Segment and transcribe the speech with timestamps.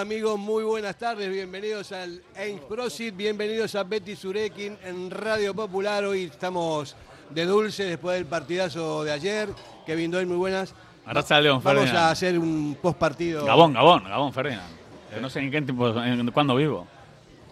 [0.00, 6.04] amigos, muy buenas tardes, bienvenidos al Ains Prosit, bienvenidos a Betty Surekin en Radio Popular.
[6.04, 6.96] Hoy estamos
[7.28, 9.50] de dulce después del partidazo de ayer.
[9.86, 10.74] Kevin Doyle, muy buenas.
[11.42, 13.44] León, Vamos a hacer un post partido.
[13.44, 14.72] Gabón, Gabón, Gabón, Ferdinand.
[15.20, 16.88] no sé en qué tiempo, en cuándo vivo.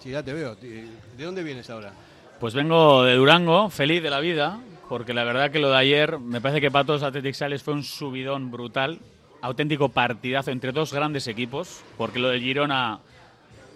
[0.01, 0.55] Sí, ya te veo.
[0.55, 1.93] ¿De dónde vienes ahora?
[2.41, 6.19] Pues vengo de Durango, feliz de la vida, porque la verdad que lo de ayer,
[6.19, 9.01] me parece que para todos Athletic Sales fue un subidón brutal
[9.41, 13.01] auténtico partidazo entre dos grandes equipos, porque lo de Girona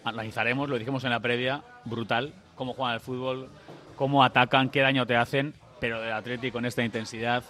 [0.04, 3.48] analizaremos, lo dijimos en la previa, brutal, cómo juegan el fútbol,
[3.96, 7.44] cómo atacan, qué daño te hacen, pero del Atlético con esta intensidad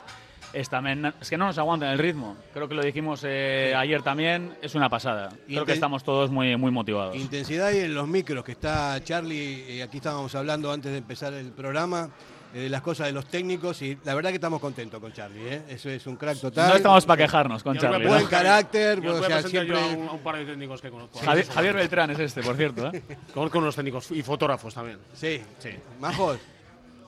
[0.52, 2.37] es también es que no nos aguantan el ritmo.
[2.52, 5.30] Creo que lo dijimos eh, ayer también, es una pasada.
[5.47, 7.16] Creo que estamos todos muy muy motivados.
[7.16, 11.33] Intensidad y en los micros que está Charlie, y aquí estábamos hablando antes de empezar
[11.33, 12.10] el programa
[12.52, 15.63] de las cosas de los técnicos y la verdad que estamos contentos con Charlie, ¿eh?
[15.68, 16.69] eso es un crack total.
[16.69, 18.07] No estamos para quejarnos con Charlie.
[18.07, 19.80] Buen carácter, yo o sea, siempre...
[19.80, 21.19] a, un, par de técnicos que conozco.
[21.19, 22.88] Javier, Beltrán es este, por cierto.
[22.93, 23.02] ¿eh?
[23.35, 24.98] conozco unos técnicos y fotógrafos también.
[25.15, 25.71] Sí, sí.
[25.98, 26.38] Majos.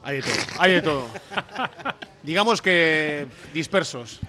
[0.04, 0.34] Hay de todo.
[0.58, 1.08] Hay de todo.
[2.22, 4.20] Digamos que dispersos.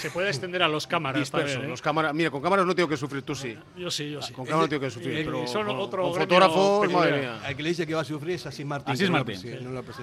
[0.00, 1.68] Se puede extender a los cámaras también, ¿eh?
[1.68, 2.14] los cámaras.
[2.14, 3.56] Mira, con cámaras no tengo que sufrir, tú sí.
[3.76, 4.32] Yo sí, yo sí.
[4.32, 7.40] Con cámaras no tengo que sufrir, pero son otro con fotógrafos, madre mía.
[7.46, 8.92] El que le dice que va a sufrir es Asís Martín.
[8.92, 9.38] Asís Martín.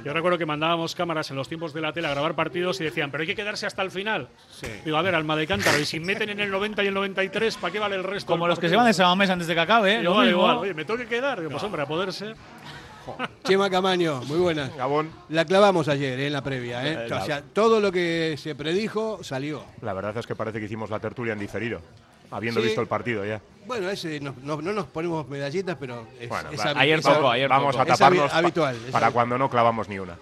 [0.03, 2.83] yo recuerdo que mandábamos cámaras en los tiempos de la tele a grabar partidos y
[2.83, 4.30] decían, pero hay que quedarse hasta el final.
[4.52, 4.67] Sí.
[4.86, 7.58] Digo, a ver, alma de cántaro, y si meten en el 90 y el 93,
[7.58, 8.31] ¿para qué vale el resto?
[8.31, 10.04] Como los que se van de Samamés antes de que acabe, ¿eh?
[10.04, 10.58] Igual, igual.
[10.58, 11.39] Oye, me tengo que quedar.
[11.39, 12.36] Digo, pues hombre, a poder ser.
[13.44, 14.69] Chema Camaño, muy buena.
[14.78, 15.11] Gabón.
[15.30, 16.86] La clavamos ayer eh, en la previa.
[16.88, 17.11] ¿eh?
[17.11, 19.64] O sea, todo lo que se predijo salió.
[19.81, 21.81] La verdad es que parece que hicimos la tertulia en diferido,
[22.31, 23.42] habiendo visto el partido ya.
[23.66, 28.75] Bueno, ese no, nos ponemos medallitas, pero es, bueno, ayer ayer vamos a taparnos habitual,
[28.92, 30.17] para cuando no clavamos ni una.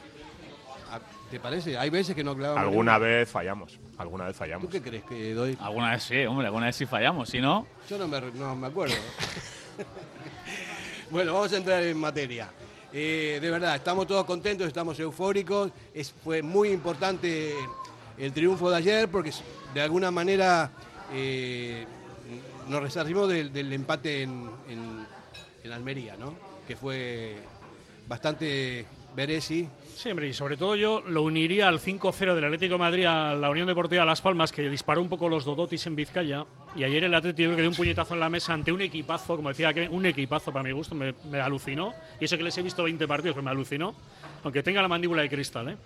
[0.91, 1.77] Ah, ¿Te parece?
[1.77, 2.63] Hay veces que no clavamos.
[2.63, 3.79] Alguna vez fallamos.
[3.97, 4.65] Alguna vez fallamos.
[4.65, 5.57] ¿Tú qué crees que doy?
[5.59, 7.67] Alguna vez sí, hombre, alguna vez sí fallamos, si no.
[7.89, 8.95] Yo no me, no me acuerdo.
[11.09, 12.49] bueno, vamos a entrar en materia.
[12.99, 15.71] Eh, de verdad, estamos todos contentos, estamos eufóricos.
[15.93, 17.53] Es, fue muy importante
[18.17, 19.31] el triunfo de ayer porque
[19.75, 20.71] de alguna manera
[21.13, 21.85] eh,
[22.67, 26.33] nos resarcimos del, empate en, en, Almería, ¿no?
[26.65, 27.35] que fue
[28.07, 29.67] bastante Beresi.
[29.95, 33.51] Sí, hombre, y sobre todo yo lo uniría al 5-0 del Atlético Madrid a la
[33.51, 36.45] Unión Deportiva Las Palmas, que disparó un poco los Dodotis en Vizcaya.
[36.77, 39.49] Y ayer el Atlético que dio un puñetazo en la mesa ante un equipazo, como
[39.49, 41.91] decía que un equipazo para mi gusto, me, alucinó.
[42.21, 43.95] Y eso que les he visto 20 partidos, pues me alucinó.
[44.43, 45.77] Aunque tenga la mandíbula de cristal, ¿eh?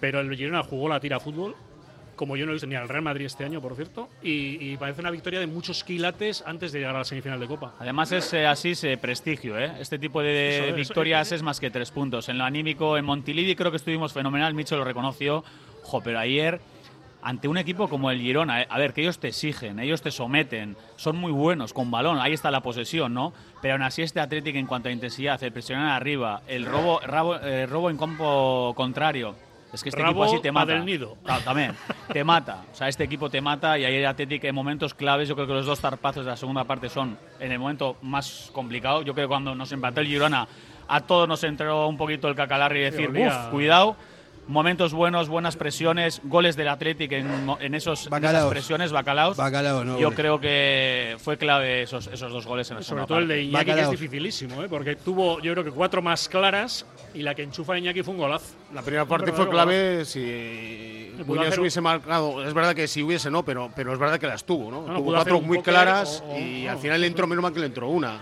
[0.00, 1.54] Pero el Girona jugó la tira fútbol
[2.16, 5.00] como yo no he visto ni al Real Madrid este año, por cierto, y, parece
[5.00, 7.74] una victoria de muchos quilates antes de llegar a la semifinal de Copa.
[7.80, 9.72] Además es eh, así ese prestigio, ¿eh?
[9.80, 12.28] Este tipo de victorias es más que tres puntos.
[12.28, 15.42] En lo anímico, en Montilivi creo que estuvimos fenomenal, Micho lo reconoció,
[15.82, 16.60] jo, pero ayer
[17.22, 20.10] ante un equipo como el Girona, eh, a ver, que ellos te exigen, ellos te
[20.10, 23.32] someten, son muy buenos con balón, ahí está la posesión, ¿no?
[23.60, 27.66] Pero aún así este Atlético en cuanto a intensidad, el presionar arriba, el robo, eh,
[27.66, 29.36] robo en campo contrario,
[29.72, 30.72] es que este equipo así te mata.
[30.72, 31.16] Del nido.
[31.44, 31.74] también.
[32.12, 32.64] te mata.
[32.70, 35.54] O sea, este equipo te mata y ahí Atlético en momentos claves, yo creo que
[35.54, 39.00] los dos zarpazos de la segunda parte son en el momento más complicado.
[39.02, 40.46] Yo creo que cuando nos empató el Girona,
[40.88, 43.96] a todos nos entró un poquito el cacalarri y decir, uff, cuidado
[44.46, 49.36] momentos buenos, buenas presiones, goles del Athletic en, esos, esas presiones, bacalaos.
[49.98, 53.42] Yo creo que fue clave esos, esos dos goles en la Sobre todo el de
[53.42, 54.68] Iñaki, que es dificilísimo, ¿eh?
[54.68, 58.20] porque tuvo yo creo que cuatro más claras y la que enchufa Iñaki fue un
[58.20, 58.54] golazo.
[58.74, 63.44] La primera parte fue clave si Muñoz hubiese marcado, es verdad que si hubiese no,
[63.44, 64.94] pero, pero es verdad que las tuvo, ¿no?
[64.94, 68.20] tuvo cuatro muy claras y al final le entró menos mal que le entró una.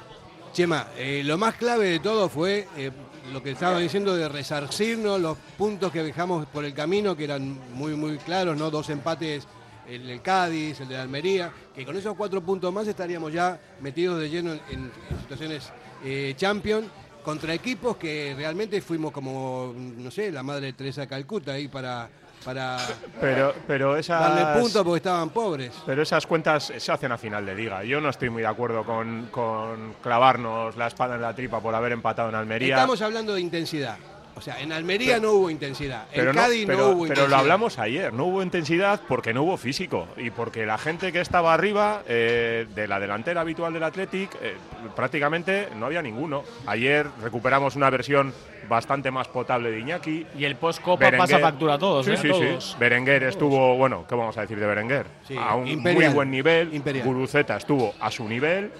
[0.53, 2.91] Chema, eh, lo más clave de todo fue eh,
[3.32, 7.58] lo que estaba diciendo de resarcirnos, los puntos que dejamos por el camino, que eran
[7.75, 8.70] muy, muy claros, ¿no?
[8.70, 9.47] Dos empates,
[9.88, 14.20] el del Cádiz, el de Almería, que con esos cuatro puntos más estaríamos ya metidos
[14.20, 14.91] de lleno en,
[15.22, 15.70] situaciones
[16.04, 16.84] eh, champion
[17.24, 22.09] contra equipos que realmente fuimos como, no sé, la madre Teresa Calcuta ahí para
[22.45, 22.78] para
[23.21, 25.72] pero, pero esas, darle puntos porque estaban pobres.
[25.84, 27.84] Pero esas cuentas se hacen a final de liga.
[27.84, 31.75] Yo no estoy muy de acuerdo con, con clavarnos la espada en la tripa por
[31.75, 32.77] haber empatado en Almería.
[32.77, 33.98] Estamos hablando de intensidad.
[34.37, 36.07] O sea, en Almería no hubo intensidad.
[36.13, 37.15] en Cádiz no, hubo intensidad.
[37.15, 40.09] Pero lo hablamos ayer, no hubo intensidad porque no hubo físico.
[40.16, 44.57] Y porque la gente que estaba arriba eh, de la delantera habitual del Athletic, eh,
[44.97, 46.43] prácticamente no había ninguno.
[46.66, 48.33] Ayer recuperamos una versión
[48.71, 50.27] bastante más potable de Iñaki.
[50.39, 52.07] Y el post-copa pasa factura a todos.
[52.07, 52.17] Sí, ¿eh?
[52.17, 52.77] sí, sí.
[52.78, 55.07] Berenguer estuvo, bueno, ¿qué vamos a decir de Berenguer?
[55.39, 56.71] a un muy buen nivel.
[57.05, 58.71] Guruceta estuvo a su nivel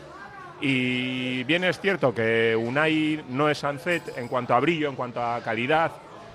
[0.61, 5.21] Y bien es cierto que Unai no es Sancet en cuanto a brillo, en cuanto
[5.23, 5.91] a calidad,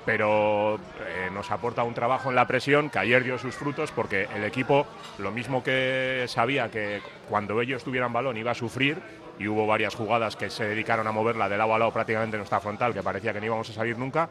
[0.06, 4.28] pero eh, nos aporta un trabajo en la presión que ayer dio sus frutos porque
[4.36, 4.86] el equipo,
[5.20, 9.00] lo mismo que sabía que cuando ellos tuvieran balón iba a sufrir,
[9.40, 12.40] y hubo varias jugadas que se dedicaron a moverla de lado a lado prácticamente en
[12.40, 14.30] nuestra frontal, que parecía que no íbamos a salir nunca.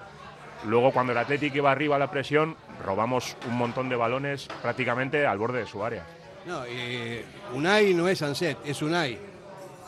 [0.66, 5.26] Luego, cuando el Atlético iba arriba a la presión, robamos un montón de balones prácticamente
[5.26, 6.06] al borde de su área.
[6.46, 6.62] No,
[7.54, 9.18] Unai no es Anset, es Unai.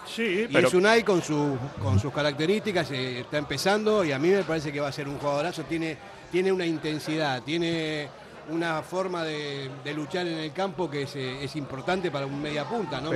[0.07, 4.29] Sí, y es Unai con, su, con sus características, eh, está empezando y a mí
[4.29, 5.97] me parece que va a ser un jugadorazo, tiene,
[6.31, 8.09] tiene una intensidad, tiene
[8.49, 13.11] una forma de, luchar en el campo que es, importante para un media punta, ¿no?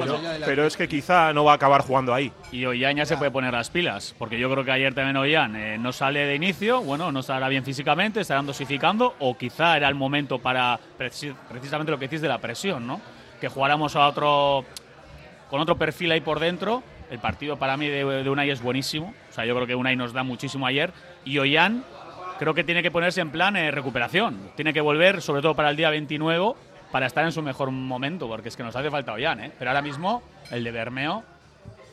[0.44, 2.32] Pero, es que quizá no va a acabar jugando ahí.
[2.52, 5.56] Y Ollán ya se puede poner las pilas, porque yo creo que ayer también Ollán
[5.56, 9.88] eh, no sale de inicio, bueno, no estará bien físicamente, estarán dosificando, o quizá era
[9.88, 13.00] el momento para precisamente lo que decís de la presión, ¿no?
[13.40, 14.64] Que jugáramos a otro
[15.48, 16.82] con otro perfil ahí por dentro.
[17.10, 19.12] El partido para mí de, de Unai es buenísimo.
[19.30, 20.92] O sea, yo creo que Unai nos da muchísimo ayer.
[21.24, 21.84] Y Ollán
[22.40, 24.52] creo que tiene que ponerse en plan de recuperación.
[24.56, 26.54] Tiene que volver, sobre todo para el día 29,
[26.90, 29.52] para estar en su mejor momento, porque es que nos hace falta Ollán, ¿eh?
[29.58, 31.22] Pero ahora mismo el de Bermeo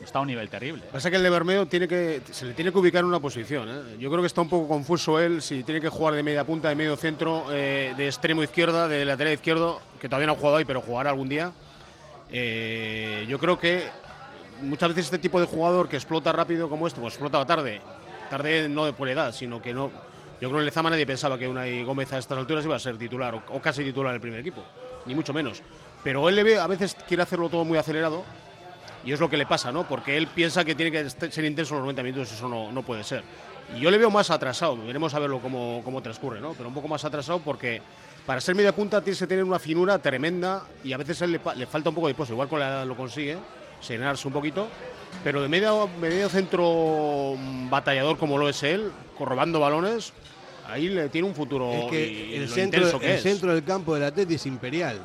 [0.02, 0.84] está a un nivel terrible.
[0.90, 3.68] Pasa que el de Bermeo tiene que, se le tiene que ubicar en una posición.
[3.68, 3.96] ¿eh?
[3.98, 6.70] Yo creo que está un poco confuso él si tiene que jugar de media punta,
[6.70, 10.56] de medio centro, eh, de extremo izquierda, de lateral izquierdo, que todavía no ha jugado
[10.56, 11.52] ahí, pero jugará algún día.
[12.30, 13.86] Eh, yo creo que
[14.62, 17.82] muchas veces este tipo de jugador que explota rápido como este, pues explota tarde.
[18.30, 19.90] Tarde no por edad, sino que no,
[20.40, 22.78] yo creo que en Lezama nadie pensaba que Unai Gómez a estas alturas iba a
[22.78, 24.62] ser titular o, casi titular en el primer equipo,
[25.06, 25.62] ni mucho menos.
[26.04, 28.24] Pero él le ve, a veces quiere hacerlo todo muy acelerado
[29.04, 29.86] y es lo que le pasa, ¿no?
[29.86, 33.04] Porque él piensa que tiene que ser intenso los 90 minutos, eso no, no puede
[33.04, 33.22] ser.
[33.76, 36.52] Y yo le veo más atrasado, veremos a verlo cómo, cómo transcurre, ¿no?
[36.54, 37.82] Pero un poco más atrasado porque
[38.28, 41.66] para ser media punta tienes que tener una finura tremenda y a veces él le,
[41.66, 43.38] falta un poco de pozo, igual con la edad lo consigue,
[43.80, 44.68] serenarse un poquito,
[45.24, 47.36] pero de medio, medio centro
[47.68, 50.12] batallador como lo es él, corrobando balones,
[50.66, 51.72] ahí le tiene un futuro.
[51.72, 55.00] Es que el, centro, el centro del campo del Atleti es imperial.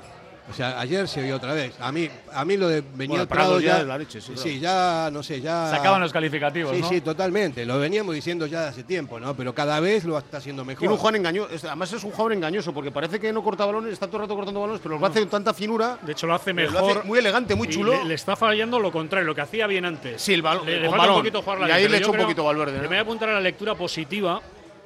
[0.49, 1.73] O sea, ayer se vio otra vez.
[1.79, 5.23] A mí, a mí lo de venía Prado ya, la leche, sí, sí ya, no
[5.23, 5.69] sé, ya...
[5.69, 7.65] Sacaban los calificativos, Sí, sí, totalmente.
[7.65, 9.35] Lo veníamos diciendo ya hace tiempo, ¿no?
[9.35, 10.79] Pero cada vez lo está haciendo mejor.
[10.79, 11.67] Tiene un Juan engañoso.
[11.67, 14.35] Además es un jugador engañoso, porque parece que no corta balones, está todo el rato
[14.35, 15.97] cortando balones, pero lo hace con tanta finura.
[16.01, 17.05] De hecho, lo hace mejor.
[17.05, 18.03] muy elegante, muy chulo.
[18.03, 20.21] Le, está fallando lo contrario, lo que hacía bien antes.
[20.21, 20.65] Sí, el, balón.
[20.65, 22.81] Le, falta un poquito jugar la Y ahí le echó un poquito Valverde.
[22.81, 24.41] Me voy a apuntar a la lectura positiva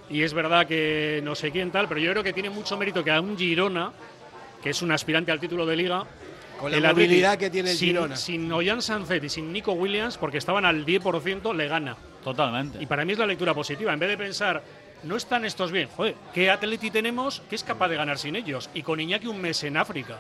[0.10, 3.04] y es verdad que no sé quién tal, pero yo creo que tiene mucho mérito
[3.04, 3.92] que a un Girona,
[4.68, 6.04] que es un aspirante al título de liga,
[6.60, 8.18] con la movilidad que tiene el sin, Girona.
[8.18, 11.96] Sin Ollán Sanzet y sin Nico Williams, porque estaban al 10%, le gana.
[12.22, 12.84] Totalmente.
[12.84, 13.94] Y para mí es la lectura positiva.
[13.94, 14.62] En vez de pensar,
[15.04, 18.70] no están estos bien, joder, ¿qué Atleti tenemos que es capaz de ganar sin ellos?
[18.74, 20.20] Y con Iñaki un mes en África.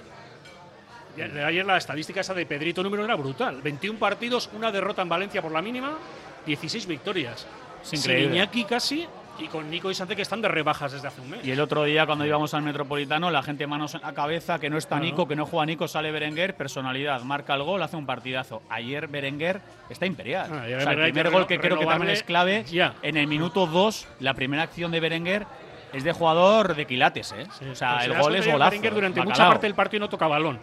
[1.45, 3.61] Ayer la estadística esa de Pedrito número era brutal.
[3.61, 5.97] 21 partidos, una derrota en Valencia por la mínima,
[6.45, 7.45] 16 victorias.
[7.81, 9.05] Sin Iñaki casi
[9.39, 11.45] y con Nico y Sante que están de rebajas desde hace un mes.
[11.45, 14.69] Y el otro día cuando íbamos al Metropolitano, la gente manos en la cabeza, que
[14.69, 18.06] no está Nico, que no juega Nico, sale Berenguer, personalidad, marca el gol, hace un
[18.06, 18.62] partidazo.
[18.69, 20.50] Ayer Berenguer está imperial.
[20.51, 22.66] Ah, o sea, el primer gol que creo que también es clave,
[23.01, 25.45] en el minuto 2, la primera acción de Berenguer
[25.94, 27.48] es de jugador de quilates, ¿eh?
[27.72, 28.72] o sea, el gol es golazo.
[28.72, 30.60] Berenguer durante mucha parte del partido no toca balón,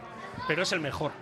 [0.47, 1.13] pero es el mejor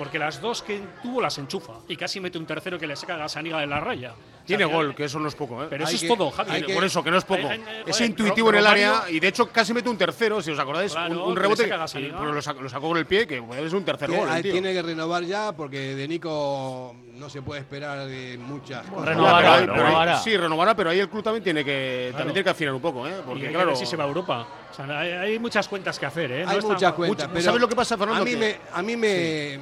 [0.00, 3.16] porque las dos que tuvo las enchufa y casi mete un tercero que le saca
[3.16, 4.14] a Gasaniga de la raya.
[4.56, 5.66] Tiene gol, que eso no es poco, ¿eh?
[5.70, 6.72] Pero eso es todo, Javi.
[6.72, 7.48] por eso, que no es poco.
[7.86, 10.94] es intuitivo en el área y de hecho casi mete un tercero, si os acordáis,
[10.94, 11.66] un, rebote.
[11.66, 14.28] lo, sacó, con el pie, que ser un tercer gol.
[14.42, 19.08] tiene que renovar ya porque de Nico no se puede esperar de muchas cosas.
[19.08, 22.80] Renovará, sí, renovará, pero ahí el club también tiene que, también tiene que afinar un
[22.80, 23.14] poco, ¿eh?
[23.24, 23.76] Porque claro.
[23.76, 24.46] si se va a Europa.
[24.70, 26.44] O sea, hay, muchas cuentas que hacer, ¿eh?
[26.46, 27.28] hay muchas cuentas.
[27.42, 28.22] ¿Sabes lo que pasa, Fernando?
[28.22, 28.56] A mí me.
[28.72, 29.60] A mí me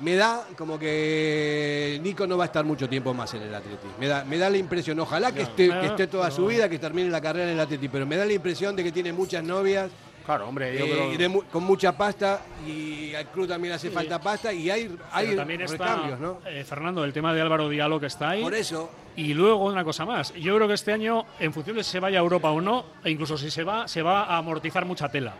[0.00, 3.86] me da como que Nico no va a estar mucho tiempo más en el Atleti.
[3.98, 6.78] Me da, me da la impresión, ojalá que, esté, que esté toda su vida, que
[6.78, 9.44] termine la carrera en el Atleti, pero me da la impresión de que tiene muchas
[9.44, 9.90] novias.
[10.24, 14.70] Claro, hombre, yo eh, con mucha pasta y al club también hace falta pasta y
[14.70, 16.38] hay, hay también está, ¿no?
[16.46, 18.42] Eh, Fernando, el tema de Álvaro Diallo que está ahí.
[18.42, 18.90] Por eso.
[19.16, 20.32] Y luego una cosa más.
[20.32, 22.86] Yo creo que este año, en función de si se vaya a Europa o no,
[23.04, 25.34] e incluso si se va, se va a amortizar mucha tela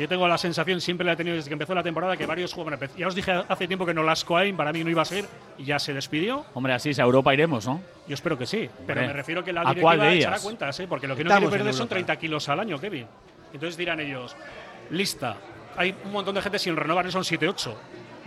[0.00, 2.52] yo tengo la sensación, siempre la he tenido desde que empezó la temporada, que varios
[2.52, 2.90] jugadores.
[2.96, 5.26] Ya os dije hace tiempo que no las Coain para mí no iba a ser
[5.58, 6.44] y ya se despidió.
[6.54, 7.80] Hombre, así es, a Europa iremos, ¿no?
[8.06, 10.86] Yo espero que sí, pero me refiero que la directiva echará cuentas, ¿eh?
[10.88, 13.06] porque lo que no quiere perder son 30 kilos al año, Kevin.
[13.52, 14.36] Entonces dirán ellos,
[14.90, 15.36] lista,
[15.76, 17.74] hay un montón de gente sin renovar, son 7-8.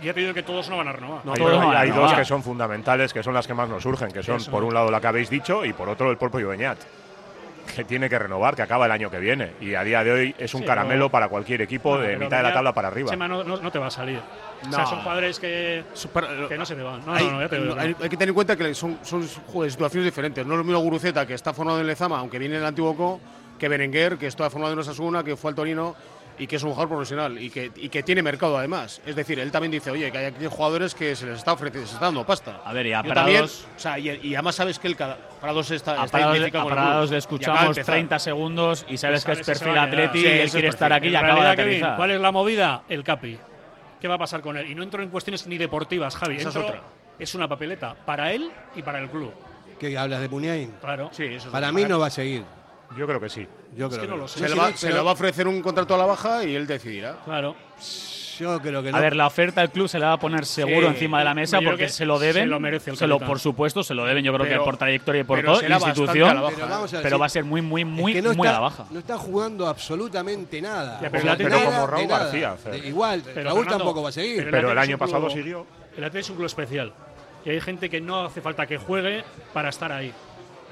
[0.00, 1.22] Y ya te digo que todos no van a renovar.
[1.76, 4.62] hay, dos que son fundamentales, que son las que más nos surgen, que son por
[4.62, 6.44] un lado la que habéis dicho y por otro el Polpo y
[7.74, 9.52] que tiene que renovar, que acaba el año que viene.
[9.60, 12.16] Y a día de hoy es un Sí, caramelo pero- para cualquier equipo Bueno, de
[12.16, 13.10] mitad de la tabla para arriba.
[13.10, 14.20] Chema, no, no- no te va a salir.
[14.68, 17.04] O sea, son padres que, Super- que no se te van.
[17.06, 20.44] No, hay, no, no, ya te hay- que tener en cuenta que son, situaciones diferentes.
[20.44, 23.20] No es lo mismo Guruceta, que está formado en Lezama, aunque viene del antiguo Co,
[23.58, 25.94] que Berenguer, que está formado en Osasuna, que fue al Torino
[26.38, 29.00] y que es un jugador profesional y que, y que tiene mercado además.
[29.04, 31.86] Es decir, él también dice, oye, que hay aquí jugadores que se les está ofreciendo,
[31.86, 32.60] se está dando pasta.
[32.64, 34.96] A ver, y a Yo también, Prados- o sea, y, y además sabes que el
[34.96, 37.94] cada, Prados está, A está Prados, identificado a con el Prados le escuchamos empezar.
[37.94, 40.68] 30 segundos y sabes que es sabes que se perfil atleti Sí, y él quiere
[40.68, 41.96] estar aquí y acaba de aterrizar.
[41.96, 42.82] ¿cuál es la movida?
[42.88, 43.38] El Capi.
[44.00, 44.70] ¿Qué va a pasar con él?
[44.70, 46.36] Y no entro en cuestiones ni deportivas, Javi.
[46.36, 46.80] Esa es otra.
[47.18, 49.32] Es una papeleta para él y para el club.
[49.80, 50.70] ¿Qué hablas de Muniain?
[50.80, 51.10] Claro.
[51.12, 52.44] Sí, eso es Para mí no va a seguir.
[52.96, 53.46] Yo creo que sí.
[53.76, 54.38] Yo Es creo que no que lo sé.
[54.40, 54.54] Se, no.
[54.54, 56.54] le va, Sí, se pero le va a ofrecer un contrato a la baja y
[56.56, 57.16] él decidirá.
[57.24, 57.54] Claro.
[58.38, 58.96] Yo creo que no.
[58.96, 61.24] A ver, la oferta del club se la va a poner seguro Sí, encima de
[61.24, 62.44] la mesa porque que se lo deben.
[62.44, 64.24] se lo merece el Se lo- por supuesto, se lo deben.
[64.24, 66.30] Yo creo Pero- que por trayectoria y por todo, institución.
[66.30, 66.54] a la baja.
[66.54, 68.46] pero vamos a Pero decir, va a ser muy, muy, es muy, que no muy
[68.46, 68.84] a la baja.
[68.90, 71.00] No está jugando absolutamente nada.
[71.02, 72.06] Ya, pero O sea, el Atlético- nada como Raúl.
[72.06, 72.72] García, Fer.
[72.80, 74.36] De- Igual, Pero, Raúl Fernando, tampoco va a seguir.
[74.36, 75.66] pero- Pero el es año pasado siguió.
[75.96, 76.92] El Atleti es un club especial.
[77.44, 80.12] Y hay gente que no hace falta que juegue para estar ahí.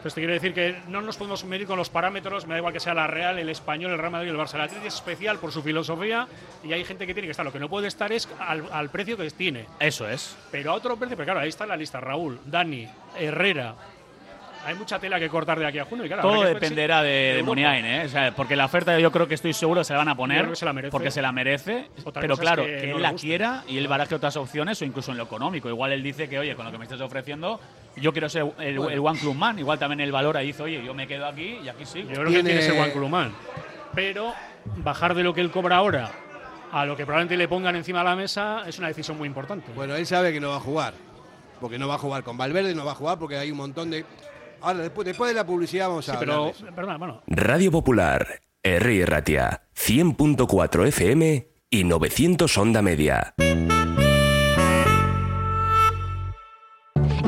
[0.06, 2.72] Entonces te quiero decir que no nos podemos medir con los parámetros, me da igual
[2.72, 4.54] que sea la Real, el Español, el Real Madrid, el Barça.
[4.54, 6.28] El Atleti es especial por su filosofía
[6.62, 7.44] y hay gente que tiene que estar.
[7.44, 9.66] Lo que no puede estar es al, al precio que tiene.
[9.80, 10.36] Eso es.
[10.52, 11.98] Pero a otro precio, pero claro, ahí está la lista.
[11.98, 12.86] Raúl, Dani,
[13.18, 13.74] Herrera.
[14.64, 16.04] Hay mucha tela que cortar de aquí a junio.
[16.04, 17.46] Y claro, Todo dependerá de, de Europa.
[17.46, 18.04] Muniain, ¿eh?
[18.04, 20.56] O sea, porque la oferta yo creo que estoy seguro se la van a poner
[20.56, 21.88] se la porque se la merece.
[22.04, 24.14] Otra pero cosa es claro, que que, no él le la quiera y él baraje
[24.14, 25.68] otras opciones o incluso en lo económico.
[25.68, 27.60] Igual él dice que, oye, con lo que me estás ofreciendo,
[27.96, 29.58] yo quiero ser el, el One Club Man.
[29.58, 32.08] Igual también el valor ahí dice, oye, yo me quedo aquí y aquí sigo.
[32.08, 33.32] Yo creo que Tiene- tiene ese Juan Clumán.
[33.94, 34.34] Pero
[34.78, 36.10] bajar de lo que él cobra ahora
[36.72, 39.70] a lo que probablemente le pongan encima de la mesa es una decisión muy importante.
[39.74, 40.94] Bueno, él sabe que no va a jugar.
[41.60, 43.90] Porque no va a jugar con Valverde, no va a jugar porque hay un montón
[43.90, 44.04] de.
[44.60, 48.40] Ahora, después, después de la publicidad vamos a sí, hablar pero, perdona, bueno, Radio Popular,
[48.62, 49.06] R.
[49.06, 53.34] Ratia, 100.4 FM y 900 Onda Media.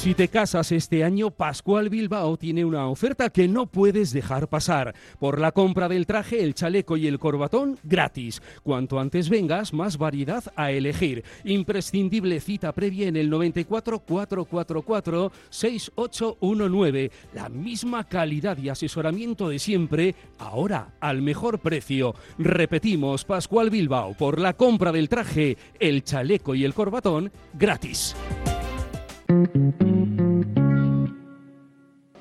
[0.00, 4.94] Si te casas este año, Pascual Bilbao tiene una oferta que no puedes dejar pasar.
[5.18, 8.40] Por la compra del traje, el chaleco y el corbatón, gratis.
[8.62, 11.22] Cuanto antes vengas, más variedad a elegir.
[11.44, 17.10] Imprescindible cita previa en el 94 444 6819.
[17.34, 22.14] La misma calidad y asesoramiento de siempre, ahora al mejor precio.
[22.38, 28.16] Repetimos, Pascual Bilbao, por la compra del traje, el chaleco y el corbatón, gratis.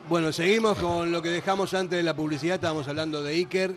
[0.07, 2.55] Bueno, seguimos con lo que dejamos antes de la publicidad.
[2.55, 3.75] Estábamos hablando de Iker,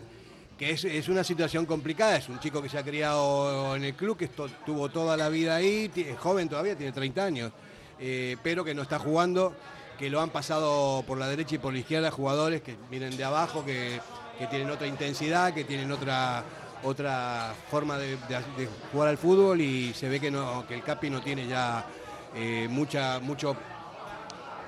[0.59, 2.17] que es, una situación complicada.
[2.17, 5.31] Es un chico que se ha criado en el club, que esto- tuvo toda la
[5.31, 7.53] vida ahí, es joven todavía, tiene 30 años,
[7.99, 9.55] eh, pero que no está jugando,
[9.99, 13.25] que lo han pasado por la derecha y por la izquierda jugadores que vienen de
[13.25, 14.01] abajo, que,
[14.51, 16.45] tienen otra intensidad, que tienen otra
[16.83, 18.19] otra forma de,
[18.91, 21.87] jugar al fútbol y se ve que el Capi no tiene ya
[22.35, 23.57] eh, mucha mucho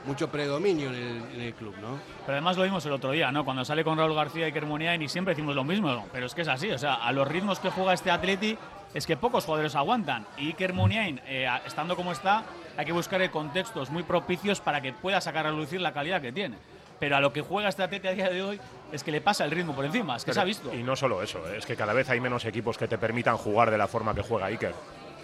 [0.07, 1.99] mucho predominio en el, en el club, ¿no?
[2.27, 3.45] Pero además lo vimos el otro día, ¿no?
[3.45, 6.05] Cuando sale con Raúl García y Kermuniain y siempre decimos lo mismo, ¿no?
[6.13, 8.59] pero es que es así, o sea, a los ritmos que juega este Atleti
[8.93, 12.45] es que pocos jugadores aguantan y Iker Muniain, eh, estando como está,
[12.77, 16.33] hay que buscar contextos muy propicios para que pueda sacar a lucir la calidad que
[16.33, 16.57] tiene.
[17.01, 18.61] Pero a lo que juega este Atleti a día de hoy
[18.93, 20.73] es que le pasa el ritmo por encima, es que se ha visto.
[20.73, 23.37] Y no solo eso, eh, es que cada vez hay menos equipos que te permitan
[23.37, 24.75] jugar de la forma que juega Iker.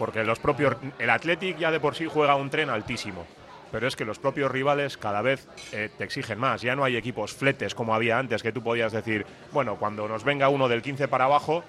[0.01, 0.77] Porque los propios.
[0.99, 3.27] El Athletic ya de por sí juega un tren altísimo.
[3.71, 6.63] Pero es que los propios rivales cada vez eh, te exigen más.
[6.63, 10.25] Ya no hay equipos fletes como había antes, que tú podías decir, bueno, cuando nos
[10.25, 11.63] venga uno del 15 para abajo,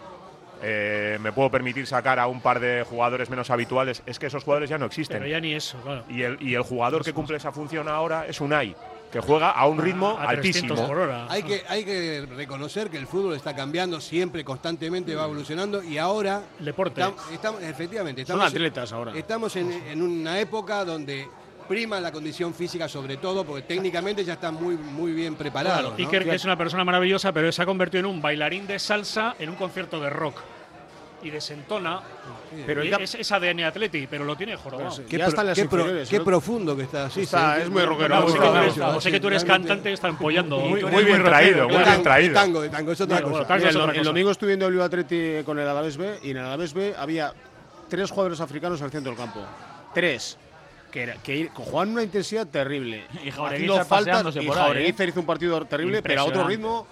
[0.64, 4.02] eh, me puedo permitir sacar a un par de jugadores menos habituales.
[4.06, 5.20] Es que esos jugadores ya no existen.
[5.20, 6.06] pero ya ni eso, claro.
[6.08, 8.76] Y el, y el jugador que cumple esa función ahora es Unai,
[9.12, 10.88] que juega a un ritmo a 300 altísimo.
[10.88, 11.28] por hora.
[11.30, 15.98] Hay que, hay que reconocer que el fútbol está cambiando siempre, constantemente va evolucionando y
[15.98, 17.02] ahora Deporte.
[17.02, 19.12] estam- estamos, efectivamente Son estamos, atletas ahora.
[19.18, 21.28] estamos en, en una época donde
[21.68, 25.92] prima la condición física sobre todo, porque técnicamente ya están muy, muy bien preparados.
[25.98, 26.06] ¿no?
[26.06, 29.36] Iker, que es una persona maravillosa, pero se ha convertido en un bailarín de salsa
[29.40, 30.36] en un concierto de rock.
[31.24, 32.02] Y desentona.
[32.66, 34.96] Pero Y ya- es, es ADN Atleti, pero lo tiene jorobado.
[35.08, 36.24] Qué, Ya pro- está en las qué pro- inferiores, qué ¿no?
[36.26, 37.10] profundo que está.
[37.10, 38.16] Sí, Está- sí, es muy rockero.
[38.16, 39.68] Como sé que tú eres, Sí, como sé que tú eres realmente.
[39.70, 40.58] cantante, está empollando.
[40.58, 42.34] Muy, muy eres bien muy traído, muy bien traído.
[42.34, 43.32] tango, de tango, es otra Bueno, cosa.
[43.40, 44.10] bueno, tango Mira, es el, otra el cosa.
[44.10, 47.34] domingo estuve viendo el Atleti con el Alavés B y en el Alavés B había
[47.88, 49.42] tres jugadores africanos al centro del campo.
[49.94, 50.38] Tres.
[50.92, 53.06] Que, era, que ir- que jugaban una intensidad terrible.
[53.24, 54.36] Y Jaureguizar haciendo faltas.
[54.36, 54.40] Y
[54.80, 55.08] ¿eh?
[55.08, 56.86] hizo un partido terrible, pero a otro ritmo.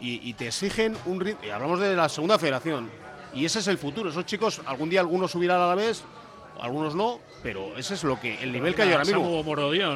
[0.00, 1.40] Y, y te exigen un ritmo.
[1.44, 2.88] Y hablamos de la segunda federación.
[3.34, 4.10] Y ese es el futuro.
[4.10, 6.02] Esos chicos, algún día algunos subirán a la vez,
[6.60, 9.40] algunos no, pero ese es lo que el nivel que hay ahora mismo.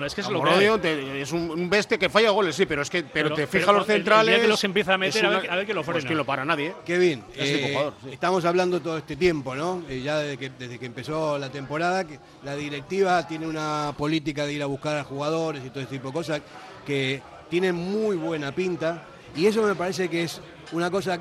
[0.05, 0.81] Es que es lo que Amorodio hay.
[0.81, 3.61] te- es un, bestia que falla goles, sí, pero es que pero, Pero- te pero
[3.62, 4.40] fija los el- el día centrales.
[4.40, 6.09] que los empieza a meter, a ver- a ver quién lo pues frena.
[6.09, 6.69] que lo para nadie.
[6.69, 6.75] ¿eh?
[6.85, 8.09] Kevin, Es eh, jugador, sí.
[8.12, 9.83] estamos hablando todo este tiempo, ¿no?
[9.88, 14.45] Eh, ya desde que, desde que empezó la temporada, que la directiva tiene una política
[14.47, 16.40] de ir a buscar a jugadores y todo ese tipo de cosas
[16.85, 19.05] que tienen muy buena pinta
[19.37, 20.40] y eso me parece que es
[20.73, 21.21] una cosa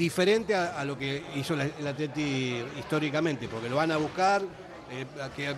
[0.00, 4.42] diferente a, lo que hizo el Atleti históricamente, porque lo van a buscar.
[4.90, 5.54] eh, que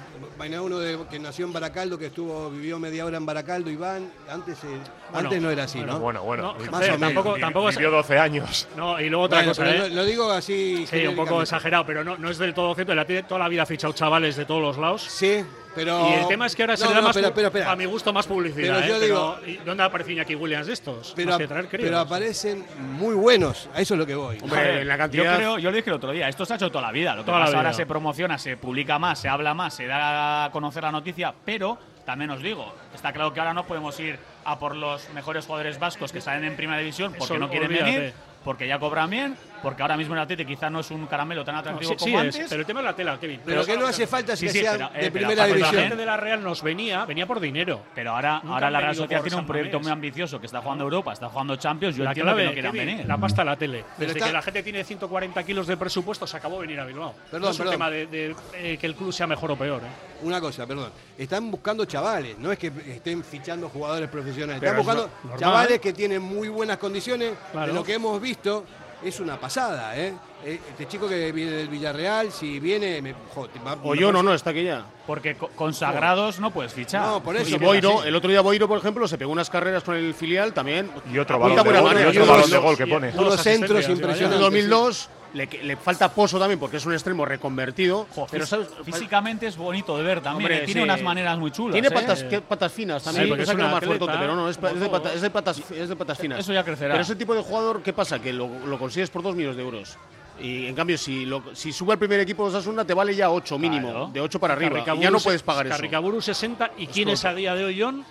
[0.60, 4.80] uno que nació en Baracaldo, que estuvo vivió media hora en Baracaldo, Iván, antes, eh,
[5.12, 5.98] Bueno, antes no era así, ¿no?
[5.98, 6.42] Bueno, bueno.
[6.58, 7.00] No, más o menos.
[7.00, 8.68] tampoco, vi- tampoco vivió 12 años.
[8.76, 9.90] No, y luego otra Bueno, cosa, pero ¿eh?
[9.90, 10.86] lo, digo así.
[10.86, 12.94] Sí, un poco exagerado, pero no, no es del todo cierto.
[12.94, 15.02] La tiene toda la vida ha fichado chavales de todos los lados.
[15.02, 16.08] Sí, pero.
[16.08, 17.70] Y el tema es que ahora se No, le da no, más, pu- espera, espera.
[17.72, 18.76] a mi gusto, más publicidad.
[18.80, 19.06] Pero yo ¿eh?
[19.06, 21.12] digo- ¿y ¿Dónde aparece Iñaki Williams de estos?
[21.14, 23.68] Pero, traer pero aparecen muy buenos.
[23.74, 24.38] A eso es lo que voy.
[24.42, 25.36] Hombre, Joder, la Yo cantidad.
[25.36, 27.14] creo, yo lo dije el otro día, esto se ha hecho toda la vida.
[27.14, 29.86] Lo que Toda la pasa ahora se promociona, se publica más, se habla más, se
[29.86, 33.98] da a conocer la noticia, pero también os digo, está claro que ahora no podemos
[34.00, 37.48] ir a por los mejores jugadores vascos que salen en primera división porque Eso, no
[37.48, 37.90] quieren olvídate.
[37.98, 41.44] venir, porque ya cobran bien, porque ahora mismo el Atleti quizás no es un caramelo
[41.44, 42.46] tan No, atractivo sí, como sí es, antes.
[42.50, 43.40] pero el tema es la tela, Kevin.
[43.44, 45.54] Pero que no hace falta que sí, pero, eh, de pero primera cuando la La
[45.54, 45.80] división.
[45.82, 47.80] gente de la Real nos venía, venía por dinero.
[47.94, 50.84] Pero ahora, Nunca ahora la Real Sociedad tiene un proyecto muy ambicioso que está jugando
[50.84, 51.96] Europa, está jugando Champions.
[51.96, 53.06] Yo la entiendo clave, que no quieran Kevin, venir.
[53.06, 53.84] la pasta a la tele.
[53.96, 56.84] Pero Desde está- que la gente tiene 140 kilos de presupuesto, se acabó venir a
[56.84, 57.14] Bilbao.
[57.30, 57.74] Perdón, no es un perdón.
[57.74, 59.82] tema de, de, eh, que el club sea mejor o peor.
[59.82, 59.86] ¿eh?
[60.22, 60.90] Una cosa, perdón.
[61.18, 64.60] Están buscando chavales, no es que estén fichando jugadores profesionales.
[64.60, 65.80] Pero Están es buscando normal, chavales ¿eh?
[65.80, 67.32] que tienen muy buenas condiciones.
[67.52, 67.66] Claro.
[67.68, 68.64] De lo que hemos visto
[69.04, 70.14] es una pasada, ¿eh?
[70.44, 73.00] Eh, Este chico que viene del Villarreal, si viene.
[73.00, 74.84] Me, jo, te va- O yo no, no, está aquí ya.
[75.06, 77.02] Porque co- consagrados no puedes fichar.
[77.06, 77.54] No, por eso.
[77.54, 80.52] Y Boiro, el otro día Boiro, por ejemplo, se pegó unas carreras con el filial
[80.52, 80.90] también.
[81.12, 83.10] Y otro balón de gol, y otro yo balón de gol que pone.
[83.16, 84.22] Unos centros En impresionantes.
[84.22, 84.40] el sí.
[84.68, 88.06] 2002 le, le falta pozo también porque es un extremo reconvertido.
[88.14, 88.46] Jo, pero
[88.84, 90.50] físicamente es bonito de ver también.
[90.50, 90.84] Hombre, eh, tiene sí.
[90.84, 91.72] unas maneras muy chulas.
[91.72, 91.90] Tiene eh.
[91.90, 93.24] patas, qué patas finas también.
[93.24, 95.96] Sí, porque Pensaba es fuertote, pero no, es, de, pata- es de patas, es de
[95.96, 96.38] patas finas.
[96.40, 96.92] Eso ya crecerá.
[96.94, 98.20] Pero ese tipo de jugador, ¿qué pasa?
[98.20, 99.96] Que lo, lo consigues por 2 millones de euros.
[100.40, 103.30] Y en cambio, si, lo- si sube al primer equipo de Osasuna, te vale ya
[103.30, 103.90] 8 mínimo.
[103.90, 104.10] Claro.
[104.12, 104.80] De 8 para arriba.
[104.96, 105.76] Y ya no puedes pagar eso.
[105.76, 108.04] Carricaburu 60 y quién es a día de hoy, John?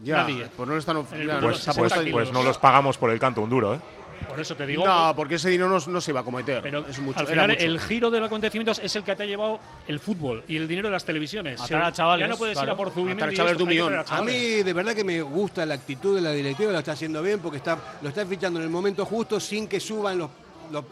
[0.00, 0.46] Ya, Nadie.
[0.54, 0.96] pues no están.
[1.26, 3.80] Ya, Pues, pues, pues no los pagamos por el canto un duro, ¿eh?
[4.28, 4.86] Por eso te digo.
[4.86, 6.62] No, porque ese dinero no, no se iba a cometer.
[6.62, 7.18] Pero es mucho.
[7.18, 7.64] al era final mucho.
[7.64, 10.68] el giro de los acontecimientos es el que te ha llevado el fútbol y el
[10.68, 11.58] dinero de las televisiones.
[11.60, 13.98] Matar a chavales, ya no puedes ir a por a y chavales esto, millón.
[13.98, 14.34] A chavales.
[14.34, 17.40] mí de verdad que me gusta la actitud de la directiva, lo está haciendo bien
[17.40, 20.30] porque está, lo está fichando en el momento justo sin que suban los,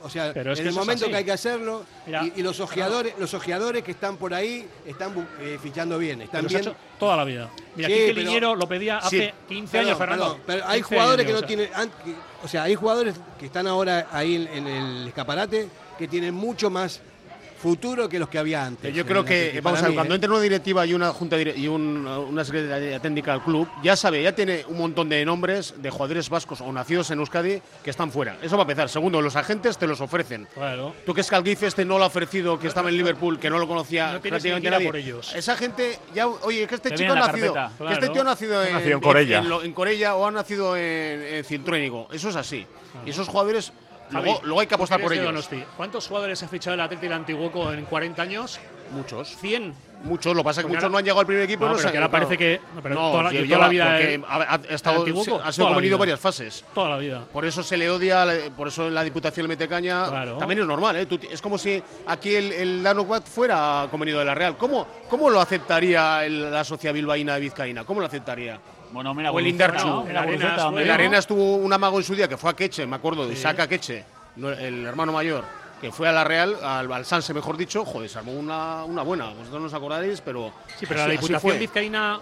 [0.03, 2.43] o sea, Pero es en que el momento que hay que hacerlo Mira, y, y
[2.43, 6.73] los ojeadores, los ojeadores que están por ahí están eh, fichando bien, están bien.
[6.99, 7.51] toda la vida.
[7.77, 10.25] Mira, Sí, Quique pero- Liñero lo pedía Sí, hace 15 Perdón, años, Fernando.
[10.25, 11.49] perdón, pero hay 15 jugadores años, que no o sea.
[11.49, 11.91] tienen,
[12.43, 16.71] o sea, hay jugadores que están ahora ahí en, en el escaparate que tienen mucho
[16.71, 17.01] más
[17.65, 18.95] futuro que los que había antes.
[18.95, 20.17] Yo en creo la que, vamos a ver, mí, cuando ¿eh?
[20.17, 23.97] entra una directiva y una junta dire- y un- una secretaría técnica al club, ya
[23.97, 27.89] sabe, ya tiene un montón de nombres de jugadores vascos o nacidos en Euskadi que
[27.89, 28.37] están fuera.
[28.43, 28.91] Eso va a empezar.
[28.91, 30.47] Segundo, los agentes te los ofrecen.
[30.53, 30.95] Claro.
[31.07, 33.49] Tú que es que al este no lo ha ofrecido, que estaba en Liverpool, que
[33.49, 34.87] no lo conocía No prácticamente nadie.
[34.87, 35.35] por ellos.
[35.35, 37.87] Esa gente, ya, oye, que este Te chico ha en nacido, carpeta.
[37.89, 39.39] que este tío ha nacido en, nacido en Corella.
[39.39, 42.09] en, lo- en Corella o ha nacido en, en Cintruénigo.
[42.13, 42.67] Eso es así.
[43.07, 43.73] Y esos jugadores,
[44.13, 45.49] Javi, luego, luego hay que apostar por ellos.
[45.77, 48.61] ¿Cuántos jugadores ha fichado el Atlético del Antiguoco en 40 años?
[48.93, 49.37] Muchos.
[49.39, 49.75] 100.
[50.05, 51.65] Muchos, lo que pasa es que Porque muchos ahora- no han llegado al primer equipo.
[51.65, 54.01] No, no pero que ahora parece que- no, pero no, toda la- toda la vida,
[54.03, 55.03] eh, ha, estado,
[55.43, 55.97] ha sido vida.
[55.97, 56.65] varias fases.
[56.75, 57.25] Toda la vida.
[57.33, 60.07] Por eso se le odia, por eso la Diputación le mete caña.
[60.09, 60.37] Claro.
[60.37, 61.07] También es normal, ¿eh?
[61.07, 64.59] Tú es como si aquí el, el Dano Quad fuera convenido de la Real.
[64.59, 67.85] ¿Cómo, cómo lo aceptaría el- la sociedad bilbaína de Vizcaína?
[67.85, 68.61] ¿Cómo lo aceptaría?
[68.95, 69.87] Bueno, mira, O el Indarchu.
[69.87, 70.07] ¿no?
[70.07, 70.17] El
[70.91, 73.35] Arenas El tuvo un amago en su día que fue a Queche, me acuerdo, de
[73.35, 74.05] Isaac a Queche,
[74.37, 75.45] el hermano mayor,
[75.81, 77.85] que fue a la Real, al, al Sanse, mejor dicho.
[77.85, 79.31] Joder, se armó una, una buena.
[79.31, 80.53] Vosotros no os acordaréis, pero.
[80.79, 81.59] Sí, pero así- la Diputación.
[81.59, 82.21] Vizcaína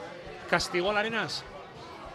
[0.51, 1.45] castigó a la Arenas.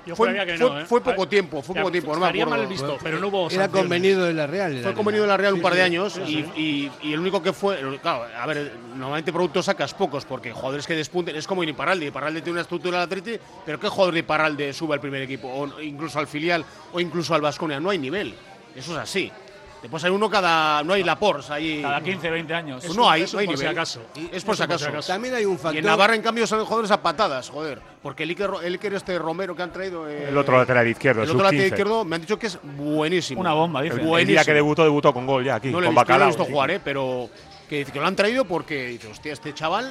[0.07, 0.85] Yo Fue, que ¿eh?
[0.87, 2.49] fue poco tiempo, fue Ya, poco tiempo, no me acuerdo.
[2.49, 3.81] mal visto, pero no hubo Era sanciones.
[3.83, 4.79] convenido de la Real.
[4.81, 5.85] Fue convenido de la Real un Sí, par de sí.
[5.85, 7.77] años y, y- y el único que fue.
[8.01, 11.35] Claro, a ver, normalmente productos sacas pocos porque jugadores que despunten.
[11.35, 12.05] Es como Iparralde.
[12.05, 15.49] Iparralde tiene una estructura del Atleti, pero ¿qué jugador de Iparralde sube al primer equipo?
[15.49, 17.79] O incluso al filial o incluso al Vasconia.
[17.79, 18.33] No hay nivel.
[18.75, 19.31] Eso es así.
[19.81, 20.83] Después hay uno cada.
[20.83, 21.81] No hay Lapors ahí.
[21.81, 22.83] Cada 15, 20 años.
[22.83, 23.77] Pues no hay, no hay por si nivel.
[23.77, 24.01] acaso.
[24.31, 24.87] Es por si si acaso.
[24.89, 25.07] acaso.
[25.13, 25.75] También hay un factor.
[25.75, 27.79] Y en Navarra, en cambio, salen jugadores a patadas, joder.
[28.01, 30.09] Porque el Iker, el Iker este Romero que han traído.
[30.09, 31.67] eh, El otro lateral izquierdo, El el otro lateral sub-15.
[31.73, 33.39] izquierdo me han dicho que es buenísimo.
[33.41, 34.01] Una bomba, dice.
[34.01, 36.01] El, el día que debutó, debutó con gol ya aquí, No le con yo lo
[36.01, 36.27] he Bacalao.
[36.29, 36.81] visto jugar, ¿eh?
[36.83, 37.29] pero
[37.69, 39.85] que dice que lo han traído porque dice, hostia, este chaval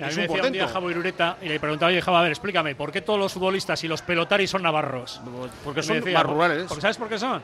[0.00, 0.68] A mí es me un decía un día.
[0.68, 3.84] Javo Irureta y le preguntaba, oye, Javo, a ver, explícame, ¿por qué todos los futbolistas
[3.84, 5.20] y los pelotaris son navarros?
[5.62, 6.64] Porque Me son decía, más "Por- rurales.
[6.66, 7.40] porque ¿Sabes por qué son?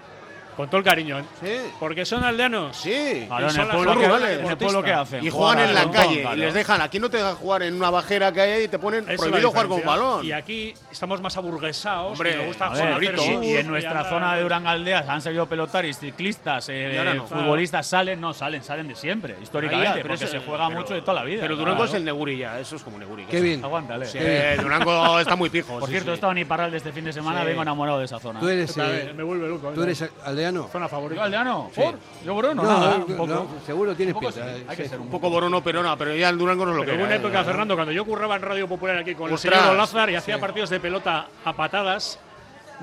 [0.61, 1.25] Con todo el cariño, ¿eh?
[1.41, 1.73] Sí.
[1.79, 2.77] Porque son aldeanos.
[2.77, 3.25] Sí.
[3.27, 5.25] Claro, en son el pueblo, que, en el pueblo que hacen.
[5.25, 6.37] Y juegan en la calle claro.
[6.37, 6.83] y les dejan.
[6.83, 9.13] Aquí no te dejan jugar en una bajera que hay ahí y te ponen Esa
[9.15, 10.27] es la prohibido jugar con balón.
[10.27, 12.13] Y aquí estamos más aburguesados.
[12.13, 15.47] Hombre, y nos gusta jugar Brito, surf y en nuestra zona de Durangaldeas han salido
[15.47, 17.27] pelotaris, ciclistas, eh, Y no.
[17.27, 21.01] futbolistas, salen, no salen, salen de siempre, históricamente, Ahí porque se juega pero- mucho de
[21.01, 21.41] toda la vida.
[21.41, 21.91] Pero Durango Claro.
[21.91, 23.25] es el Neguri ya, eso es como Neguri.
[23.25, 23.65] Qué bien.
[23.65, 24.05] Aguántale.
[24.05, 24.19] Sí,
[24.61, 25.79] Durango está muy pijo.
[25.79, 28.41] Por cierto, he estado en Iparralde este fin de semana, vengo enamorado de esa zona.
[28.41, 29.71] Tú eres, eh, me vuelve loco.
[29.71, 30.50] tú eres aldeano.
[30.69, 31.25] Zona ¿Yo favorita.
[31.25, 31.71] aldeano?
[31.75, 31.81] Sí.
[31.81, 31.95] ¿Por?
[32.25, 32.63] ¿Yo Bruno?
[32.63, 33.27] No, nada, no, un poco.
[33.27, 34.33] no, seguro tienes pinta.
[34.33, 34.89] sí, hay que sí.
[34.89, 36.93] ser un Un poco Borono, pero no, pero ya el Durango no es lo Pero
[36.93, 37.45] que hubo una época, ¿eh?
[37.45, 40.39] Fernando, cuando yo curraba en Radio Popular aquí con Ostras, el señor Olázar y hacía
[40.39, 42.19] partidos de pelota a patadas,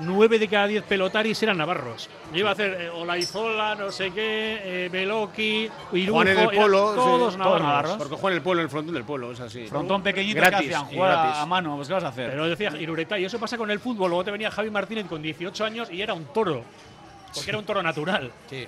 [0.00, 2.08] nueve de cada diez pelotaris eran navarros.
[2.32, 6.38] Yo iba a hacer eh, Olaizola, no sé qué, eh, Beloki, Irujo, Juan en el
[6.44, 7.62] eran pueblo, sí, todos navarros.
[7.66, 7.96] navarros.
[7.96, 9.66] Porque juegan en el pueblo, en el frontón del pueblo, es así.
[9.66, 12.30] Frontón pequeñito Gratis, que hacían jugar a mano, pues ¿qué vas a hacer?
[12.30, 14.10] Pero decía Irureta, y eso pasa con el fútbol.
[14.10, 16.62] Luego te venía Javi Martínez con 18 años y era un toro.
[17.34, 18.30] Porque era un toro natural.
[18.48, 18.66] Sí.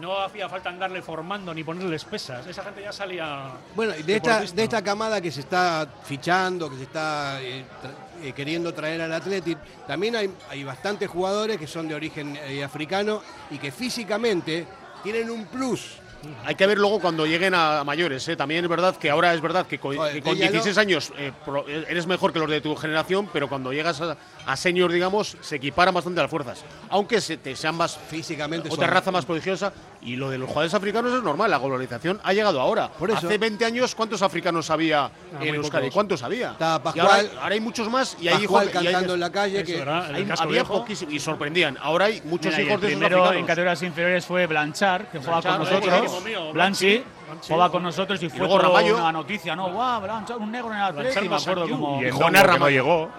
[0.00, 2.46] No hacía falta andarle formando ni ponerles pesas.
[2.46, 3.48] Esa gente ya salía.
[3.74, 8.24] Bueno, de esta, de esta camada que se está fichando, que se está eh, tra-
[8.28, 9.58] eh, queriendo traer al Athletic,
[9.88, 14.66] también hay, hay bastantes jugadores que son de origen eh, africano y que físicamente
[15.02, 15.96] tienen un plus.
[16.44, 18.26] Hay que ver luego cuando lleguen a mayores.
[18.28, 18.34] ¿eh?
[18.36, 20.50] También es verdad que ahora es verdad que con, Joder, que con Déllalo.
[20.52, 21.32] 16 años eh,
[21.88, 24.16] eres mejor que los de tu generación, pero cuando llegas a,
[24.48, 26.64] a senior, digamos, se equiparan bastante las fuerzas.
[26.88, 29.72] Aunque se, te sean más Físicamente otra son- raza más prodigiosa.
[30.00, 32.88] Y lo de los jugadores africanos es normal, la globalización ha llegado ahora.
[32.88, 33.18] Por eso.
[33.26, 35.82] Hace 20 años, ¿cuántos africanos había muy en Euskadi?
[35.84, 35.94] pocos.
[35.94, 36.52] ¿Cuántos había?
[36.52, 39.20] Estaba Y ahora, Pascual- ahora hay muchos más y hay hijos y hay- cantando en
[39.20, 39.82] la calle que
[40.38, 41.76] había poquísimos y sorprendían.
[41.82, 45.06] Ahora hay muchos Mira, y el hijos de esos primero en categorías inferiores fue Blanchard,
[45.10, 45.90] que juega con nosotros.
[45.90, 47.04] buenísimo mío, Blanchi, Blanchi,
[47.46, 48.96] Juega con nosotros y fue luego Ramallo.
[48.98, 49.70] una noticia, ¿no?
[49.70, 51.24] ¡Guau, Blanchard, un negro en el Atlético!
[51.28, 52.02] Me acuerdo como...
[52.02, 52.68] Y Jonás no Ramallo.
[52.70, 53.10] llegó.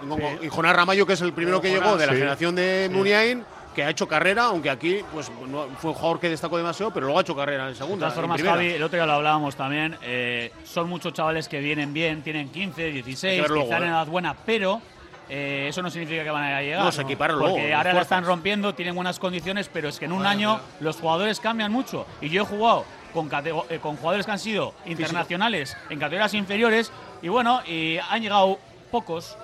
[0.42, 3.44] Y Jonás Ramallo, que es el primero que llegó de la generación de Muniain,
[3.74, 7.06] que ha hecho carrera, aunque aquí pues no fue un jugador que destacó demasiado, pero
[7.06, 8.06] luego ha hecho carrera en De segunda.
[8.08, 8.42] todas en formas.
[8.42, 12.48] Javi, el otro día lo hablábamos también, eh, son muchos chavales que vienen bien, tienen
[12.48, 13.86] 15, Hay 16, que ver luego, quizá en ¿eh?
[13.88, 14.82] edad buena, pero
[15.28, 16.84] eh, eso no significa que van a llegar.
[16.84, 20.06] No, se luego, Porque las ahora la están rompiendo, tienen buenas condiciones, pero es que
[20.06, 22.06] en un Bueno, año los jugadores cambian mucho.
[22.20, 26.34] Y yo he jugado con, catego- eh, con jugadores que han sido internacionales en categorías
[26.34, 26.92] inferiores
[27.22, 28.58] y bueno, y han llegado
[28.90, 29.36] pocos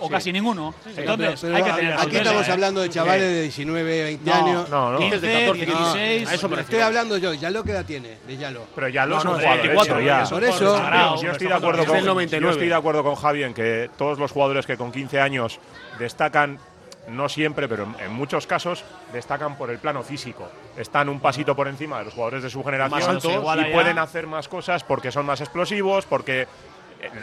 [0.00, 0.74] o casi ninguno.
[0.96, 2.52] Entonces, Pero hay que tener aquí estamos ¿eh?
[2.52, 4.68] hablando de chavales de 19, 20 No, años.
[4.68, 4.98] No, no.
[4.98, 8.18] 15, de 14, 16, a eso me Estoy hablando yo, ¿ya lo que edad tiene?
[8.26, 8.64] De Yalo.
[8.74, 10.24] Pero ya lo No, son no, jugadores, 24 ya.
[10.28, 11.22] Por eso- Sagrado.
[11.22, 12.44] Yo estoy de acuerdo con del 99.
[12.44, 15.60] yo estoy de acuerdo con Javi en que todos los jugadores que con 15 años
[15.98, 16.58] destacan
[17.08, 20.48] no siempre, pero en- en muchos casos destacan por el plano físico.
[20.76, 23.00] Están un pasito por encima de los jugadores de su generación
[23.68, 26.46] y pueden hacer más cosas porque son más explosivos, porque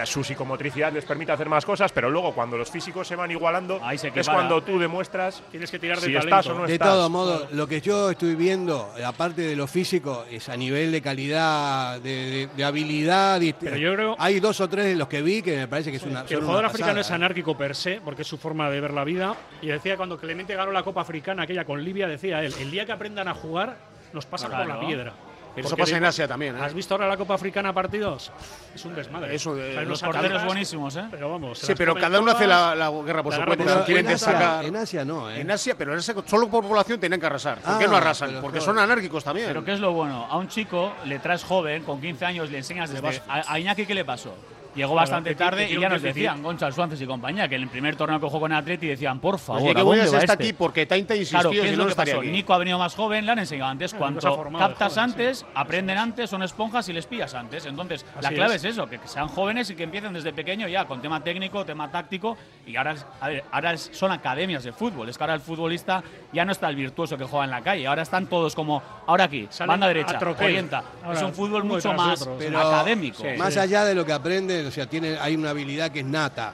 [0.05, 3.79] su psicomotricidad les permite hacer más cosas, pero luego cuando los físicos se van igualando
[3.83, 6.35] Ahí se es cuando tú demuestras Tienes que tirar de si talento.
[6.37, 6.89] estás o no De estás.
[6.89, 11.01] todos modos, lo que yo estoy viendo, aparte de lo físico, es a nivel de
[11.01, 13.41] calidad, de, de- de habilidad.
[13.59, 15.97] Pero yo creo- Hay dos o tres de los que vi que me parece que
[15.97, 16.25] es una.
[16.25, 17.25] Que el jugador una africano es pasada, ¿eh?
[17.25, 19.35] anárquico per se, porque es su forma de ver la vida.
[19.61, 22.85] Y decía cuando Clemente ganó la Copa Africana, aquella con Libia, decía él, el día
[22.85, 23.77] que aprendan a jugar,
[24.13, 24.81] nos pasan por Claro.
[24.81, 25.13] la piedra.
[25.55, 26.55] Eso pasa en Asia también.
[26.57, 26.61] ¿eh?
[26.61, 28.31] ¿Has visto ahora la Copa Africana partidos?
[28.73, 29.35] Es un desmadre.
[29.35, 31.05] Eso de- O sea, los porteros buenísimos, ¿eh?
[31.11, 31.59] Pero vamos.
[31.59, 33.85] Sí, pero cada uno hace la, la guerra por La su cuenta.
[33.85, 35.41] quieren en, Asia, en Asia no, ¿eh?
[35.41, 37.59] En Asia, pero en Asia, solo por población tienen que arrasar.
[37.59, 38.37] ¿Por qué Ah, no arrasan?
[38.41, 39.47] Porque son anárquicos también.
[39.47, 40.25] Pero ¿qué es lo bueno?
[40.29, 43.21] A un chico le traes joven, con 15 años, le enseñas desde…
[43.27, 44.33] a Iñaki, ¿qué le pasó?
[44.75, 47.95] Llegó bastante tarde y ya nos decían, Gonzalo Suárez y compañía, que en el primer
[47.95, 50.13] torneo que jugó con Atleti decían, por Pues favor, ya que ¿a voy dónde a
[50.13, 50.43] va está este?
[50.45, 52.19] aquí porque Tainta insistió, Claro, ¿qué es no, lo no que pasó?
[52.19, 52.29] aquí.
[52.29, 53.93] Nico ha venido más joven, le han enseñado antes.
[54.01, 57.65] Cuanto captas joven, antes, aprenden antes, son esponjas y les pillas antes.
[57.65, 58.63] Entonces, la clave es.
[58.63, 58.71] es.
[58.73, 62.37] eso, que sean jóvenes y que empiecen desde pequeño ya, con tema técnico, tema táctico.
[62.65, 65.09] Y ahora, es- a ver, ahora son academias de fútbol.
[65.09, 67.87] Es que ahora el futbolista ya no está el virtuoso que juega en la calle.
[67.87, 70.83] Ahora están todos como, ahora aquí, Salen banda a derecha, orienta.
[71.03, 72.27] Ahora, es un fútbol mucho más.
[72.39, 73.23] Pero académico.
[73.37, 76.53] Más allá de lo que aprenden, o sea, tiene, hay una habilidad que es nata.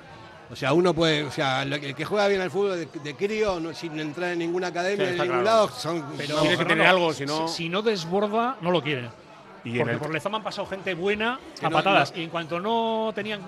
[0.49, 3.59] O sea, uno puede, o sea, el que juega bien al fútbol de, de crío,
[3.59, 5.43] no- sin entrar en ninguna academia, Sí, en ningún claro.
[5.43, 6.05] lado, son.
[6.17, 9.09] Pero Tiene que tener algo, si no- Si, no desborda, no lo quiere.
[9.65, 12.13] Y Porque el- por Lezama han pasado gente buena a no- patadas.
[12.13, 13.41] no- Y en cuanto no tenían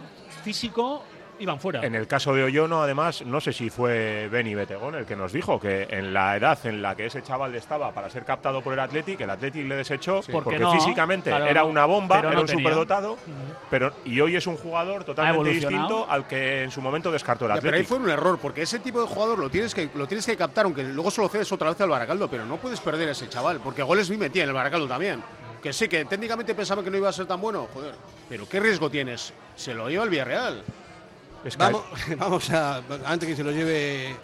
[0.43, 1.04] físico,
[1.39, 1.86] iban fuera.
[1.86, 5.32] En el caso de Oyono, además, no sé si fue Benny Betegón el que nos
[5.34, 8.73] dijo que en la edad en la que ese chaval estaba para ser captado por
[8.73, 12.32] el Athletic, el Athletic le desechó Porque porque no, físicamente claro, era una bomba, era
[12.32, 12.63] no un tenía.
[12.63, 13.17] superdotado,
[13.69, 17.56] pero y hoy es un jugador totalmente distinto al que en su momento descartó el
[17.56, 20.08] Ya, pero ahí fue un error, porque ese tipo de jugador lo tienes que lo
[20.08, 22.80] tienes que captar, aunque luego se lo cedes otra vez al Baracaldo, pero no puedes
[22.80, 25.21] perder a ese chaval, porque goles vi metía en el Baracaldo también.
[25.62, 27.93] Que sí, que técnicamente pensaba que no iba a ser tan bueno, joder.
[28.30, 29.34] Pero ¿qué riesgo tienes?
[29.58, 30.63] Se lo lleva el Villarreal.
[31.58, 31.84] Vamos,
[32.17, 34.15] vamos a, antes que se lo lleve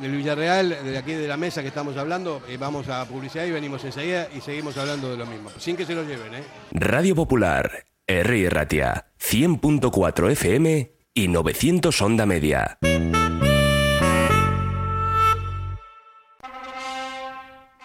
[0.00, 3.50] del Villarreal, de aquí de la mesa que estamos hablando, eh, vamos a publicidad y
[3.50, 6.44] venimos enseguida y seguimos hablando de lo mismo, sin que se lo lleven, ¿eh?
[6.72, 8.50] Radio Popular, R.
[8.50, 12.78] Ratia, 100.4 FM y 900 Onda Media.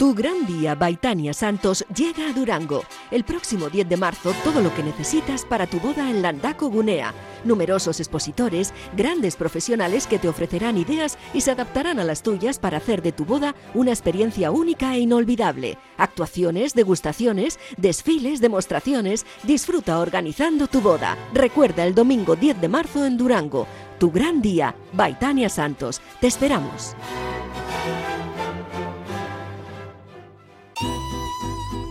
[0.04, 2.84] Tu gran día, Baitania Santos, llega a Durango.
[3.10, 7.14] El próximo 10 de marzo, todo lo que necesitas para tu boda en Landaco, Gunea.
[7.46, 12.80] Numerosos expositores, grandes profesionales que te ofrecerán ideas y se adaptarán a las tuyas para
[12.80, 15.78] hacer de tu boda una experiencia única e inolvidable.
[15.96, 19.26] Actuaciones, degustaciones, desfiles, demostraciones.
[19.44, 21.18] Disfruta organizando tu boda.
[21.34, 23.68] Recuerda el domingo 10 de marzo en Durango.
[24.00, 26.02] Tu gran día, Baitania Santos.
[26.20, 26.94] Te esperamos.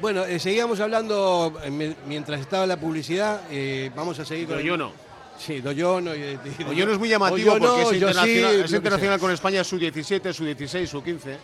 [0.00, 3.40] Bueno, eh, seguíamos hablando eh, mi- mientras estaba la publicidad.
[3.50, 4.56] eh, vamos a seguir con.
[4.56, 4.90] De el-.
[5.38, 6.14] Sí, de Oyono.
[6.14, 9.64] y de- de- Oyono es muy llamativo porque es internacional, sí, es internacional con España
[9.64, 11.38] su 17, su 16, su 15.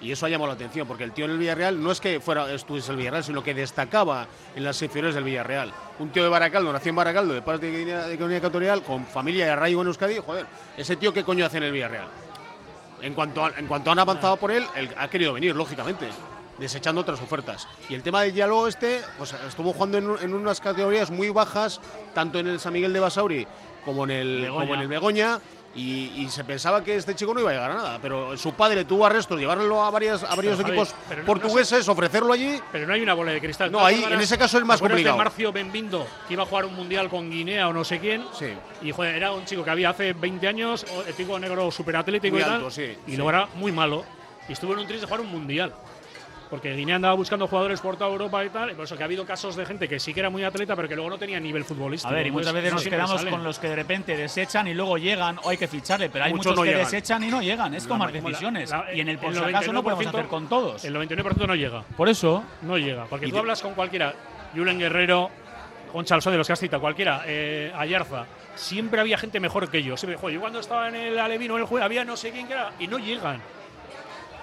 [0.00, 2.20] Y eso ha llamado la atención, porque el tío en el Villarreal no es que
[2.20, 5.72] fuera estuviese el Villarreal, sino que destacaba en las inferiores del Villarreal.
[5.98, 9.46] Un tío de Baracaldo, nació en Baracaldo, de parte de de Guinea Ecuatorial, con familia
[9.46, 12.06] y arraigo en Euskadi, joder, ese tío qué coño hace en el Villarreal.
[13.02, 16.06] En cuanto, a- en cuanto han avanzado por él, él ha querido venir, lógicamente,
[16.58, 17.66] desechando otras ofertas.
[17.88, 21.30] Y el tema del Diálogo este, pues estuvo jugando en, un- en unas categorías muy
[21.30, 21.80] bajas,
[22.14, 23.46] tanto en el San Miguel de Basauri
[23.84, 24.60] como en el, Begoña.
[24.60, 25.38] como en el Begoña.
[25.74, 28.52] Y, y se pensaba que este chico no iba a llegar a nada, pero su
[28.54, 32.58] padre tuvo arrestos, llevarlo a, varias, a varios Pero, equipos pero no- portugueses, ofrecerlo allí.
[32.72, 33.70] Pero no hay una bola de cristal.
[33.70, 35.18] No, ¿Tú te ahí, en ese caso es más ¿te acuerdas complicado.
[35.18, 38.24] de Marcio Benvindo, que iba a jugar un mundial con Guinea o no sé quién.
[38.36, 38.46] Sí.
[38.82, 42.40] Y joder, era un chico que había hace 20 años, el tipo negro superatlético y
[42.40, 42.52] tal.
[42.54, 43.16] alto, sí, y sí.
[43.16, 44.04] luego era muy malo.
[44.48, 45.74] Y estuvo en un tris de jugar un mundial.
[46.50, 48.70] Porque Guinea andaba buscando jugadores por toda Europa y tal.
[48.70, 50.74] Y por eso que ha habido casos de gente que sí que era muy atleta,
[50.74, 52.12] pero que luego no tenía nivel futbolístico.
[52.12, 53.30] A ver, y muchas veces no nos quedamos salen.
[53.34, 56.30] con los que de repente desechan y luego llegan o hay que ficharle, pero hay
[56.32, 56.84] Muchos muchos no que llegan.
[56.84, 57.74] desechan y no llegan.
[57.74, 58.70] Es tomar la- decisiones.
[58.70, 60.84] la- y en el por el si acaso no podemos 99% hacer con todos.
[60.84, 61.82] El 99% no llega.
[61.96, 63.04] Por eso, No llega.
[63.04, 64.14] Porque Y tú hablas con cualquiera,
[64.54, 65.30] Julen Guerrero,
[65.92, 68.24] con Chalso de los que has citado, cualquiera, eh, Ayarza.
[68.54, 70.00] Siempre había gente mejor que ellos.
[70.00, 72.46] Siempre, joder, yo cuando estaba en el Alevino, en el juego, había no sé quién
[72.46, 73.40] que era y no llegan.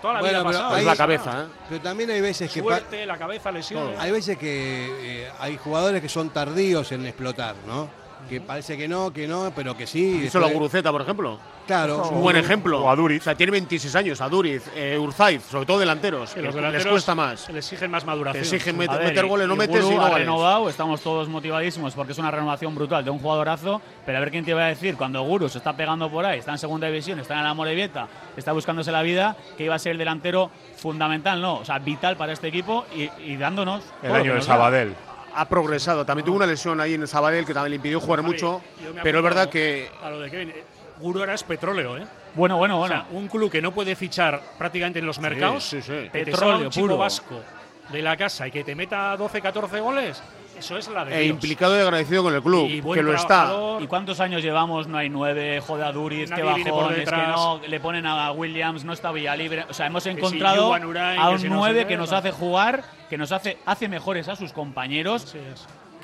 [0.05, 1.45] Toda la Bueno, vida ahí- Es la cabeza, ¿eh?
[1.67, 2.59] Pero también hay veces que.
[2.59, 3.97] Suerte, la cabeza, lesiones.
[3.99, 7.89] Hay veces que eh, hay jugadores que son tardíos en explotar, ¿no?
[8.29, 10.21] Que parece que no, que no, pero que sí.
[10.25, 11.39] Hizo la Guruceta, por ejemplo.
[11.65, 12.03] Claro.
[12.05, 12.81] Es un buen ejemplo.
[12.83, 13.21] o a Duriz.
[13.21, 16.29] O sea, tiene 26 años, a Duriz, eh, Urzaiz, sobre todo delanteros.
[16.29, 17.49] Sí, que los les cuesta más.
[17.49, 18.43] Les exigen más maduración.
[18.43, 20.19] Te exigen a met- ver, meter y- goles, no y metes y no ha vales.
[20.19, 24.31] renovado, estamos todos motivadísimos porque es una renovación brutal de un jugadorazo, pero a ver
[24.31, 26.87] quién te va a decir cuando Guru se está pegando por ahí, está en segunda
[26.87, 30.51] división, está en la Morevieta, está buscándose la vida, que iba a ser el delantero
[30.77, 34.45] fundamental, no, o sea, vital para este equipo y, y dándonos El año de da.
[34.45, 34.95] Sabadell.
[35.33, 36.05] ha progresado.
[36.05, 38.61] También tuvo una lesión ahí en el Sabadell que también le impidió jugar mucho,
[39.03, 40.53] pero es verdad que A lo de Kevin,
[41.33, 42.05] es petróleo, ¿eh?
[42.35, 42.95] Bueno, bueno, O bueno.
[42.95, 45.91] sea, un club que no puede fichar prácticamente en los mercados, sí, sí.
[45.91, 46.97] que te Petróleo un chico puro.
[46.97, 47.41] vasco
[47.89, 50.21] de la casa y que te meta 12, 14 goles,
[50.57, 51.35] eso es la de e Dios.
[51.35, 53.53] implicado y agradecido con el club, Y que lo está.
[53.79, 54.87] ¿Y cuántos años llevamos?
[54.87, 58.05] No hay nueve, joder a Duriz, qué Nadie por bajón, es que no, le ponen
[58.05, 59.65] a Williams, no está Villalibre.
[59.69, 62.31] O sea, hemos si encontrado Urain, a un si no nueve qué, que nos hace
[62.31, 65.35] jugar, que nos hace, hace mejores a sus compañeros.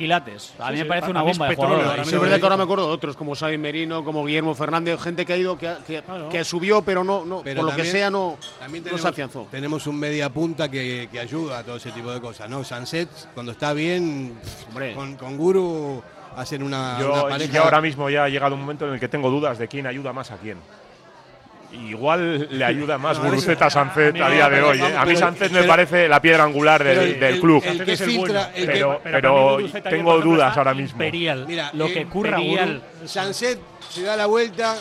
[0.02, 0.54] Quilates.
[0.60, 1.92] A Sí, mí me sí, parece una bomba de petróleo jugador.
[2.00, 4.54] ahora Sí, es verdad que ahora me acuerdo de otros, como Xavi Merino, como Guillermo
[4.56, 6.30] Fernández, gente que ha ido, que, que, Claro.
[6.30, 9.08] que subió, pero no, no Pero por lo que sea, no, También no tenemos, se
[9.08, 9.48] afianzó.
[9.52, 12.64] tenemos un media punta que, que ayuda a todo ese tipo de cosas, ¿no?
[12.64, 14.38] Sunset, cuando está bien,
[14.70, 14.94] Hombre.
[14.94, 16.02] con, con Guru
[16.36, 17.54] hacen una, una Yo, pareja.
[17.54, 19.86] yo ahora mismo ya ha llegado un momento en el que tengo dudas de quién
[19.88, 20.58] ayuda más a quién.
[21.74, 24.80] Igual le ayuda más No, Guruceta a Sancet a día de pero- hoy.
[24.80, 24.84] ¿eh?
[24.96, 27.40] A mí pero- Sancet me pero- parece la piedra angular del, pero el- del el-
[27.42, 27.64] club.
[27.66, 28.50] el que Ese es filtra, bueno.
[28.56, 30.96] el que- pero para pero ayer, tengo dudas ahora mismo.
[31.04, 31.46] Imperial.
[31.48, 32.82] Mira, Lo que eh, curra Imperial.
[33.06, 34.76] Sunset se da la vuelta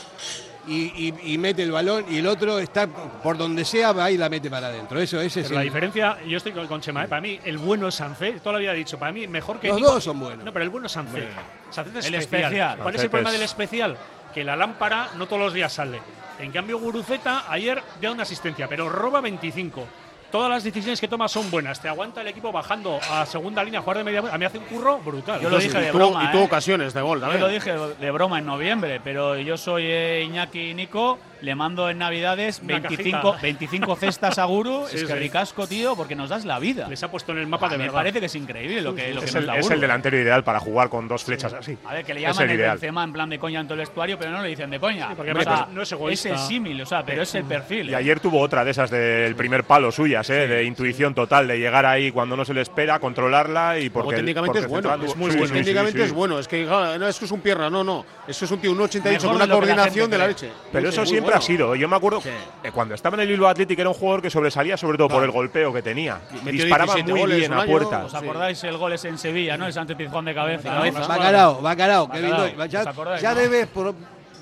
[0.67, 0.75] y,
[1.09, 4.29] y- y mete el balón y el otro está por donde sea, va y la
[4.29, 5.01] mete para adentro.
[5.01, 7.09] Eso, ese es Pero la el- diferencia, yo estoy con, Chema, ¿eh?
[7.09, 9.69] para mí el bueno es Sancet, toda la vida he dicho, para mí mejor que
[9.69, 10.45] Los Nico- dos son buenos.
[10.45, 11.29] No, pero el bueno es Sancet.
[11.71, 12.43] Sancet es El especial.
[12.53, 12.79] especial.
[12.79, 13.97] ¿Cuál es Sancet el problema es- del especial?
[14.35, 16.01] Que la lámpara no todos los días sale.
[16.39, 19.87] En cambio, Guruceta ayer da una asistencia, pero roba 25.
[20.31, 21.81] Todas las decisiones que toma son buenas.
[21.81, 24.23] Te aguanta el equipo bajando a segunda línea a jugar de media.
[24.33, 25.41] A mí hace un curro brutal.
[25.41, 26.47] Yo lo dije de broma, y tuvo ¿eh?
[26.47, 27.41] ocasiones de gol Yo también.
[27.43, 31.99] lo dije de broma en noviembre, pero yo soy eh, Iñaki Nico, le mando en
[31.99, 33.43] Navidades Una 25, cajita.
[33.43, 34.87] 25 cestas a Guru.
[34.91, 35.19] Sí, es que sí.
[35.19, 36.89] ricasco, tío, porque nos das la vida.
[36.89, 37.95] Les ha puesto en el mapa de me verdad.
[37.95, 40.19] parece que es increíble lo que, lo que Es nos el, da es el delantero
[40.19, 41.77] ideal para jugar con dos flechas así.
[41.87, 42.69] A ver, que le Es llaman el el.
[42.71, 45.09] Benzema en plan de coña en todo el vestuario, pero no le dicen de coña.
[45.09, 46.29] Sí, porque o sea, no es egoísta.
[46.31, 47.91] Es el símil, o sea, pero es el perfil.
[47.91, 47.97] Y ¿eh?
[47.97, 50.49] ayer tuvo otra de esas del primer palo suyas, ¿eh?
[50.49, 54.17] de intuición total, de llegar ahí cuando no se le espera, controlarla y Luego porque
[54.17, 55.55] técnicamente porque es bueno, es muy Sí, bueno.
[55.55, 56.05] técnicamente sí.
[56.05, 58.05] es bueno, es que no, es que es un pierna, no, no.
[58.27, 60.51] Eso es un tío, un 88 Mejor con una coordinación de la leche.
[60.73, 61.65] Pero eso muy siempre bueno.
[61.71, 61.75] ha sido.
[61.77, 62.23] Yo me acuerdo
[62.65, 65.23] eh, cuando estaba en el Bilbao Athletic era un jugador que sobresalía sobre todo por
[65.25, 66.21] el golpeo que tenía.
[66.45, 68.05] Metió Disparaba 17 muy goles bien a puerta.
[68.05, 69.67] ¿Os acordáis el gol ese en Sevilla, no?
[69.67, 70.71] El Sánchez Pizjuán de cabeza.
[70.71, 70.77] ¿no?
[70.79, 71.01] cabeza.
[71.07, 72.67] Bacalao, bacalao, Bacalao.
[72.67, 73.41] Ya, ¿os acordáis, ya no?
[73.41, 73.95] debes por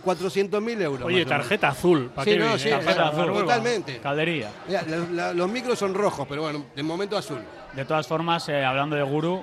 [0.05, 1.07] 400.000 euros.
[1.07, 2.11] Oye, tarjeta azul.
[2.14, 3.40] ¿para Sí, qué no, sí, Tarjeta bueno, azul.
[3.42, 3.98] totalmente.
[3.98, 4.48] Caldería.
[4.66, 4.96] Mira, la-
[5.27, 7.40] la- los micros son rojos, pero bueno, de momento azul.
[7.74, 9.42] De todas formas, eh, hablando de Guru,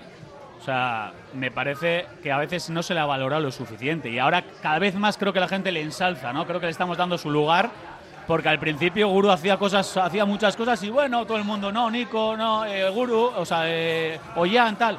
[0.65, 4.09] o sea, me parece que a veces no se le ha valorado lo suficiente.
[4.09, 6.47] Y ahora cada vez más creo que la gente le ensalza, ¿no?
[6.47, 7.69] Creo que le estamos dando su lugar.
[8.25, 11.91] Porque al principio Guru hacía cosas, hacía muchas cosas y bueno, todo el mundo, no,
[11.91, 14.97] Nico, no, eh, Guru, o sea, eh, Ollán, tal.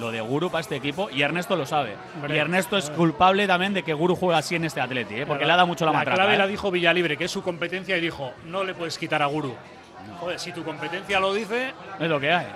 [0.00, 1.94] Lo de Guru para este equipo, y Ernesto lo sabe.
[2.16, 2.34] Hombre.
[2.34, 5.26] y Ernesto es culpable también de que Guru juegue así en este Atleti, ¿eh?
[5.26, 6.16] porque La- le ha dado mucho la, La matraca.
[6.16, 6.38] clave ¿eh?
[6.38, 9.54] la dijo Villalibre, que es su competencia, y dijo: No le puedes quitar a Guru.
[10.18, 12.46] Joder, si tu competencia lo dice, Es lo que hay.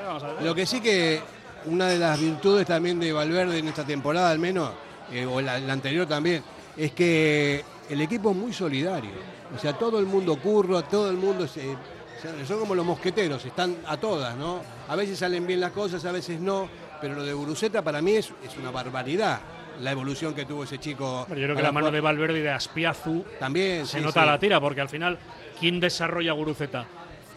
[0.43, 1.21] Lo que sí que
[1.67, 4.71] una de las virtudes también de Valverde en esta temporada al menos,
[5.13, 6.43] eh, o la, la anterior también,
[6.77, 9.11] es que el equipo es muy solidario.
[9.55, 11.77] O sea, todo el mundo curra, todo el mundo se-
[12.21, 14.61] se- son como los mosqueteros, están a todas, ¿no?
[14.89, 16.69] A veces salen bien las cosas, a veces no,
[17.01, 19.41] pero lo de Guruceta para mí es, es una barbaridad
[19.81, 21.25] la evolución que tuvo ese chico.
[21.29, 24.23] Pero yo creo que la mano de Valverde y de Aspiazu También se sí, nota
[24.23, 24.27] sí.
[24.27, 25.17] la tira, porque al final,
[25.61, 26.85] ¿quién desarrolla Guruceta?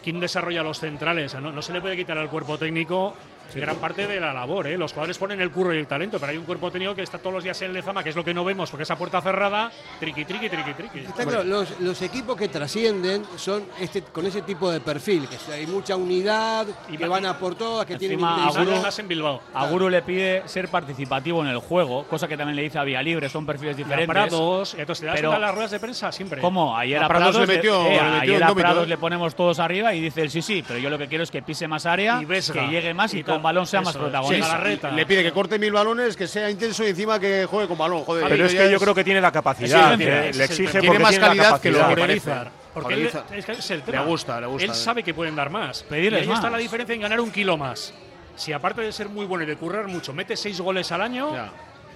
[0.02, 1.26] ¿Quién desarrolla los centrales?
[1.26, 3.14] O sea, no, no se le puede quitar al cuerpo técnico
[3.60, 4.66] gran parte de la labor.
[4.66, 4.76] ¿eh?
[4.78, 7.18] Los jugadores ponen el curro y el talento, pero hay un cuerpo técnico que está
[7.18, 9.70] todos los días en Lezama, que es lo que no vemos, porque esa puerta cerrada,
[10.00, 10.98] triqui, triqui, triqui, triqui.
[11.00, 15.52] Está claro, los, los equipos que trascienden son este, con ese tipo de perfil, que
[15.52, 18.20] hay mucha unidad, Y que va- van a por todas, que tienen.
[18.22, 19.40] Aguro- Además en Bilbao.
[19.54, 22.84] A Guru le pide ser participativo en el juego, cosa que también le dice a
[22.84, 24.08] Vía Libre, son perfiles a diferentes.
[24.08, 26.40] Prados, entonces te das las ruedas de prensa siempre.
[26.40, 26.76] ¿Cómo?
[26.76, 29.34] Ayer A a, Prados Prados, le metió- eh, le metió ayer a Prados le ponemos
[29.34, 31.86] todos arriba y dice sí, sí, pero yo lo que quiero es que pise más
[31.86, 34.02] área, Y que llegue más y, Y con balón sea más Eso es.
[34.04, 34.46] protagonista.
[34.46, 34.90] Sí, Galarreta.
[34.92, 38.04] Le pide que corte mil balones, que sea intenso y encima que juegue con balón.
[38.04, 39.94] Joder, Pero es que yo creo que tiene la capacidad.
[39.94, 40.70] ese le es el exige.
[40.80, 42.50] Tiene porque más tiene la calidad que lo Jorelizar.
[42.72, 44.02] Porque él, es que es el Le tema.
[44.04, 44.64] gusta, le gusta.
[44.64, 45.82] Él sabe que pueden dar más.
[45.82, 46.52] Pedirles y ahí está más.
[46.52, 47.92] la diferencia en ganar un kilo más.
[48.34, 51.34] Si aparte de ser muy bueno y de currar mucho, mete seis goles al año,
[51.34, 51.50] Ya.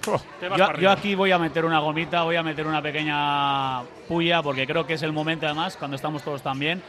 [0.05, 4.65] Yo, yo aquí voy a meter una gomita, voy a meter una pequeña puya, porque
[4.65, 6.81] creo que es el momento además, cuando estamos todos tan bien,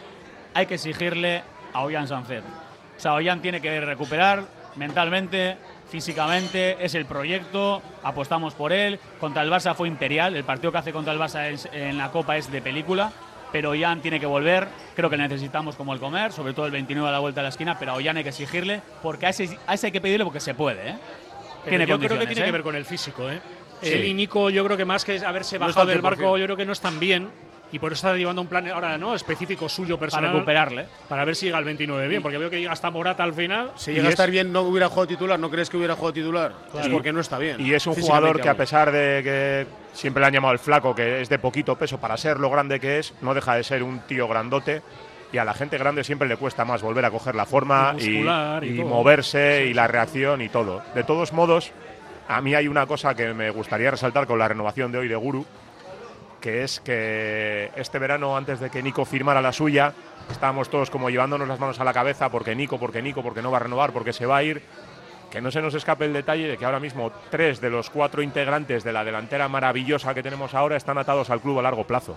[0.54, 1.42] hay que exigirle
[1.72, 2.44] a Ollán Sancet.
[2.98, 4.42] O sea, Ollán tiene que recuperar
[4.76, 5.56] mentalmente,
[5.90, 8.98] físicamente, es el proyecto, apostamos por él.
[9.20, 12.10] Contra el Barça fue imperial, el partido que hace contra el Barça es- en la
[12.10, 13.12] Copa es de película,
[13.52, 16.72] pero Ollán tiene que volver, creo que le necesitamos como el comer, sobre todo el
[16.72, 19.28] 29 a la vuelta de la esquina, pero a Ollán hay que exigirle, porque a
[19.30, 20.94] ese, a ese hay que pedirle porque se puede, ¿eh?
[21.68, 22.44] Tiene yo creo que tiene ¿eh?
[22.46, 23.40] que ver con el físico, ¿eh?
[23.82, 23.92] Sí.
[23.92, 26.38] Él y Nico, yo creo que más que haberse bajado del barco, 100%.
[26.38, 27.28] yo creo que no están bien.
[27.72, 30.86] Y por eso está llevando un plan ahora no específico suyo personal recuperarle.
[31.08, 33.72] para ver si llega al 29 bien, porque veo que llega hasta Morata al final.
[33.76, 35.38] Si llega a estar bien, no hubiera jugado titular.
[35.38, 36.52] ¿No crees que hubiera jugado titular?
[36.78, 37.60] Es Y- porque no está bien.
[37.60, 40.94] Y es un jugador que a pesar de que siempre le han llamado el flaco,
[40.94, 43.82] que es de poquito peso para ser lo grande que es, no deja de ser
[43.82, 44.82] un tío grandote.
[45.30, 48.04] Y a la gente grande siempre le cuesta más volver a coger la forma Y
[48.04, 50.80] y, muscular y y moverse y la reacción y todo.
[50.94, 51.70] De todos modos,
[52.28, 55.16] a mí hay una cosa que me gustaría resaltar con la renovación de hoy de
[55.16, 55.44] Guru,
[56.40, 59.92] que es que este verano, antes de que Nico firmara la suya,
[60.30, 63.50] estábamos todos como llevándonos las manos a la cabeza porque Nico, porque Nico, porque no
[63.50, 64.62] va a renovar, porque se va a ir.
[65.30, 68.22] Que no se nos escape el detalle de que ahora mismo tres de los cuatro
[68.22, 72.16] integrantes de la delantera maravillosa que tenemos ahora están atados al club a largo plazo.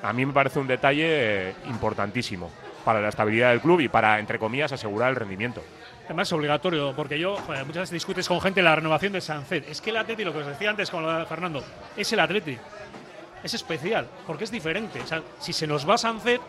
[0.00, 2.50] A mí me parece un detalle eh, importantísimo
[2.84, 5.62] para la estabilidad del club y para, entre comillas, asegurar el rendimiento.
[6.04, 9.68] Además es obligatorio, porque yo joder, muchas veces discutes con gente la renovación de Sancet.
[9.68, 11.64] Es que el Atleti, lo que os decía antes con lo de Fernando,
[11.96, 12.58] es el Atleti.
[13.42, 15.00] Es especial, porque es diferente.
[15.00, 16.40] O sea, si se nos va Sancet,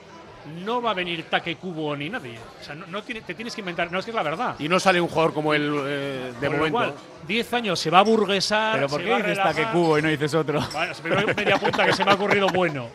[0.63, 2.37] no va a venir Taque Cubo ni nadie.
[2.61, 3.91] O sea, no, no tiene- te tienes que inventar.
[3.91, 4.55] No, es que es la verdad.
[4.59, 6.71] Y no sale un jugador como él eh, de lo momento.
[6.77, 6.93] cual,
[7.27, 8.75] 10 años se va a burguesar.
[8.75, 9.37] Pero ¿por qué dices.
[9.37, 10.59] Taque Cubo y no dices otro?
[10.71, 12.87] Bueno, primero hay media punta que se me ha ocurrido bueno.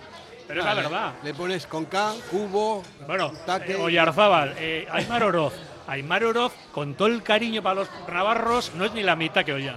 [0.47, 1.13] Pero es la le- verdad.
[1.25, 3.73] Le pones con K, cubo, Bueno, taque.
[3.73, 5.55] eh, Oyarzábal, eh, Aymar Oroz.
[5.87, 9.53] Aymar Oroz, con todo el cariño para los navarros, no es ni la mitad que
[9.55, 9.77] Ollán.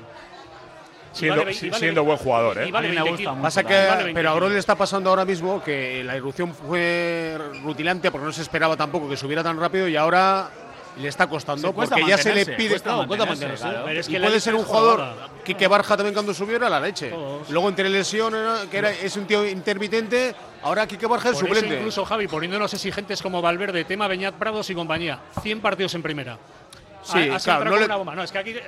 [1.14, 2.72] Siendo, vale vale siendo buen jugador, ¿eh?
[2.72, 3.41] vale A mí me 20 gusta mucho.
[3.43, 4.51] Pasa que, vale 20 pero a kilos.
[4.53, 9.09] le está pasando ahora mismo que la irrupción fue rutilante porque no se esperaba tampoco
[9.09, 10.49] que subiera tan rápido y ahora
[10.97, 13.64] le está costando porque ya se le pide cuesta no, cuesta mantenerse, mantenerse.
[13.64, 13.86] claro.
[13.88, 15.28] Pero es que y puede ser un jugador jugadora.
[15.43, 17.09] Quique Barja también cuando subiera la leche.
[17.09, 17.49] Todos.
[17.49, 21.76] Luego entre lesiones, que era, es un tío intermitente, ahora Quique Barja es Por suplente.
[21.78, 25.20] incluso Javi, poniéndonos exigentes como Valverde, tema Beñat Prados y compañía.
[25.41, 26.38] 100 partidos en primera.
[27.03, 28.14] Sí, claro, no le- una bomba.
[28.16, 28.62] No, es que aquí eh,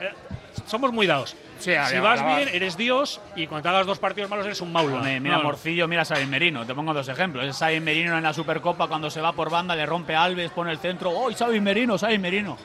[0.65, 1.35] somos muy dados.
[1.59, 4.71] Sí, si vas bien, eres Dios y cuando te hagas dos partidos malos eres un
[4.73, 4.97] maula.
[4.97, 5.43] Hombre, mira No.
[5.43, 6.65] Morcillo, mira Sabin Merino.
[6.65, 7.45] Te pongo dos ejemplos.
[7.45, 10.51] Es Sabin Merino en la Supercopa cuando se va por banda, le rompe a Alves,
[10.51, 11.11] pone el centro.
[11.11, 12.57] ¡Oh, Sabin Merino, Sabin Merino!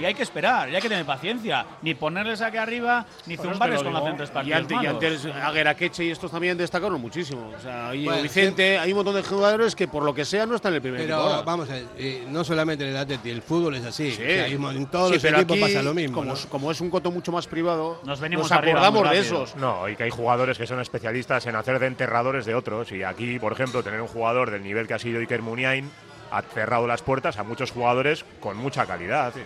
[0.00, 1.66] Y hay que esperar, y hay que tener paciencia.
[1.82, 4.06] Ni ponerles aquí arriba, ni zumbarles con los digo.
[4.06, 7.52] centros Y partidos antes, y antes Agueraqueche y estos también destacaron muchísimo.
[7.56, 10.46] O sea, y Bueno, Vicente, hay un montón de jugadores que por lo que sea
[10.46, 11.28] no están en el primer Pero equipo.
[11.30, 11.42] ahora.
[11.42, 14.10] vamos a ver, eh, no solamente en el Atleti, el fútbol es así.
[14.12, 14.22] Sí.
[14.22, 16.14] O sea, en todos Sí, los pero equipos aquí, pasa lo mismo.
[16.16, 16.34] Como, ¿no?
[16.34, 19.56] es- como es un coto mucho más privado, Nos venimos nos arriba acordamos de esos.
[19.56, 22.90] No, y que hay jugadores que son especialistas en hacer de enterradores de otros.
[22.92, 25.90] Y aquí, por ejemplo, tener un jugador del nivel que ha sido Iker Muniain
[26.30, 29.32] ha cerrado las puertas a muchos jugadores con mucha calidad.
[29.36, 29.40] Y,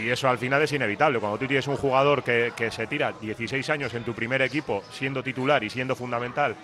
[0.00, 1.18] y eso al final es inevitable.
[1.18, 4.82] Cuando tú tienes un jugador que, que se tira 16 años en tu primer equipo,
[4.92, 6.54] siendo titular y siendo fundamental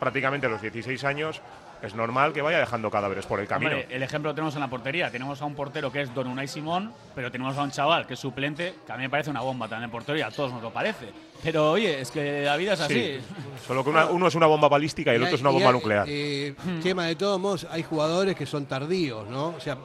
[0.00, 1.40] prácticamente a los 16 años,
[1.82, 3.70] es normal que vaya dejando cadáveres por el camino.
[3.70, 5.10] Hombre, el ejemplo lo tenemos en la portería.
[5.12, 8.14] Tenemos a un portero que es Don Unai Simón, pero tenemos a un chaval que
[8.14, 10.60] es suplente, que a mí me parece una bomba también en portería, a todos nos
[10.62, 11.06] lo parece.
[11.42, 12.94] Pero oye, es que la vida es así.
[12.94, 13.20] Sí.
[13.64, 15.68] Solo que una- uno es una bomba balística y el Y otro es una bomba
[15.68, 16.04] hay, nuclear.
[16.08, 19.50] eh, Chema, de todos modos, hay jugadores que son tardíos, ¿no?
[19.50, 19.78] O sea,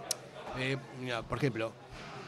[0.58, 1.74] eh, mira, por ejemplo,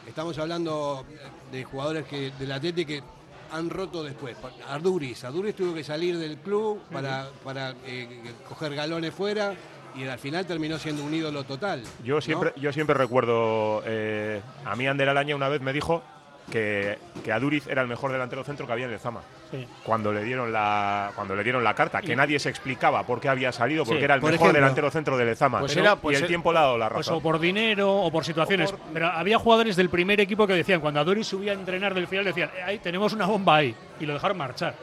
[0.08, 1.06] estamos hablando
[1.52, 3.04] de jugadores que del Atleti que
[3.52, 4.38] han roto después.
[4.68, 9.54] Arduris, Arduris tuvo que salir del club para, para eh, coger galones fuera
[9.96, 11.84] y al final terminó siendo un ídolo total.
[12.04, 12.22] Yo ¿no?
[12.22, 16.04] siempre, yo siempre recuerdo, eh, a mí Ander Alaña una vez me dijo
[16.52, 19.22] que, que Aduriz era el mejor delantero centro que había en el Zama.
[19.52, 19.68] Sí.
[19.84, 23.30] Cuando le dieron la cuando le dieron la carta, que nadie se explicaba por qué
[23.30, 24.62] había salido, porque Sí, era el por mejor ejemplo.
[24.62, 25.60] delantero centro del Zama.
[25.60, 27.18] Pues Pero- era- pues y el era- tiempo le ha dado la Pues razón.
[27.18, 28.74] o por dinero o por situaciones.
[28.94, 32.26] Pero había jugadores del primer equipo que decían, cuando Adori subía a entrenar del final,
[32.26, 33.76] decían, "Eh, ahí tenemos una bomba ahí.
[34.00, 34.74] Y lo dejaron marchar.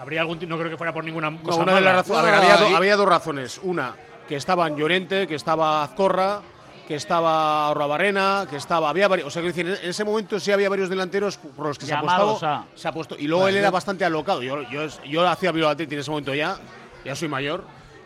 [0.00, 2.04] Habría algún no creo que fuera por ninguna No, cosa una de mala.
[2.06, 3.60] No, había, do- había dos razones.
[3.62, 3.94] Una,
[4.28, 6.40] que estaban Llorente, que estaba Azcorra,
[6.88, 8.88] que estaba Barrena, que estaba.
[8.88, 9.28] Había varios.
[9.28, 12.60] O sea, decir, en ese momento sí había varios delanteros por los que se apostaba.
[12.60, 14.42] a- Se apostó, y luego él era bastante alocado.
[14.42, 16.56] Yo, yo, yo hacía Athletic en ese momento ya,
[17.04, 17.62] ya soy mayor.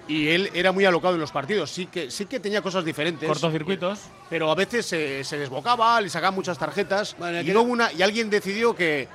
[0.08, 1.70] Y él era muy alocado en los partidos.
[1.70, 3.28] Sí que, sí que tenía cosas diferentes.
[3.28, 4.00] Cortocircuitos.
[4.28, 7.14] Pero a veces se, se desbocaba, le sacaban muchas tarjetas.
[7.20, 9.06] Bueno, y, luego una, y alguien decidió que,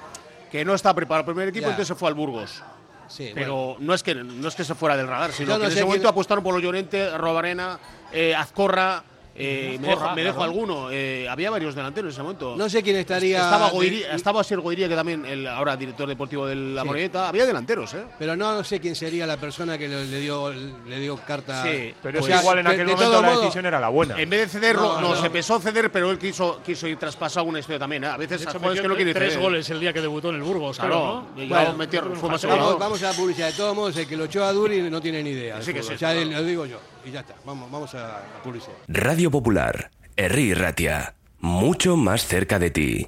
[0.50, 1.72] que no estaba preparado para el primer equipo, Ya.
[1.72, 2.64] entonces se fue al Burgos.
[3.10, 3.78] Sí, Pero bueno.
[3.82, 5.72] no, es que, no es que se fuera del radar, sino Yo que no en
[5.74, 7.78] ese momento quién- apostaron por los Llorente, Robarena,
[8.14, 9.04] eh, Azcorra.
[9.40, 10.90] Eh, me, dejo, me dejo alguno.
[10.92, 12.56] eh, había varios delanteros en ese momento.
[12.58, 13.38] No sé quién estaría.
[13.40, 17.12] estaba, de- Goiría, estaba Asier Goiría, que también el ahora director deportivo de la Sí.
[17.18, 18.04] Había delanteros, ¿eh?
[18.18, 21.64] Pero no sé quién sería la persona que le, le dio, le dio carta.
[21.64, 23.90] Sí, Pero O es sea, igual en aquel de momento la modo- decisión era la
[23.90, 24.20] buena.
[24.20, 25.22] En vez de cederlo, No, no, no.
[25.22, 28.04] se pensó ceder, pero él quiso, quiso ir traspasado una historia también.
[28.04, 28.08] ¿eh?
[28.08, 29.44] A veces hecho, metió que no quieren tres ceder.
[29.44, 31.44] goles el día que debutó en el Burgos, Claro, claro, ¿no?
[31.44, 33.48] y Bueno, ya metió- fue más Vamos, a la publicidad.
[33.48, 35.58] De todos modos, el que lo echó a Duri no tiene ni idea.
[35.58, 35.94] de Sí que sí.
[35.98, 36.80] Ya lo digo yo.
[37.08, 37.36] Y ya está.
[37.46, 38.74] Vamos, vamos a la publicidad.
[38.90, 43.08] Radio Popular, Herri Ratia, mucho más cerca de ti.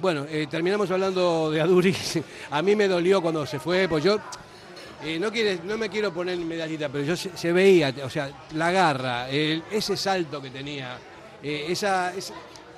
[0.00, 1.94] Bueno, eh, terminamos hablando de Aduri.
[2.50, 4.18] A mí me dolió cuando se fue, pues yo
[5.04, 9.96] eh, no, me quiero poner medallita, pero yo se, veía, o sea, la garra, ese
[9.98, 10.96] salto que tenía,
[11.42, 12.32] eh, esa, esa,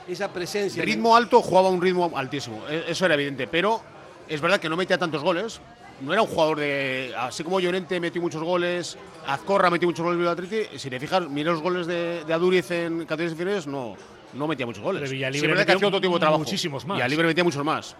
[0.08, 0.84] esa presencia.
[0.84, 3.80] Ritmo alto jugaba un ritmo altísimo, e- eso era evidente, pero
[4.28, 5.60] es verdad que no metía tantos goles.
[6.00, 7.14] No era un jugador de.
[7.16, 10.80] Así como Llorente metió muchos goles, Azcorra metió muchos goles en el.
[10.80, 13.96] Si te fijas, mira los goles de, de Aduriz en categorías inferiores, no,
[14.32, 15.00] no metía muchos goles.
[15.00, 16.38] Pero Villalibre que metió hacía otro tipo de trabajo.
[16.40, 17.04] muchísimos más.
[17.04, 17.96] Y Libre metía muchos más.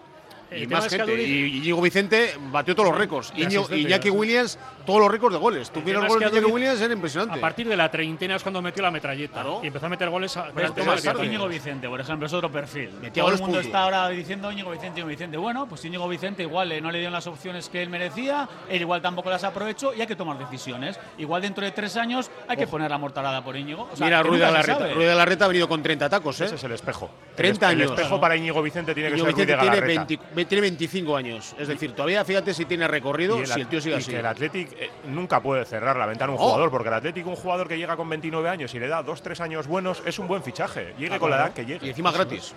[0.56, 1.22] Y más gente.
[1.22, 3.30] Y Íñigo Vicente batió todos los récords.
[3.30, 5.70] Asistencia, Iñaki de Williams, todos los récords de goles.
[5.70, 7.38] Tú miras los goles de Aduriz, Williams, era impresionante.
[7.38, 10.36] A partir de la treintena es cuando metió la metralleta y empezó a meter goles.
[10.36, 11.24] A, Pero.
[11.24, 12.90] Íñigo Vicente, por ejemplo, es otro perfil.
[13.00, 13.66] Metía Todo el mundo puntuales.
[13.66, 15.36] está ahora diciendo Íñigo Vicente, Íñigo Vicente.
[15.36, 18.80] Bueno, pues Íñigo Vicente igual eh, no le dieron las opciones que él merecía, él
[18.80, 20.98] igual tampoco las aprovechó y hay que tomar decisiones.
[21.18, 23.88] Igual dentro de tres años hay que poner la mortalada por Íñigo.
[23.92, 24.92] O sea, Mira, Ruiz de la Reta.
[24.92, 26.44] Ruiz de la Reta ha venido con 30 tacos, ¿eh?
[26.46, 27.10] Ese es el espejo.
[27.36, 27.92] 30 el, años.
[27.92, 30.06] El espejo para Íñigo Vicente tiene que ser Ruiz de Galarreta.
[30.34, 31.54] 20 tiene 25 años.
[31.58, 34.10] Es decir, todavía fíjate si tiene recorrido, el si el tío sigue y así.
[34.10, 36.46] que el Athletic eh, nunca puede cerrar la ventana a un No.
[36.46, 39.40] jugador, porque el Athletic, un jugador que llega con 29 años y le da 2-3
[39.40, 40.94] años buenos, es un buen fichaje.
[40.98, 41.86] Llegue Ah, con la edad que llegue.
[41.86, 42.54] Y encima gratis.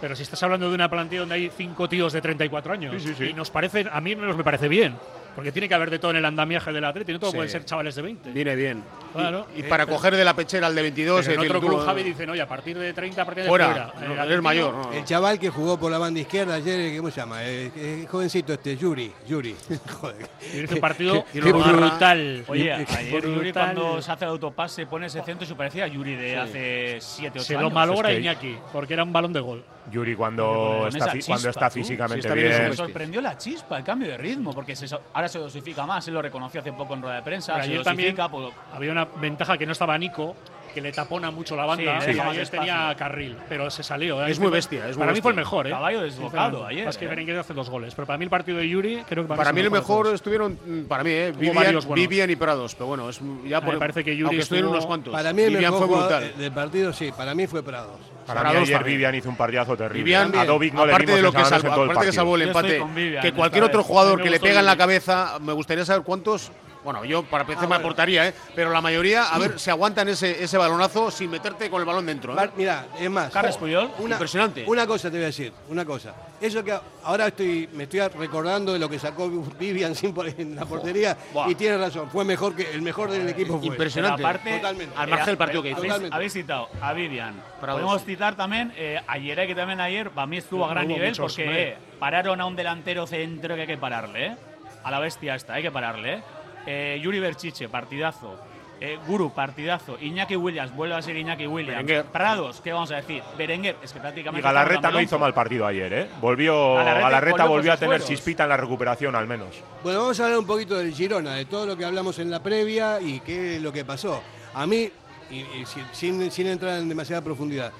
[0.00, 3.08] Pero si estás hablando de una plantilla donde hay cinco tíos de 34 años Sí,
[3.08, 3.24] sí, sí.
[3.30, 4.96] y nos parece, a mí nos me parece bien,
[5.34, 7.36] porque tiene que haber de todo en el andamiaje del Atleti, no todo Sí.
[7.36, 8.30] pueden ser chavales de 20.
[8.32, 8.82] Viene bien.
[9.12, 9.46] Claro.
[9.56, 11.80] Y, y para coger de la pechera al de 22, Pero en decir, otro club
[11.82, 14.06] eh, Javi dice, no, y a partir de 30, a partir de Fuera, fuera.
[14.08, 14.74] no, El Atlético- mayor.
[14.74, 14.92] no.
[14.92, 17.44] El chaval que jugó por la banda izquierda ayer, ¿cómo se llama?
[17.44, 19.12] Eh, eh, jovencito este, Yuri.
[19.28, 19.54] Yuri.
[20.00, 20.28] Joder.
[20.54, 22.44] Y hizo un partido Qué- qué brutal.
[22.48, 25.88] Oye, ayer Yuri cuando se hace el autopase pone ese centro y se parecía a
[25.88, 27.64] Yuri de hace 7 8 Se años.
[27.64, 29.64] lo malogra Es que- Iñaki, porque era un balón de gol.
[29.90, 32.70] Yuri cuando está, chispa, cuando está físicamente Sí, está bien, bien.
[32.70, 36.14] Me sorprendió la chispa, el cambio de ritmo, porque se ahora se dosifica más, él
[36.14, 39.04] lo reconoció hace poco en rueda de prensa, se ayer también dosifica, pues, había una
[39.04, 40.36] ventaja que no estaba Nico,
[40.72, 42.00] que le tapona mucho la banda.
[42.00, 42.60] Sí, ayer espacio.
[42.60, 44.24] tenía carril, pero se salió.
[44.24, 44.30] ¿eh?
[44.30, 45.70] Es muy bestia, es muy para mí fue el mejor, ¿eh?
[45.70, 47.08] Caballo desbocado ayer, Es que ¿eh?
[47.08, 49.60] Berenguer hace dos goles, pero para mí el partido de Yuri creo que Para mí
[49.60, 50.14] el mejor todos.
[50.14, 51.78] estuvieron, mm, para mí, eh, Vivian.
[51.94, 52.74] Vivian y Prados.
[52.74, 55.12] Pero bueno, es ya por, me parece que Yuri aunque estuvieron unos cuantos.
[55.12, 56.32] Para mí el Vivian mejor fue brutal.
[56.36, 57.98] del partido, sí, para mí fue Prados.
[58.26, 58.96] Para mí ayer también.
[58.96, 60.02] Vivian hizo un partidazo terrible.
[60.04, 62.82] Vivian, a Dovic no le aparte vimos de lo que aparte que salvó el empate,
[63.20, 66.52] que cualquier otro jugador que le pega en la cabeza, me gustaría saber cuántos.
[66.82, 68.34] Bueno, yo para PC me aportaría, ¿eh?
[68.54, 72.06] pero la mayoría, a ver, se aguantan ese, ese balonazo sin meterte con el balón
[72.06, 72.32] dentro.
[72.32, 72.36] ¿eh?
[72.36, 73.30] Mar- Mira, es más.
[73.30, 74.64] Carles Puyol, una, impresionante.
[74.66, 76.14] Una cosa te voy a decir, una cosa.
[76.40, 76.72] Eso que
[77.04, 79.28] ahora estoy, me estoy recordando de lo que sacó
[79.58, 79.92] Vivian
[80.38, 81.16] en la portería
[81.46, 83.66] y tiene razón, fue mejor que el mejor del equipo fue.
[83.66, 84.22] Impresionante.
[84.22, 84.94] Aparte, Totalmente.
[84.96, 85.76] Al margen del partido que hizo.
[85.78, 86.16] habéis, Totalmente.
[86.16, 87.42] habéis citado a Vivian.
[87.60, 87.82] Prados.
[87.82, 90.94] Podemos citar también eh, a Yere, que también ayer para mí estuvo a gran Hubo
[90.94, 94.26] nivel muchos, porque eh, pararon a un delantero centro que hay que pararle.
[94.28, 94.36] eh.
[94.82, 96.22] A la bestia esta, hay que pararle.
[96.66, 96.98] Eh.
[97.02, 98.36] Yuri Berchiche, partidazo.
[98.82, 99.98] Eh, Guru, partidazo.
[100.00, 101.84] Iñaki Williams, vuelve a ser Iñaki Williams.
[101.84, 102.04] Berenguer.
[102.06, 103.22] Prados, ¿qué vamos a decir?
[103.36, 104.40] Berenguer, es que prácticamente.
[104.40, 106.08] Y Galarreta no hizo mal partido ayer, ¿eh?
[106.18, 108.08] Volvió, Galarreta Galarreta volvió volvió a tener fueros.
[108.08, 109.48] chispita en la recuperación, al menos.
[109.82, 112.42] Bueno, vamos a hablar un poquito del Girona, de todo lo que hablamos en la
[112.42, 114.22] previa y qué es lo que pasó.
[114.54, 114.90] A mí,
[115.30, 117.70] y, y sin, sin- sin entrar en demasiada profundidad,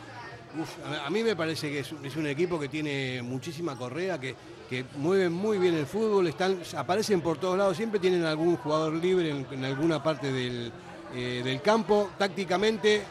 [0.60, 4.20] uf, a, a mí me parece que es, es un equipo que tiene muchísima correa,
[4.20, 4.34] que,
[4.70, 8.92] que mueven muy bien el fútbol, están, aparecen por todos lados, siempre tienen algún jugador
[8.94, 10.70] libre en, en alguna parte del,
[11.12, 13.02] eh, del campo, tácticamente.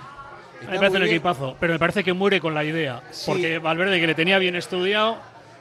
[0.61, 3.03] está Me parece un equipazo, pero me parece que muere con la idea.
[3.11, 3.29] Sí.
[3.29, 5.17] Porque Valverde, que le tenía bien estudiado,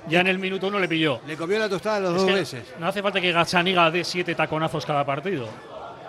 [0.08, 1.20] ya en el minuto uno le pilló.
[1.26, 2.74] Le comió la tostada las Es dos veces.
[2.78, 5.48] No hace falta que Gazzaniga dé siete taconazos cada partido.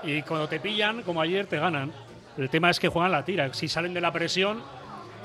[0.04, 1.92] Y cuando te pillan, como ayer, te ganan.
[2.38, 3.52] El tema es que juegan la tira.
[3.56, 4.62] Si salen de la presión,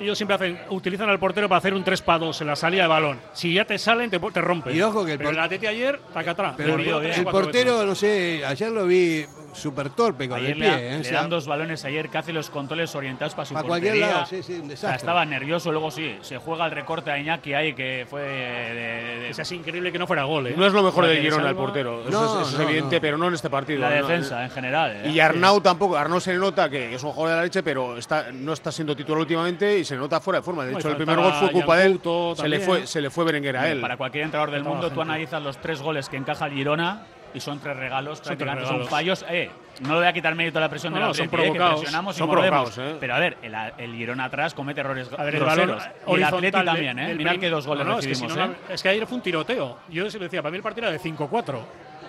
[0.01, 2.83] ellos siempre hacen, utilizan al portero para hacer un 3 para 2 en la salida
[2.83, 3.21] de balón.
[3.33, 4.75] Si ya te salen, te, te rompen.
[4.75, 6.59] Y ojo que el pero el Atleti ayer, taca atrás.
[6.59, 9.25] El, eh, portero, no sé, ayer lo vi
[9.55, 10.77] súper torpe con ayer el pie.
[10.77, 10.99] Le, ¿eh?
[10.99, 14.27] le dan dos balones ayer que hace los controles orientados para su para cualquier lado,
[14.27, 14.75] sí, sí, un desastre.
[14.75, 18.23] O sea, estaba nervioso, luego sí, se juega el recorte a Iñaki ahí que fue
[18.23, 19.31] de, de, de...
[19.31, 20.49] es increíble que no fuera gol.
[20.49, 20.55] ¿eh?
[20.57, 22.97] No es lo mejor de Girona el portero, no, eso, es, eso no, es evidente,
[22.97, 23.01] no.
[23.01, 23.81] pero no en este partido.
[23.81, 24.93] La defensa en general.
[25.05, 25.11] ¿eh?
[25.11, 28.33] Y Arnau tampoco, Arnau se nota que es un jugador de la leche, pero está,
[28.33, 30.65] no está siendo titular últimamente y se nota fuera de forma.
[30.65, 32.01] De hecho, el primer gol fue culpa de él,
[32.37, 33.81] se le fue, se le fue Berenguer a él.
[33.81, 37.03] Para cualquier entrenador del mundo, tú analizas los tres goles que encaja el Girona
[37.35, 38.69] y son tres regalos, son, tres regalos.
[38.69, 39.25] son fallos.
[39.29, 41.29] Eh, no le voy a quitar mérito a la presión no, de la son eh,
[41.29, 42.79] provocados.
[42.79, 42.97] Eh.
[43.01, 47.15] Pero a ver, el, el atrás comete errores a el y el Atleti también, ¿eh?
[47.15, 48.57] Mirad que dos goles no, es que, no, eh.
[48.69, 49.79] es que ayer fue un tiroteo.
[49.89, 51.59] Yo se lo decía, para mí el partido era de 5-4.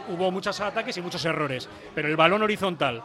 [0.10, 1.68] Hubo muchos ataques y muchos errores.
[1.96, 3.02] Pero el balón horizontal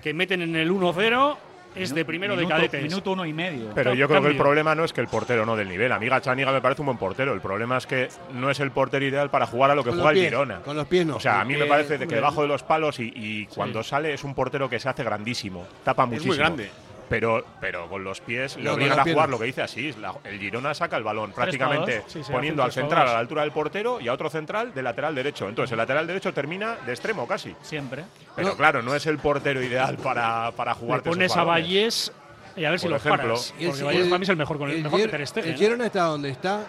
[0.00, 1.36] que meten en el 1-0
[1.74, 2.82] es de primero de cadetes.
[2.82, 3.70] Minuto uno y medio.
[3.74, 5.92] Pero yo creo que el problema no es que el portero no del nivel.
[5.92, 7.32] Amiga Chaniga me parece un buen portero.
[7.32, 10.10] El problema es que no es el portero ideal para jugar a lo que juega
[10.10, 10.60] el Girona.
[10.60, 11.16] Con los pies no.
[11.16, 14.24] O sea, a mí me parece que debajo de los palos y, cuando sale es
[14.24, 15.66] un portero que se hace grandísimo.
[15.84, 16.32] Tapa muchísimo.
[16.32, 16.70] Muy grande
[17.08, 19.94] pero, pero con los pies le obligan a jugar lo que dice así.
[20.24, 24.08] El Girona saca el balón prácticamente poniendo al central a la altura del portero y
[24.08, 25.48] a otro central de lateral derecho.
[25.48, 27.54] Entonces el lateral derecho termina de extremo casi.
[27.62, 28.04] Siempre.
[28.36, 31.02] Pero claro, no es el portero ideal para, para jugar.
[31.02, 32.12] pones a Valles
[32.56, 33.52] y a ver si lo paras.
[33.52, 35.46] Porque el, Valles para mí es el mejor, con el, el mejor Gier, que Ter
[35.46, 35.86] El Girona ¿eh?
[35.88, 36.64] está donde está.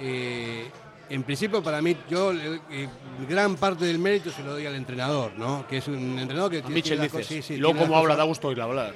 [0.00, 0.68] Eh,
[1.10, 2.88] en principio para mí, yo eh,
[3.28, 5.66] gran parte del mérito se lo doy al entrenador, ¿no?
[5.68, 6.60] Que es un entrenador que...
[6.60, 8.94] Tiene Michel dices, sí, luego como habla, da gusto oírlo hablar.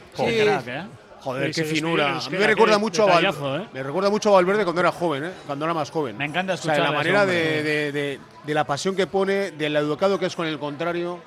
[1.21, 2.21] Joder, qué finura.
[2.31, 3.57] Me recuerda mucho a Valverde.
[3.57, 3.67] ¿eh?
[3.73, 5.31] Me recuerda mucho a Valverde cuando era joven, ¿eh?
[5.47, 6.17] cuando era más joven.
[6.17, 6.81] Me encanta escuchar.
[6.81, 10.59] O sea, la manera de, la pasión que pone, del educado que es con el
[10.59, 11.21] contrario,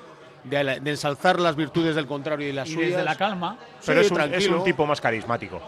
[0.44, 2.90] de, la, ensalzar las virtudes del contrario y las y suyas.
[2.90, 3.58] Desde la calma.
[3.84, 5.60] Pero es, un, es un tipo más carismático.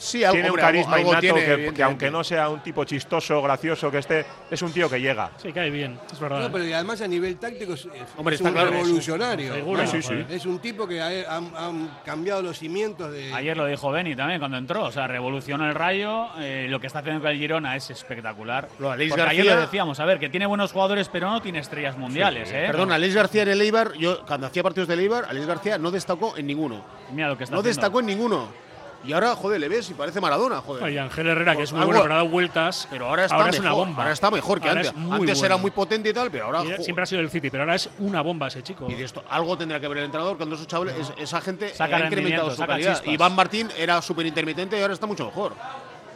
[0.00, 2.60] Sí, algo, tiene un carisma algo, algo innato tiene, que, que, aunque no sea un
[2.60, 5.30] tipo chistoso, gracioso que esté, es un tío que llega.
[5.36, 6.40] Sí, cae bien, es verdad.
[6.40, 7.86] No, pero y además a nivel táctico es,
[8.16, 9.54] Hombre, es un claro, revolucionario.
[9.54, 9.86] Es un, ¿no?
[9.86, 10.24] sí, sí.
[10.30, 13.34] es un tipo que ha, han, cambiado los cimientos de...
[13.34, 16.86] Ayer lo dijo Benny también cuando entró, o sea, revolucionó el rayo, eh, lo que
[16.86, 18.68] está haciendo con el Girona es espectacular.
[18.78, 19.42] Lo, Alex García...
[19.42, 22.48] ayer lo decíamos, a ver, que tiene buenos jugadores pero no tiene estrellas mundiales.
[22.48, 22.68] Sí, ¿eh?
[22.68, 25.90] Perdón, Alex García en el Eibar, yo cuando hacía partidos de Eibar, Alex García no
[25.90, 26.82] destacó en ninguno.
[27.12, 27.68] Mira lo que está No haciendo.
[27.68, 28.69] destacó en ninguno.
[29.02, 30.92] Y ahora, joder, le ves y parece Maradona, joder.
[30.92, 32.86] Y Ángel Herrera, que es muy bueno, pero ha dado vueltas.
[32.90, 34.02] Pero ahora está, mejor, es una bomba.
[34.02, 34.92] Ahora está mejor que antes.
[35.10, 36.62] Antes era muy potente y tal, pero ahora.
[36.78, 38.86] Siempre ha sido el City, pero ahora es una bomba ese chico.
[38.88, 41.96] Y de esto, algo tendrá que ver el entrenador cuando esos chavales, esa gente saca
[41.96, 43.02] ha incrementado su calidad.
[43.04, 45.54] Iván Martín era súper intermitente y ahora está mucho mejor.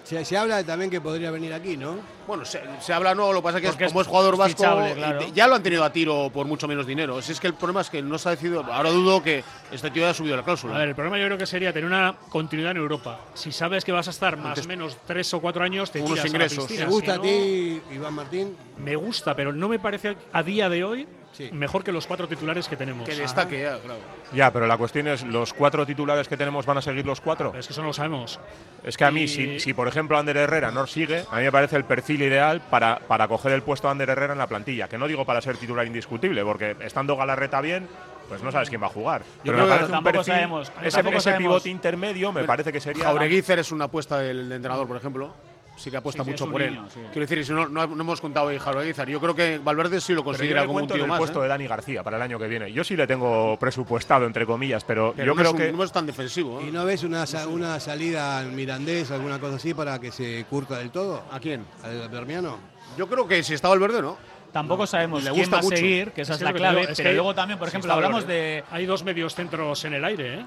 [0.05, 1.97] Se, habla también que podría venir aquí, ¿no?
[2.27, 5.55] Bueno, se, habla no, lo que pasa que como es jugador vasco, eh, ya lo
[5.55, 7.21] han tenido a tiro por mucho menos dinero.
[7.23, 9.43] Si es que el problema es que no se ha decidido, ahora dudo que
[9.73, 10.77] este tío haya subido la cláusula.
[10.77, 13.19] A ver, el problema yo creo que sería tener una continuidad en Europa.
[13.33, 16.25] Si sabes que vas a estar más o menos tres o cuatro años, te unos
[16.25, 16.71] ingresos.
[16.71, 18.57] A la ¿Te gusta a ti, Iván Martín?
[18.79, 21.09] Me gusta, pero no me parece a día de hoy
[21.53, 23.09] Mejor que los cuatro titulares que tenemos.
[23.09, 24.01] Que destaque ya, claro.
[24.33, 27.53] Ya, pero la cuestión es, ¿los cuatro titulares que tenemos van a seguir los cuatro?
[27.57, 28.41] Es que eso no lo sabemos.
[28.83, 31.77] Es que a mí, si, por ejemplo Ander Herrera no sigue, a mí me parece
[31.77, 34.89] el perfil ideal para, para coger el puesto de Ander Herrera en la plantilla.
[34.89, 37.89] Que no digo para ser titular indiscutible, porque estando Galarreta bien,
[38.29, 39.23] pues no sabes quién va a jugar.
[39.45, 43.05] Yo pero me ese, pivote intermedio me parece que sería…
[43.05, 45.35] Jaureguizer es una apuesta del entrenador, por ejemplo
[45.77, 46.91] sí que apuesta sí, mucho por niño, él.
[46.93, 47.01] Sí.
[47.13, 50.13] Quiero decir, si no, no, no, hemos contado hoy Jaro Yo creo que Valverde sí
[50.13, 51.43] lo considera como un tío del puesto ¿eh?
[51.43, 52.73] de Dani García para el año que viene.
[52.73, 55.73] Yo sí le tengo presupuestado, entre comillas, pero, pero yo no creo es un, que.
[55.73, 56.61] No es tan defensivo.
[56.61, 56.67] ¿eh?
[56.69, 60.45] ¿Y no ves una, sa una salida al Mirandés, alguna cosa así, para que se
[60.49, 61.23] curta del todo?
[61.31, 61.65] ¿A quién?
[61.83, 62.59] ¿Al Bermiano?
[62.97, 64.17] Yo creo que si está Valverde, ¿no.
[64.53, 65.75] Tampoco sabemos le gusta va mucho.
[65.75, 66.89] a seguir, que esa es, es la clave.
[66.97, 68.41] Pero luego también, por si ejemplo, hablamos Valverde.
[68.41, 68.65] de.
[68.71, 70.47] Hay dos medios centros en el aire, ¿eh?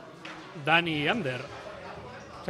[0.63, 1.41] Dani y Ander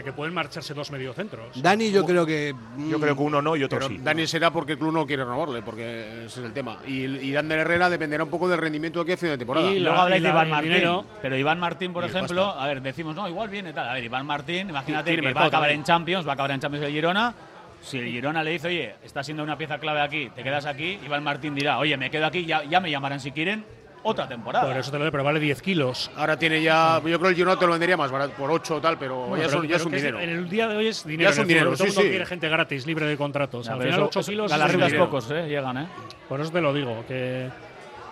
[0.04, 1.62] que pueden marcharse dos mediocentros.
[1.62, 2.54] Dani, yo creo que.
[2.90, 3.98] Yo creo que uno no y otro sí.
[3.98, 6.80] Dani será porque el club no quiere renovarle, porque ese es el tema.
[6.86, 9.72] Y, y Ander Herrera dependerá un poco del rendimiento de aquí fin de temporada.
[9.72, 10.84] Y luego habláis de Iván Martín.
[11.22, 13.90] Pero Iván Martín, por ejemplo, a ver, decimos, no, igual viene tal.
[13.90, 16.60] A ver, Iván Martín, imagínate que va a acabar en Champions, va a acabar en
[16.60, 17.34] Champions de Girona.
[17.82, 21.00] Si el Girona le dice, oye, está siendo una pieza clave aquí, te quedas aquí,
[21.06, 23.77] Iván Martín dirá, oye, me quedo aquí, ya me llamarán si quieren
[24.08, 24.68] otra temporada.
[24.68, 26.12] Por eso te lo doy, pero vale 10 kilos.
[26.16, 28.76] Ahora tiene ya, yo creo que el Girona te lo vendería más barato, por 8
[28.76, 30.20] o tal, pero, bueno, ya, pero son, ya pero es un dinero.
[30.20, 31.30] En el día de hoy es dinero.
[31.30, 32.02] Ya es un dinero, sí, sí.
[32.02, 33.66] quiere gente gratis, libre de contratos.
[33.66, 34.52] Ya, Al final, eso, 8 kilos.
[34.52, 35.88] A las reglas pocos, eh, llegan, ¿eh?
[36.28, 37.50] Por eso te lo digo, que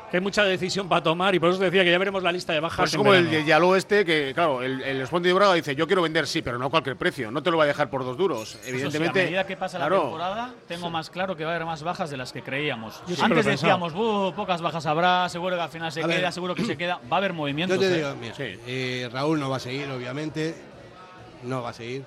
[0.09, 2.31] que hay mucha decisión para tomar y por eso te decía que ya veremos la
[2.31, 2.77] lista de bajas.
[2.77, 3.29] Pues es como verano.
[3.31, 6.41] el Yaló este, que claro, el, el Esponte de Braga dice, yo quiero vender, sí,
[6.41, 8.57] pero no a cualquier precio, no te lo va a dejar por dos duros.
[8.65, 9.19] Evidentemente.
[9.19, 11.83] Sí, a medida que pasa la temporada, tengo más claro que va a haber más
[11.83, 13.01] bajas de las que creíamos.
[13.21, 16.99] Antes decíamos, pocas bajas habrá, seguro que al final se queda, seguro que se queda,
[17.11, 17.75] va a haber movimiento.
[17.75, 20.55] Yo te digo, eh, Raúl no va a seguir, obviamente,
[21.43, 22.03] no va a seguir.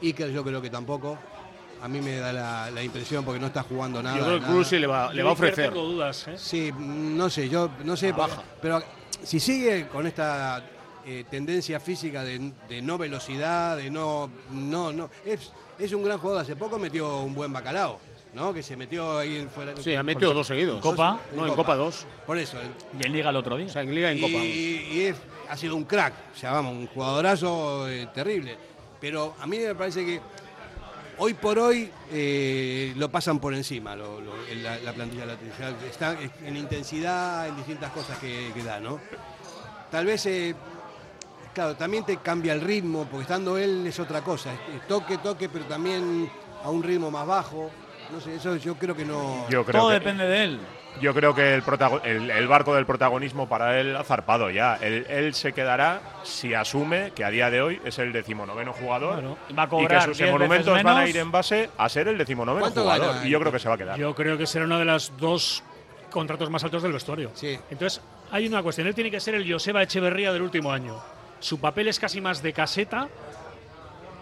[0.00, 1.18] y Iker yo creo que tampoco.
[1.82, 4.16] A mí me da la, la impresión porque no está jugando nada.
[4.16, 4.78] Yo creo que nada.
[4.80, 5.70] le va, le va a ofrecer.
[5.72, 6.34] Tengo dudas, ¿eh?
[6.38, 8.12] Sí, no sé, yo no sé.
[8.12, 8.42] baja.
[8.60, 8.80] Pero
[9.22, 10.64] si sigue con esta
[11.04, 14.30] eh, tendencia física de, de no velocidad, de no.
[14.52, 15.10] No, no.
[15.26, 16.42] Es, es un gran jugador.
[16.42, 17.98] Hace poco metió un buen bacalao,
[18.34, 18.54] ¿no?
[18.54, 19.74] Que se metió ahí en fuera.
[19.80, 20.80] Sí, ha metido dos seguidos.
[20.80, 21.18] Copa.
[21.34, 22.06] No, en Copa dos.
[22.24, 22.58] Por eso.
[23.00, 23.66] Y en Liga el otro día.
[23.66, 24.44] O sea, en Liga y en y, Copa.
[24.44, 25.16] y es-
[25.48, 28.56] ha sido un crack, o sea, vamos, un jugadorazo eh, terrible.
[29.00, 30.20] Pero a mí me parece que
[31.18, 36.56] hoy por hoy eh, lo pasan por encima lo- la, la plantilla sea, Está en
[36.56, 39.00] intensidad, en distintas cosas que, que da, ¿no?
[39.90, 40.54] Tal vez, eh,
[41.54, 44.52] claro, también te cambia el ritmo, porque estando él es otra cosa.
[44.52, 46.30] es toque, toque, pero también
[46.64, 47.70] a un ritmo más bajo.
[48.10, 49.46] No sé, eso yo creo que no.
[49.48, 50.60] Yo creo Todo que, depende de él.
[51.00, 51.62] Yo creo que el,
[52.04, 54.76] el, el barco del protagonismo para él ha zarpado ya.
[54.80, 59.36] Él, él se quedará si asume que a día de hoy es el decimonoveno jugador.
[59.48, 61.70] Y va a y que cobrar sus 10 emolumentos veces van a ir en base
[61.76, 63.14] a ser el decimonoveno ¿Cuánto jugador.
[63.14, 63.26] gana?
[63.26, 63.98] Y yo creo que se va a quedar.
[63.98, 65.64] Yo creo que será uno de los dos
[66.10, 67.30] contratos más altos del vestuario.
[67.34, 67.58] Sí.
[67.70, 68.86] Entonces, hay una cuestión.
[68.86, 71.00] Él tiene que ser el Joseba Echeverría del último año.
[71.40, 73.08] Su papel es casi más de caseta,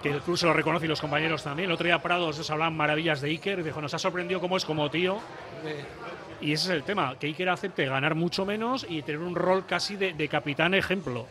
[0.03, 1.69] que el club se lo reconoce y los compañeros también.
[1.69, 3.63] El otro día Prados os hablaban maravillas de Iker.
[3.63, 5.19] Dijo, nos ha sorprendido cómo es como tío.
[6.41, 9.67] Y ese es el tema, que Iker acepte ganar mucho menos y tener un rol
[9.67, 11.27] casi de, de capitán ejemplo.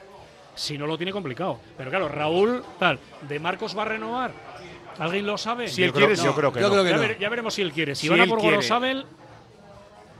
[0.56, 1.60] Si no lo tiene complicado.
[1.78, 4.32] Pero claro, Raúl, tal, ¿de Marcos va a renovar?
[5.00, 5.68] ¿Alguien lo sabe?
[5.70, 6.74] Si él creo- quiere, yo creo que yo no.
[6.74, 7.02] creo que ya, no.
[7.02, 7.96] ver- ya veremos si él quiere.
[7.96, 8.42] Si, Si van a por.
[8.42, 9.06] Gorosabel,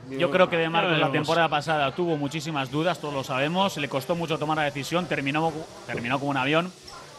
[0.08, 3.88] Yo creo que De Marcos la temporada pasada tuvo muchísimas dudas, todos lo sabemos, le
[3.88, 5.52] costó mucho tomar la decisión, terminó,
[5.86, 6.72] terminó como un avión,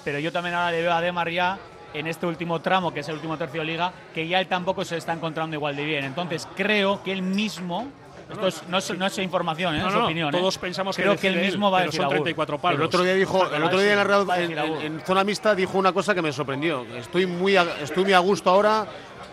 [0.04, 1.58] pero yo también ahora le veo a Demar ya
[1.94, 4.84] en este último tramo, que es el último tercio de liga, que ya él tampoco
[4.86, 6.06] se está encontrando igual de bien.
[6.06, 7.88] Entonces creo que él mismo,
[8.32, 9.80] esto es- no, es, no es información, ¿eh?
[9.80, 10.34] No, es opinión.
[10.34, 10.38] ¿eh?
[10.38, 12.16] todos pensamos que creo que él mismo va a decir son "Agur".
[12.16, 12.80] 34 palos.
[12.80, 15.92] El otro día dijo, el otro día en, la Real- en zona mixta dijo una
[15.94, 16.86] cosa que me sorprendió.
[16.96, 18.88] Estoy muy a, estoy muy a gusto ahora,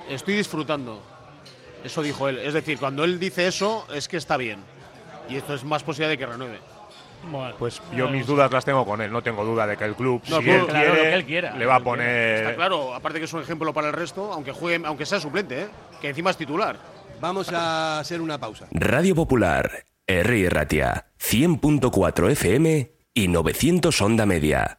[0.09, 1.01] estoy disfrutando.
[1.85, 2.39] Eso dijo él.
[2.39, 4.59] Es decir, cuando él dice eso es que está bien.
[5.31, 6.59] Y esto es más posibilidad de que renueve.
[7.25, 9.11] Bueno, Pues yo mis dudas las tengo con él.
[9.13, 11.25] No tengo duda de que el club, No, si él claro, quiere, lo que él
[11.25, 12.37] quiera, le va a poner.
[12.45, 15.63] Está claro, aparte que es un ejemplo para el resto, aunque juegue, aunque sea suplente,
[15.63, 15.67] ¿eh?
[16.01, 16.77] que encima es titular.
[17.21, 18.67] Vamos a hacer una pausa.
[18.71, 20.51] Radio Popular, R.
[20.51, 24.79] Ratia, 100.4 FM y 900 Onda Media.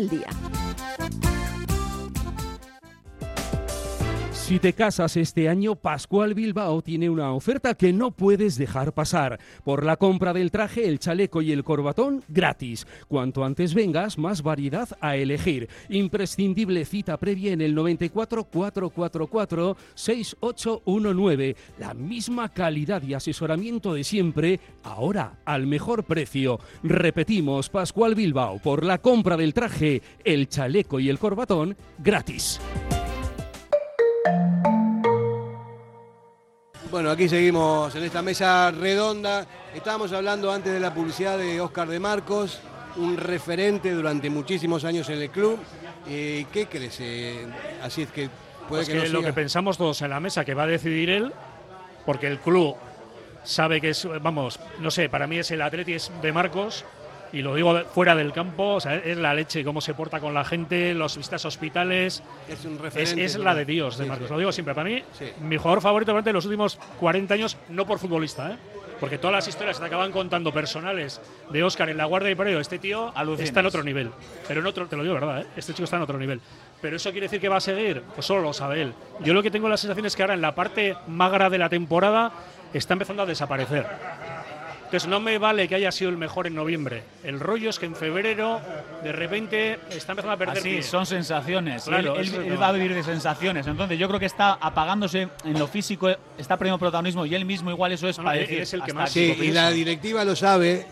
[0.09, 0.29] día.
[4.51, 9.39] Si te casas este año, Pascual Bilbao tiene una oferta que no puedes dejar pasar.
[9.63, 12.85] Por la compra del traje, el chaleco y el corbatón, gratis.
[13.07, 15.69] Cuanto antes vengas, más variedad a elegir.
[15.87, 21.55] Imprescindible cita previa en el 94 444 6819.
[21.79, 26.59] La misma calidad y asesoramiento de siempre, ahora al mejor precio.
[26.83, 32.59] Repetimos, Pascual Bilbao, por la compra del traje, el chaleco y el corbatón, gratis.
[36.89, 39.45] Bueno, aquí seguimos en esta mesa redonda.
[39.73, 42.59] Estábamos hablando antes de la publicidad de Oscar de Marcos,
[42.97, 45.57] un referente durante muchísimos años en el club.
[46.07, 46.97] Eh, ¿Qué crees?
[46.99, 47.47] Eh,
[47.81, 48.29] así es que
[48.67, 49.29] puede Pues que, que no lo siga.
[49.29, 51.31] que pensamos todos en la mesa, que va a decidir él,
[52.05, 52.75] porque el club
[53.43, 56.83] sabe que es, vamos, no sé, para mí es el Atleti es de Marcos,
[57.33, 60.33] y lo digo fuera del campo, o sea, es la leche, cómo se porta con
[60.33, 62.23] la gente, los visitas a hospitales.
[62.49, 63.23] Es un Es, referente.
[63.23, 64.33] es la de Dios de Sí, Marcos, sí.
[64.33, 64.75] lo digo siempre.
[64.75, 65.25] Para mí, Sí.
[65.41, 68.55] mi jugador favorito durante los últimos 40 años, no por futbolista, ¿eh?
[68.99, 71.19] porque todas las historias que te acaban contando personales
[71.49, 73.47] de Oscar en la Guardia y Pereo, este tío Alucinas.
[73.49, 74.11] está en otro nivel.
[74.47, 75.45] Pero en otro, te lo digo verdad, ¿eh?
[75.55, 76.39] este chico está en otro nivel.
[76.81, 78.93] Pero eso quiere decir que va a seguir, pues solo lo sabe él.
[79.21, 81.69] Yo lo que tengo la sensación es que ahora en la parte magra de la
[81.69, 82.31] temporada
[82.73, 83.87] está empezando a desaparecer.
[84.91, 87.03] Entonces no me vale que haya sido el mejor en noviembre.
[87.23, 88.59] El rollo es que en febrero
[89.01, 90.83] de repente está empezando a perder Así, pie.
[90.83, 91.85] son sensaciones.
[91.85, 93.65] Claro, él, va a vivir de sensaciones.
[93.67, 97.71] Entonces, yo creo que está apagándose en lo físico, está perdiendo protagonismo y él mismo,
[97.71, 98.57] igual, eso es No, para él- decir.
[98.57, 99.11] él es el que más-.
[99.11, 100.85] Sí, y la directiva lo sabe,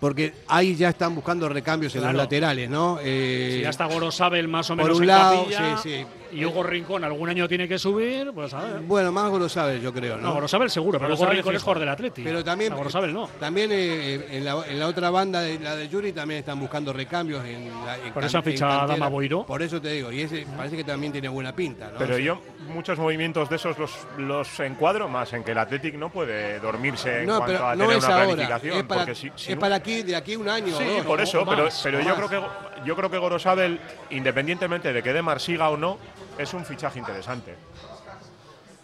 [0.00, 2.14] porque ahí ya están buscando recambios en Claro.
[2.14, 2.98] los laterales, ¿no?
[3.00, 6.06] Eh, Si ya está Gorosabel más o por menos un en lado, capilla, sí, sí.
[6.32, 8.80] Y Hugo Rincón algún año tiene que subir, pues a ver.
[8.80, 10.28] Bueno, más Gorosabel, yo creo, ¿no?
[10.28, 12.22] No, Gorosabel seguro, pero Hugo Rincón es jugador del Atleti.
[12.22, 13.28] Pero también, Gorosabel no.
[13.40, 16.92] también eh, en, la, en la otra banda, de, la de Yuri, también están buscando
[16.92, 17.44] recambios.
[17.44, 18.86] En la, en Por can- eso han fichado a.
[18.86, 19.46] Dama Boiro.
[19.46, 21.98] Por eso te digo, y ese parece que también tiene buena pinta, ¿no?
[21.98, 22.22] Pero Sí.
[22.24, 26.58] yo muchos movimientos de esos los, los encuadro más en que el Athletic no puede
[26.60, 28.76] dormirse en No, cuanto pero a no tener es una ahora, planificación.
[28.78, 30.76] es para, porque si- si es no- para aquí, de aquí un año.
[30.76, 32.26] Sí, o dos, por eso, o pero, más, pero yo más.
[32.28, 35.98] creo que yo creo que Gorosabel, independientemente de que Demar siga o no,
[36.38, 37.54] es un fichaje interesante.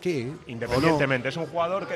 [0.01, 1.95] Sí, Independientemente, es un jugador que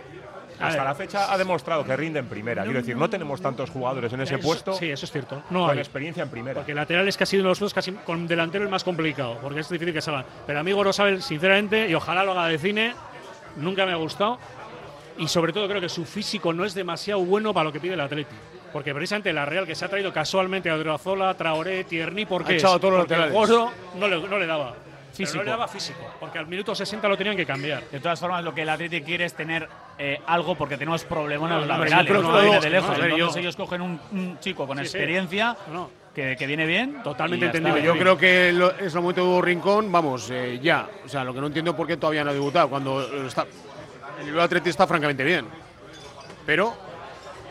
[0.61, 2.63] A hasta la fecha ha demostrado que rinde en primera.
[2.63, 5.43] Quiero decir, no tenemos tantos jugadores en ese Eso- puesto Sí, eso es cierto.
[5.51, 5.79] No con hay.
[5.81, 6.55] experiencia en primera.
[6.55, 9.61] Porque lateral es casi uno de los dos casi con delantero el más complicado, porque
[9.61, 10.25] es difícil que salgan.
[10.47, 12.95] Pero a mí Gorosabel, sinceramente, y ojalá lo haga de cine,
[13.57, 14.39] nunca me ha gustado.
[15.19, 17.95] Y sobre todo creo que su físico no es demasiado bueno para lo que pide
[17.95, 18.35] el Atleti.
[18.77, 22.53] Porque precisamente la Real que se ha traído casualmente a Odriozola, Traoré, Tierney, ¿por Ha
[22.53, 23.73] echado todos los Porque el laterales.
[23.95, 24.75] No le, no le daba.
[24.75, 25.39] Pero Físico.
[25.39, 27.85] no le daba físico, porque al minuto 60 lo tenían que cambiar.
[27.91, 29.67] De todas formas, lo que el Atlético quiere es tener
[29.99, 32.07] eh, algo porque tenemos problemas en los No, no, laterales.
[32.07, 32.89] yo creo No, que viene no, de lejos.
[32.99, 34.89] no, Entonces yo- ellos cogen un, un chico con Sí, sí.
[34.99, 35.89] experiencia No.
[36.15, 37.03] que, que viene bien.
[37.03, 37.83] Totalmente entendible.
[37.83, 40.87] Yo creo que lo- es el momento de Hugo Rincón, vamos, eh, ya.
[41.03, 43.47] O sea, lo que no entiendo es por qué todavía no ha debutado, cuando está,
[44.21, 45.47] el nivel Atleti está francamente bien.
[46.45, 46.77] Pero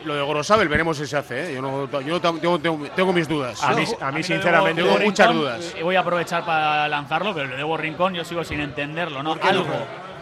[0.04, 1.54] lo de Gorosabel veremos si se hace, ¿eh?
[1.54, 3.62] Yo, no, yo no tengo, tengo- tengo mis dudas.
[3.62, 5.74] A mí, a mí sinceramente, tengo muchas dudas.
[5.76, 9.36] eh, Voy a aprovechar para lanzarlo, pero lo de Rincón yo sigo sin entenderlo, ¿no?
[9.42, 9.64] Algo,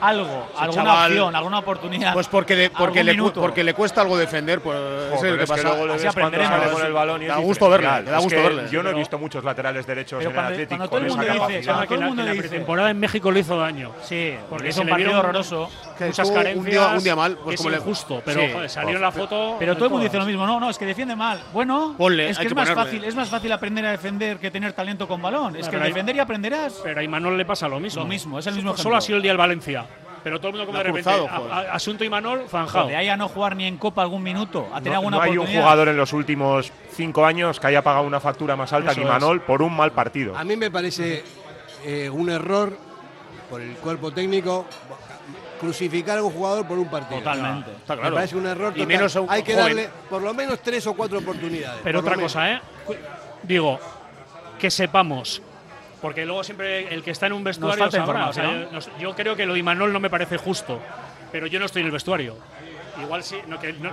[0.00, 2.12] algo, Ese alguna chaval- opción, alguna oportunidad.
[2.12, 5.36] Pues porque le, porque, le, porque le cuesta algo defender, pues Jo, ese es el
[5.38, 5.68] que es que pasa.
[5.68, 6.70] luego le Así aprenderemos.
[6.72, 8.68] con el balón y Da gusto verle, da Es gusto verle.
[8.70, 11.06] Yo no he visto muchos laterales derechos Pero en el Athletic cuando todo con el
[11.06, 11.64] esa mundo dice- capacidad.
[11.72, 13.92] cuando todo el que mundo la, pretemporada en México le hizo daño.
[14.02, 15.70] Sí, porque Porque es se un partido horroroso.
[15.98, 16.56] Que Muchas carencias.
[16.64, 18.52] un día, un día mal, pues como es le injusto, pero Sí.
[18.52, 19.56] joder, salió en la foto.
[19.58, 21.40] Pero todo el mundo dice lo mismo, no, no, es que defiende mal.
[21.52, 22.84] Bueno, Ponle, es que es que más ponerle.
[22.84, 25.54] fácil, es más fácil aprender a defender que tener talento con balón.
[25.56, 26.80] Es que hay- defender y aprenderás.
[26.82, 28.02] Pero a Imanol le pasa lo mismo.
[28.02, 28.96] Lo mismo, es el mismo Solo ejemplo.
[28.96, 29.86] ha sido el día del Valencia.
[30.24, 31.10] Pero todo el mundo como de ha repente.
[31.10, 32.88] cruzado, a- a- asunto Imanol, zanjado.
[32.88, 35.22] De ahí a no jugar ni en Copa algún minuto, a tener No, alguna no
[35.22, 38.92] hay un jugador en los últimos cinco años que haya pagado una factura más alta
[38.92, 39.10] Eso que es.
[39.10, 40.34] Imanol por un mal partido.
[40.36, 41.22] A mí me parece
[41.84, 42.74] eh, un error
[43.50, 44.64] por el cuerpo técnico
[45.64, 47.18] crucificar a un jugador por un partido.
[47.18, 47.70] Totalmente.
[47.72, 48.14] Está Me claro.
[48.16, 48.86] parece un error Y total.
[48.88, 49.66] menos a un Hay que joven.
[49.66, 51.80] darle por lo menos tres o cuatro oportunidades.
[51.82, 52.60] Pero otra cosa, ¿eh?
[53.42, 53.78] Digo,
[54.58, 55.42] que sepamos.
[56.00, 58.28] Porque luego siempre el que está en un vestuario falta sabrá.
[58.28, 58.94] O sea, información.
[59.00, 60.80] yo, creo que lo de Imanol no me parece justo.
[61.32, 62.36] Pero yo no estoy en el vestuario.
[63.02, 63.36] Igual sí.
[63.48, 63.90] No, que no-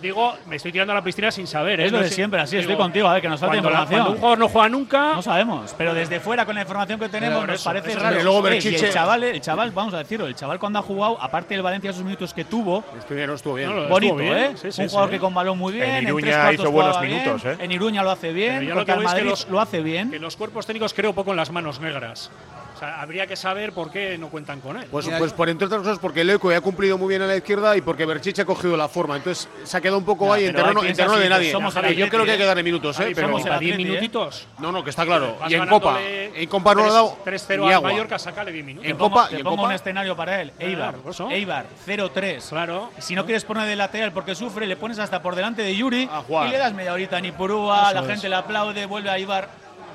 [0.00, 1.80] digo, me estoy tirando a la piscina sin saber.
[1.80, 1.86] ¿eh?
[1.86, 3.70] Es lo No de siempre, así estoy digo, contigo, a ver, que nos falta cuando
[3.70, 4.00] la- información.
[4.00, 5.14] cuando un jugador no juega nunca.
[5.14, 8.22] No sabemos, pero desde fuera con la información que tenemos nos eso, parece eso raro.
[8.22, 11.54] luego y el chaval, el chaval, vamos a decirlo, el chaval cuando ha jugado, aparte
[11.54, 13.68] del Valencia esos minutos que tuvo, Estuvo bien, estuvo bien.
[13.74, 14.52] No, bonito, estuvo bien, ¿eh?
[14.56, 15.14] sí, sí, un jugador sí.
[15.16, 17.44] que con balón muy bien, En en, Iruña tres cuartos hizo buenos jugaba bien, minutos,
[17.44, 17.56] ¿eh?
[17.60, 20.10] En Iruña lo hace bien, que Madrid los- lo hace bien.
[20.10, 22.30] Que los cuerpos técnicos creo poco en las manos negras.
[22.78, 24.86] O sea, habría que saber por qué no cuentan con él.
[24.88, 27.76] Pues, pues por entre otras cosas porque Leuco ha cumplido muy bien a la izquierda
[27.76, 29.16] y porque Berchiche ha cogido la forma.
[29.16, 31.50] Entonces se ha quedado un poco Ya, ahí en terreno, en terreno de nadie.
[31.50, 32.38] somos Eh, yo creo que hay ¿eh?
[32.38, 33.04] que darle minutos, ¿eh?
[33.04, 33.92] Ahí Pero somos el el a 10 Atleti, ¿eh?
[33.92, 34.46] minutitos.
[34.58, 35.36] no, no, que está claro.
[35.48, 37.90] Y en Copa, en Copa no ha dado 3-0 ni al agua.
[37.90, 38.88] Mallorca, sacale 10 minutos.
[38.88, 40.94] En Copa- te y en pongo Copa- un escenario para él, Eibar.
[41.30, 42.48] Eibar, 0-3.
[42.48, 42.90] Claro.
[42.98, 46.08] Si no quieres poner de lateral porque sufre, le pones hasta por delante de Yuri
[46.12, 46.46] A jugar.
[46.46, 49.48] y le das media horita a Nipurúa, la gente le aplaude, vuelve a Eibar.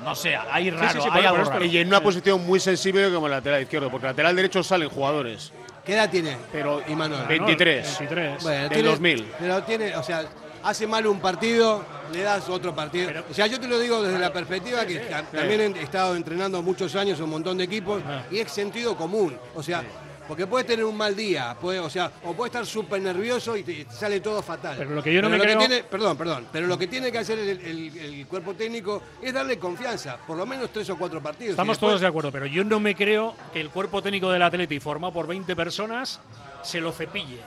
[0.04, 1.64] No sé, ahí raro, sí, sí, hay algo raro.
[1.64, 5.52] Y en una posición muy sensible como el lateral izquierdo, porque lateral derecho salen jugadores.
[5.84, 6.36] ¿Qué edad tiene?
[6.52, 7.26] Pero Imanol.
[7.26, 7.98] 23.
[8.00, 8.42] 23.
[8.42, 9.32] Bueno, del tiene- 2000.
[9.38, 10.24] Pero tiene, o sea,
[10.62, 13.10] hace mal un partido, le das otro partido.
[13.30, 16.62] o sea, yo te lo digo desde la perspectiva que ta- también he estado entrenando
[16.62, 19.36] muchos años un montón de equipos y es sentido común.
[19.54, 19.82] O sea,
[20.28, 23.62] porque puedes tener un mal día, puede, o sea, o puedes estar súper nervioso y
[23.62, 24.76] te, te sale todo fatal.
[24.78, 27.18] Pero lo que yo no me creo- tiene- perdón, perdón, pero lo que tiene que
[27.18, 31.20] hacer el, el- el cuerpo técnico es darle confianza, por lo menos tres o cuatro
[31.22, 31.50] partidos.
[31.52, 34.42] Estamos después- todos de acuerdo, pero yo no me creo que el cuerpo técnico del
[34.42, 36.20] Atleti, formado por 20 personas,
[36.62, 37.38] se lo cepille.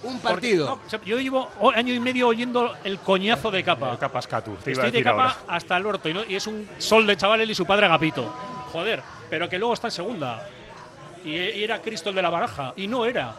[0.00, 0.80] Un Porque- partido.
[0.92, 3.90] no, yo llevo año y medio oyendo el coñazo de capa.
[3.92, 5.36] El te Estoy de capa ahora.
[5.48, 7.86] hasta el orto y, no- y es un sol de chaval él y su padre
[7.86, 8.32] Agapito.
[8.72, 10.48] Joder, pero que luego está en segunda.
[11.24, 12.72] Y, era Cristo el de la baraja.
[12.76, 13.34] Y no era.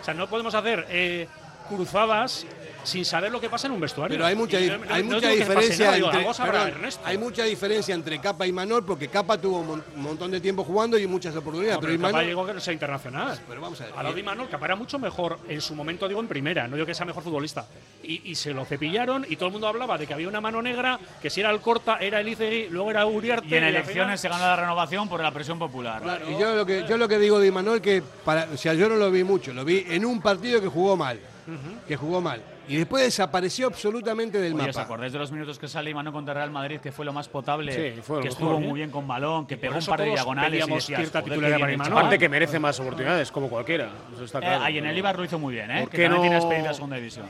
[0.00, 1.28] O sea, no podemos hacer eh,
[1.68, 2.46] cruzadas
[2.86, 4.14] sin saber lo que pasa en un vestuario.
[4.16, 6.72] Pero hay mucha, no- hay no mucha que diferencia nada, entre, perdón,
[7.04, 10.40] hay mucha diferencia entre Capa y Manol porque Capa tuvo un mon- un montón de
[10.40, 13.38] tiempo jugando y muchas oportunidades, No, pero, pero Capa llegó a ser internacional.
[13.48, 13.94] Pero vamos a ver.
[13.96, 16.66] A lo de Imanol, Capa era mucho mejor en su momento, digo, en primera.
[16.68, 17.66] No digo que sea mejor futbolista.
[18.02, 20.62] Y, y se lo cepillaron y todo el mundo hablaba de que había una mano
[20.62, 23.46] negra, que si era el Corta, era el Izegui, luego era Uriarte.
[23.48, 26.02] Y en elecciones se ganó la renovación por la presión popular.
[26.28, 28.88] Y yo lo que yo lo que digo de Imanol que para, o sea, yo
[28.88, 31.18] no lo vi mucho, lo vi en un partido que jugó mal,
[31.88, 34.82] que jugó mal y después desapareció absolutamente del Oye, ¿os mapa.
[34.86, 37.72] acordáis de los minutos que sale Imanol contra Real Madrid, que fue lo más potable,
[37.72, 38.66] Sí, fue lo que mejor, estuvo ¿eh?
[38.68, 41.58] muy bien con balón, que pegó un par de diagonales y decías, cierta "Joder, titularidad
[41.60, 41.92] para Imanol".
[41.92, 41.98] hecho".
[41.98, 43.90] Aparte que merece más oportunidades, como cualquiera.
[44.14, 44.64] Eso está Eh, claro.
[44.64, 45.80] ahí en el Ibar lo hizo muy bien, ¿eh?
[45.82, 47.26] ¿Por que también no- tiene experiencia en segunda división.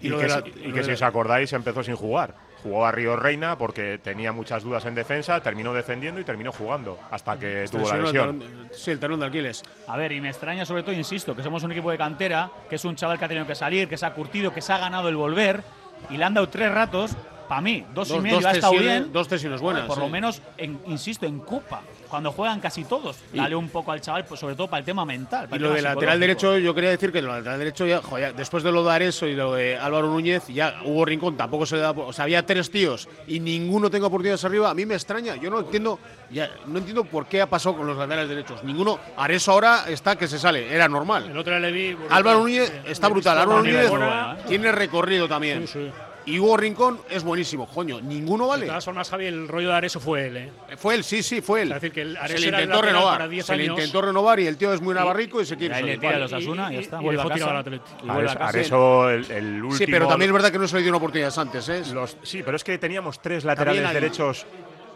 [0.00, 2.34] Y, que, la- y que si os acordáis empezó sin jugar.
[2.64, 6.98] Jugó a Río Reina porque tenía muchas dudas en defensa, terminó defendiendo y terminó jugando
[7.10, 8.40] hasta que tuvo la lesión.
[8.40, 9.62] talón- Sí, el talón de Aquiles.
[9.86, 12.76] A ver, y me extraña sobre todo, insisto, que somos un equipo de cantera, que
[12.76, 14.78] es un chaval que ha tenido que salir, que se ha curtido, que se ha
[14.78, 15.62] ganado el volver,
[16.08, 17.14] y le han dado tres ratos,
[17.48, 19.12] para mí, dos, y medio dos ha estado sesiones- bien.
[19.12, 23.16] dos sesiones buenas, Por lo menos, en- insisto, en Copa, cuando juegan casi todos.
[23.32, 25.48] Dale un poco al chaval, pues, sobre todo para el tema mental.
[25.48, 27.86] para Y lo tema de lateral derecho, yo quería decir que lo del lateral derecho,
[27.86, 31.04] ya, jo, ya, después de lo de Areso y lo de Álvaro Núñez, ya Hugo
[31.04, 31.90] Rincón tampoco se le da.
[31.90, 34.70] O sea, había tres tíos y ninguno tenga oportunidades arriba.
[34.70, 35.36] A mí me extraña.
[35.36, 35.98] Yo no entiendo,
[36.30, 38.62] ya, no entiendo por qué ha pasado con los laterales derechos.
[38.64, 38.98] Ninguno.
[39.16, 41.28] Areso ahora está que se sale, era normal.
[41.30, 41.96] El otro día le vi.
[42.10, 43.38] Álvaro Núñez está brutal.
[43.38, 44.42] Álvaro Núñez ¿eh?
[44.48, 45.66] tiene recorrido también.
[45.66, 45.90] Sí, sí.
[46.26, 47.66] Y Hugo Rincón es buenísimo.
[47.66, 48.66] Coño, ninguno De vale.
[48.66, 50.50] todas formas, Javi, el rollo de Areso fue él, ¿eh?
[50.78, 51.68] Fue él, sí, sí, fue él.
[51.68, 53.12] Es decir, que el se Areso le era el intentó renovar.
[53.18, 53.78] para 10 Se le años.
[53.78, 56.20] intentó renovar y el tío es muy navarrico y se quiere ahí le tira a
[56.20, 56.98] los Asuna y ya está.
[57.00, 57.68] y Vuelve a dejó tirado casa.
[57.68, 58.06] al Atleti.
[58.06, 58.48] Y a casa.
[58.48, 59.76] Areso, el, el último.
[59.76, 61.82] Sí, pero también es verdad que no se le dio oportunidades antes, ¿eh?
[61.92, 64.46] Los- sí, pero es que teníamos tres laterales derechos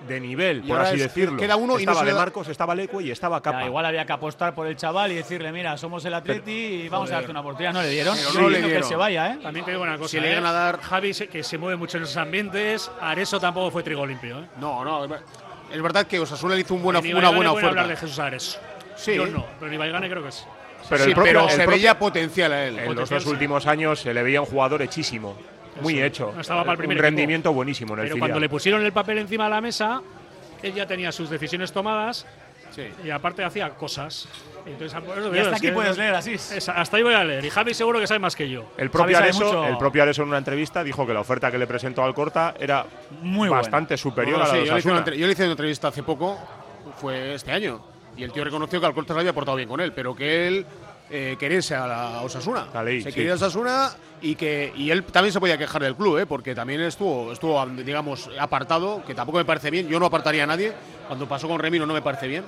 [0.09, 1.37] de nivel, Y por así es- decirlo.
[1.37, 3.61] queda uno y no estaba se le de da- Marcos, estaba Leco y estaba Capa.
[3.61, 6.89] Ya, igual había que apostar por el chaval y decirle, mira, somos el Atleti y
[6.89, 7.73] vamos a darte una oportunidad.
[7.73, 8.17] No le dieron.
[8.17, 8.89] Pero Sí, no le que dieron.
[8.89, 9.39] se vaya, ¿eh?
[9.43, 10.09] También te digo una cosa.
[10.11, 10.31] Si le ¿eh?
[10.31, 12.91] llegan a dar- Javi, se- que se mueve mucho en esos ambientes.
[13.01, 14.45] Areso tampoco fue trigo limpio, ¿eh?
[14.61, 15.05] No, no.
[15.05, 15.21] es ver-
[15.73, 17.69] Es verdad que Osasuna le hizo un buena, una buena oferta.
[17.69, 18.59] hablar de Jesús Areso.
[18.97, 19.15] Sí.
[19.15, 20.45] Yo no, pero ni Baigane creo que sí.
[20.89, 22.71] Pero sí, el propio- pero el se propio- veía potencial a él.
[22.71, 23.31] En los Potencial, dos sí.
[23.31, 25.37] últimos años se le veía un jugador hechísimo,
[25.83, 26.33] muy hecho.
[26.35, 27.03] no estaba para el primer un equipo.
[27.17, 28.29] rendimiento buenísimo en el Pero filial.
[28.31, 30.01] cuando le pusieron el papel encima de la mesa,
[30.63, 32.27] él ya tenía sus decisiones tomadas
[32.71, 32.83] Sí.
[33.03, 34.29] y aparte hacía cosas.
[34.67, 36.35] Entonces, por eso Y hasta aquí que- puedes leer, así.
[36.35, 37.45] es- hasta ahí voy a leer.
[37.45, 38.71] Y Javi seguro que sabe más que yo.
[38.77, 41.67] El propio, Areso, el propio Areso en una entrevista dijo que la oferta que le
[41.67, 42.85] presentó al Corta era
[43.23, 43.63] Muy buena.
[43.63, 46.03] bastante superior No, a la sí, de yo, le yo le hice una entrevista hace
[46.03, 46.39] poco,
[47.01, 47.81] fue este año,
[48.17, 50.67] y el tío reconoció que Alcorta se había portado bien con él, pero que él
[51.11, 52.67] eh, quería a la Osasuna.
[52.73, 53.15] La ley, se sí.
[53.15, 53.91] quería a Osasuna
[54.21, 56.27] y que y él también se podía quejar del club, ¿eh?
[56.27, 59.89] porque también estuvo, estuvo, digamos, apartado, que tampoco me parece bien.
[59.89, 60.73] Yo no apartaría a nadie.
[61.07, 62.45] Cuando pasó con Remiro no me parece bien.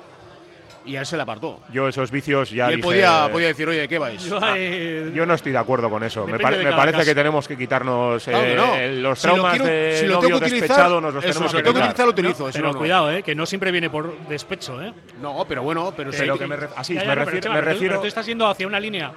[0.82, 1.60] Y a él se le apartó.
[1.72, 4.24] Yo esos vicios ya y él dije- podía, podía decir, oye, ¿qué vais?
[4.24, 6.26] Yo, eh, Yo no estoy de acuerdo con eso.
[6.26, 7.04] Me, parece caso.
[7.04, 8.74] que tenemos que quitarnos Claro que eh, no.
[8.76, 11.14] eh, los Si lo traumas quiero- de si lo novio tengo que utilizar, despechado, nos
[11.14, 12.06] los eso, tenemos si lo que tengo que quitar.
[12.06, 12.10] utilizar, lo
[12.42, 12.50] utilizo.
[12.62, 14.92] pero no, cuidado, eh, que no siempre viene por despecho, ¿eh.
[15.20, 17.60] No, pero bueno, pero, sí Pero que me así, Ya, ya, me, no, refiero, me
[17.60, 19.12] refiero- pero tú estás yendo hacia una línea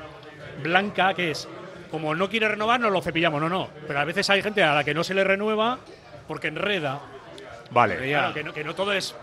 [0.62, 1.48] blanca que es
[1.90, 3.70] como no quiere renovar, nos lo cepillamos, no, no.
[3.88, 5.78] Pero a veces hay gente a la que no se le renueva
[6.28, 7.00] porque enreda.
[7.72, 9.16] Vale, Claro, que no, que no todo es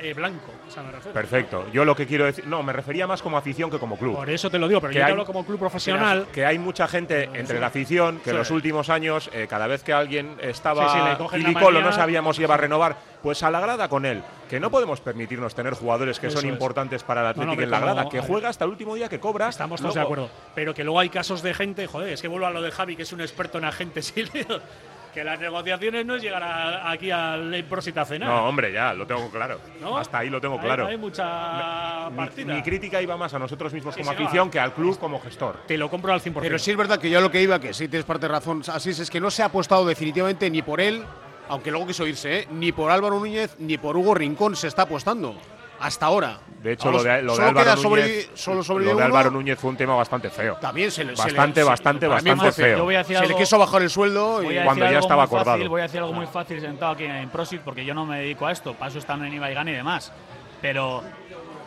[0.00, 0.52] eh, blanco.
[0.66, 1.12] O sea, me refiero.
[1.14, 1.66] perfecto.
[1.72, 4.16] Yo lo que quiero decir, no, me refería más como afición que como club.
[4.16, 6.26] Por eso te lo digo, pero Que yo te hablo como club profesional.
[6.32, 8.38] Que hay mucha gente entre la afición que en Sí.
[8.38, 10.98] los últimos años, eh, cada vez que alguien estaba Sí,
[11.32, 14.22] la ilicolo, no sabíamos si iba a renovar, pues a la grada con él.
[14.48, 16.52] Que no podemos permitirnos tener jugadores que Eso son es.
[16.52, 19.08] importantes para el No, no, Atlético en la grada, que juega hasta el último día
[19.08, 19.48] que cobra.
[19.48, 20.30] Estamos todos de acuerdo.
[20.54, 22.96] Pero que luego hay casos de gente, joder, es que vuelvo a lo de Javi,
[22.96, 24.22] que es un experto en agentes y
[25.18, 28.28] que las negociaciones no es llegar a- aquí al Prósita a cenar.
[28.28, 29.58] No, hombre, ya, lo tengo claro.
[29.80, 29.98] ¿no?
[29.98, 30.86] Hasta ahí lo tengo Hay- claro.
[30.86, 32.54] Hay, mucha Mi- partida.
[32.54, 35.56] Mi, crítica iba más a nosotros mismos Sí, como afición que al club como gestor.
[35.66, 36.40] Te lo compro al 100%.
[36.40, 38.62] Pero sí es verdad que yo lo que iba, que sí tienes parte de razón,
[38.68, 41.02] así es, es que no se ha apostado definitivamente ni por él,
[41.48, 42.48] aunque luego quiso irse, ¿eh?
[42.52, 45.34] ni por Álvaro Núñez, ni por Hugo Rincón se está apostando.
[45.80, 46.38] Hasta ahora.
[46.62, 49.02] De hecho, Vamos, lo de, lo de solo Álvaro queda Núñez, sobrevi- solo lo de
[49.04, 49.30] Álvaro.
[49.30, 50.56] Núñez fue un tema bastante feo.
[50.56, 52.78] También se le se le- Bastante, se- bastante, bastante feo.
[52.78, 55.22] Yo voy a decir Se le algo- quiso bajar el sueldo y Cuando ya estaba
[55.22, 55.68] muy fácil, acordado.
[55.70, 58.46] voy a decir algo muy fácil sentado aquí en ProSit porque yo no me dedico
[58.46, 60.12] a esto, paso están en Ibaigán y demás.
[60.60, 61.02] Pero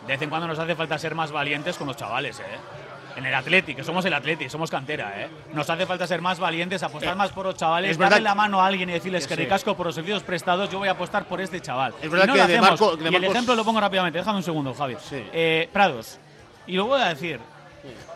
[0.06, 2.44] de vez en cuando nos hace falta ser más valientes con los chavales, ¿eh?
[3.16, 5.28] En el Atleti, que somos el Atleti, somos cantera, ¿eh?
[5.52, 8.60] Nos hace falta ser más valientes, apostar más por los chavales, es darle la mano
[8.60, 11.24] a alguien y decirles que que ricasco por los servicios prestados, yo voy a apostar
[11.26, 11.94] por este chaval.
[12.02, 12.60] Es verdad Y no que lo de.
[12.60, 14.96] Marco- de y el ejemplo lo pongo rápidamente, déjame un segundo, Javi.
[15.00, 15.24] Sí.
[15.32, 16.18] Eh, Prados.
[16.66, 17.40] Y lo voy a decir.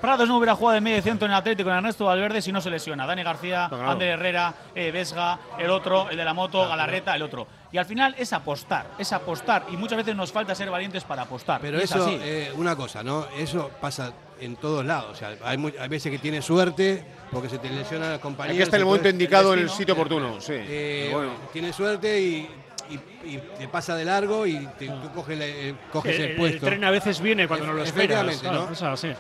[0.01, 2.61] Prados no hubiera jugado en medio centro en el Atlético con Ernesto Valverde si no
[2.61, 3.05] se lesiona.
[3.05, 3.91] Dani García, Claro.
[3.91, 7.49] Ander Herrera, eh, Vesga, el otro, el de la moto, Galarreta, el otro.
[7.73, 9.65] Y al final es apostar, es apostar.
[9.73, 11.61] Y muchas veces nos falta ser valientes para apostar.
[11.61, 12.17] Pero Y es eso, así.
[12.23, 13.27] eh, una cosa, ¿no?
[13.37, 15.13] Eso pasa en todos lados.
[15.13, 18.59] O sea, hay, mu- hay veces que tiene suerte porque se te lesionan las compañías.
[18.65, 20.41] Estar en el momento indicado en el sitio oportuno.
[20.41, 20.53] Sí.
[20.55, 21.33] Eh, Bueno.
[21.53, 22.49] Tiene suerte y,
[22.91, 26.31] y- y te pasa de largo y te, tú coges, la- eh, coges El- el,
[26.33, 26.67] el puesto.
[26.67, 28.67] tren a veces viene cuando no lo esperas, Efectivamente, claro,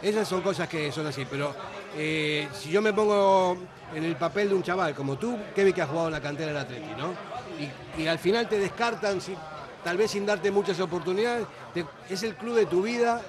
[0.02, 0.08] ¿no?
[0.08, 1.54] Esas son cosas que son así, pero
[1.96, 3.56] eh, si yo me pongo
[3.94, 6.48] en el papel de un chaval como tú, Kevin, que has jugado en la cantera
[6.48, 7.14] del Atleti, ¿no?
[7.98, 9.34] Y, y al final te descartan, si-
[9.82, 13.22] tal vez sin darte muchas oportunidades, te- es el club de tu vida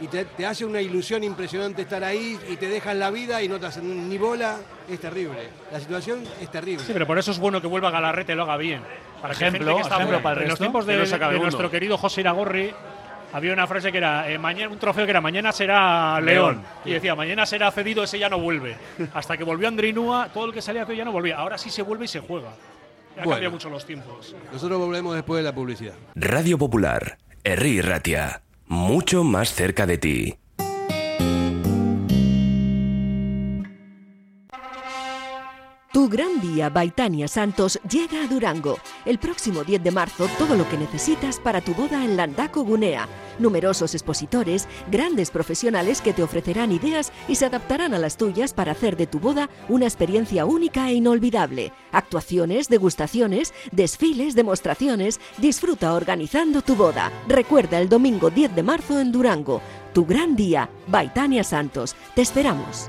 [0.00, 3.48] y te, te hace una ilusión impresionante estar ahí y te dejan la vida y
[3.48, 5.48] no te hacen ni bola, es terrible.
[5.72, 6.84] La situación es terrible.
[6.84, 8.82] Sí, pero por eso es bueno que vuelva Galarrete y lo haga bien.
[9.20, 11.98] Para que Ejemplo, gente que ejemplo para el En los tiempos de, no nuestro querido
[11.98, 12.72] José Iragorri
[13.32, 16.54] había una frase que era eh, mañana un trofeo que era mañana será León.
[16.54, 16.64] León.
[16.84, 18.76] Y decía, mañana será cedido, ese ya no vuelve.
[19.14, 21.36] Hasta que volvió Andrinúa, todo el que salía cedido ya no volvía.
[21.36, 22.50] Ahora sí se vuelve y se juega.
[23.16, 23.30] Ya Bueno.
[23.32, 24.34] cambiado mucho los tiempos.
[24.52, 25.94] Nosotros volvemos después de la publicidad.
[26.14, 30.38] Radio Popular, Herri Ratia, mucho más cerca de ti.
[36.08, 38.78] Tu gran día, Baitania Santos, llega a Durango.
[39.04, 43.06] El próximo 10 de marzo, todo lo que necesitas para tu boda en Landaco Gunea.
[43.38, 48.72] Numerosos expositores, grandes profesionales que te ofrecerán ideas y se adaptarán a las tuyas para
[48.72, 51.74] hacer de tu boda una experiencia única e inolvidable.
[51.92, 55.20] Actuaciones, degustaciones, desfiles, demostraciones.
[55.36, 57.12] Disfruta organizando tu boda.
[57.28, 59.60] Recuerda el domingo 10 de marzo en Durango.
[59.92, 61.94] Tu gran día, Baitania Santos.
[62.14, 62.88] Te esperamos.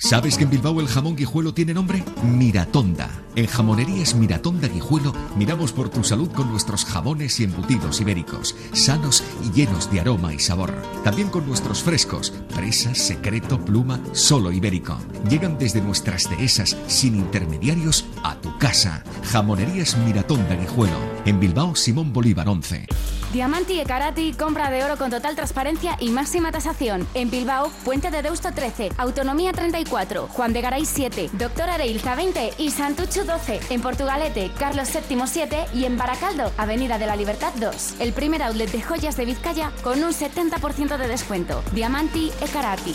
[0.00, 2.04] ¿Sabes que en Bilbao el jamón guijuelo tiene nombre?
[2.22, 3.10] Miratonda.
[3.34, 9.24] En Jamonerías Miratonda Guijuelo miramos por tu salud con nuestros jamones y embutidos ibéricos, sanos
[9.44, 10.72] y llenos de aroma y sabor.
[11.02, 14.98] También con nuestros frescos, presa, secreto, pluma, solo ibérico.
[15.28, 19.02] Llegan desde nuestras dehesas sin intermediarios a tu casa.
[19.24, 20.98] Jamonerías Miratonda Guijuelo.
[21.24, 22.86] En Bilbao, Simón Bolívar 11.
[23.32, 27.06] Diamanti e Karati, compra de oro con total transparencia y máxima tasación.
[27.12, 32.52] En Bilbao, Puente de Deusto 13, Autonomía 34, Juan de Garay 7, Doctor Areilza 20
[32.58, 33.60] y Santuchu 12.
[33.70, 37.96] En Portugalete, Carlos VII 7 y en Baracaldo, Avenida de la Libertad 2.
[38.00, 41.62] El primer outlet de joyas de Vizcaya con un 70% de descuento.
[41.72, 42.94] Diamanti e Karati.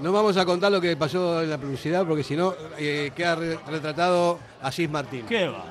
[0.00, 3.36] No vamos a contar lo que pasó en la publicidad porque si no eh, queda
[3.36, 5.26] re- retratado Asís Martín.
[5.28, 5.64] ¿Qué va?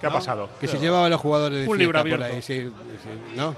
[0.00, 0.48] ¿Qué ha pasado?
[0.60, 2.24] Que se llevaba a los jugadores de Un fiesta libro por abierto.
[2.36, 2.62] ahí, sí,
[3.02, 3.54] sí, ¿no?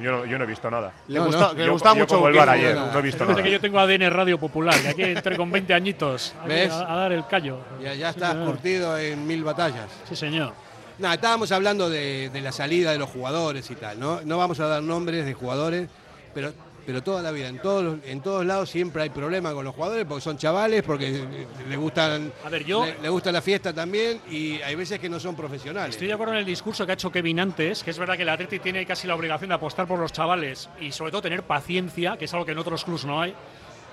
[0.00, 0.92] Yo no, yo no he visto nada.
[1.08, 3.24] Le gusta- que le yo, gustaba yo mucho como el bar ayer, no he visto
[3.24, 3.42] nada.
[3.42, 6.70] que yo tengo ADN Radio Popular, que aquí entré con 20 añitos ¿Ves?
[6.72, 7.58] A, a dar el callo.
[7.82, 8.46] Ya, ya Sí, estás señor.
[8.46, 9.86] curtido en mil batallas.
[10.08, 10.52] Sí, señor.
[10.98, 14.20] Nada, estábamos hablando de, de la salida de los jugadores y tal, ¿no?
[14.24, 15.88] No vamos a dar nombres de jugadores,
[16.34, 16.52] pero,
[16.86, 20.04] pero toda la vida, en todos, en todos lados siempre hay problemas con los jugadores
[20.06, 21.24] porque son chavales, porque
[21.68, 25.08] le gustan, A ver, yo- le, le gusta la fiesta también y hay veces que
[25.08, 25.90] no son profesionales.
[25.96, 28.22] Estoy de acuerdo en el discurso que ha hecho Kevin antes, que es verdad que
[28.22, 31.42] el Atleti tiene casi la obligación de apostar por los chavales y sobre todo tener
[31.42, 33.34] paciencia, que es algo que en otros clubs no hay.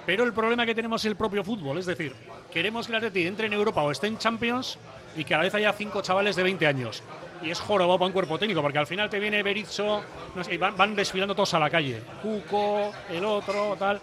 [0.06, 2.14] Pero el problema que tenemos es el propio fútbol, es decir,
[2.52, 4.78] queremos que el Atleti entre en Europa o esté en Champions
[5.16, 7.02] y que a la vez haya cinco chavales de 20 años.
[7.44, 10.02] Y es jorobado para un cuerpo técnico, porque al final te viene Berizzo,
[10.36, 12.02] no sé, y van, van desfilando todos a la calle.
[12.22, 14.00] Cuco, el otro, tal.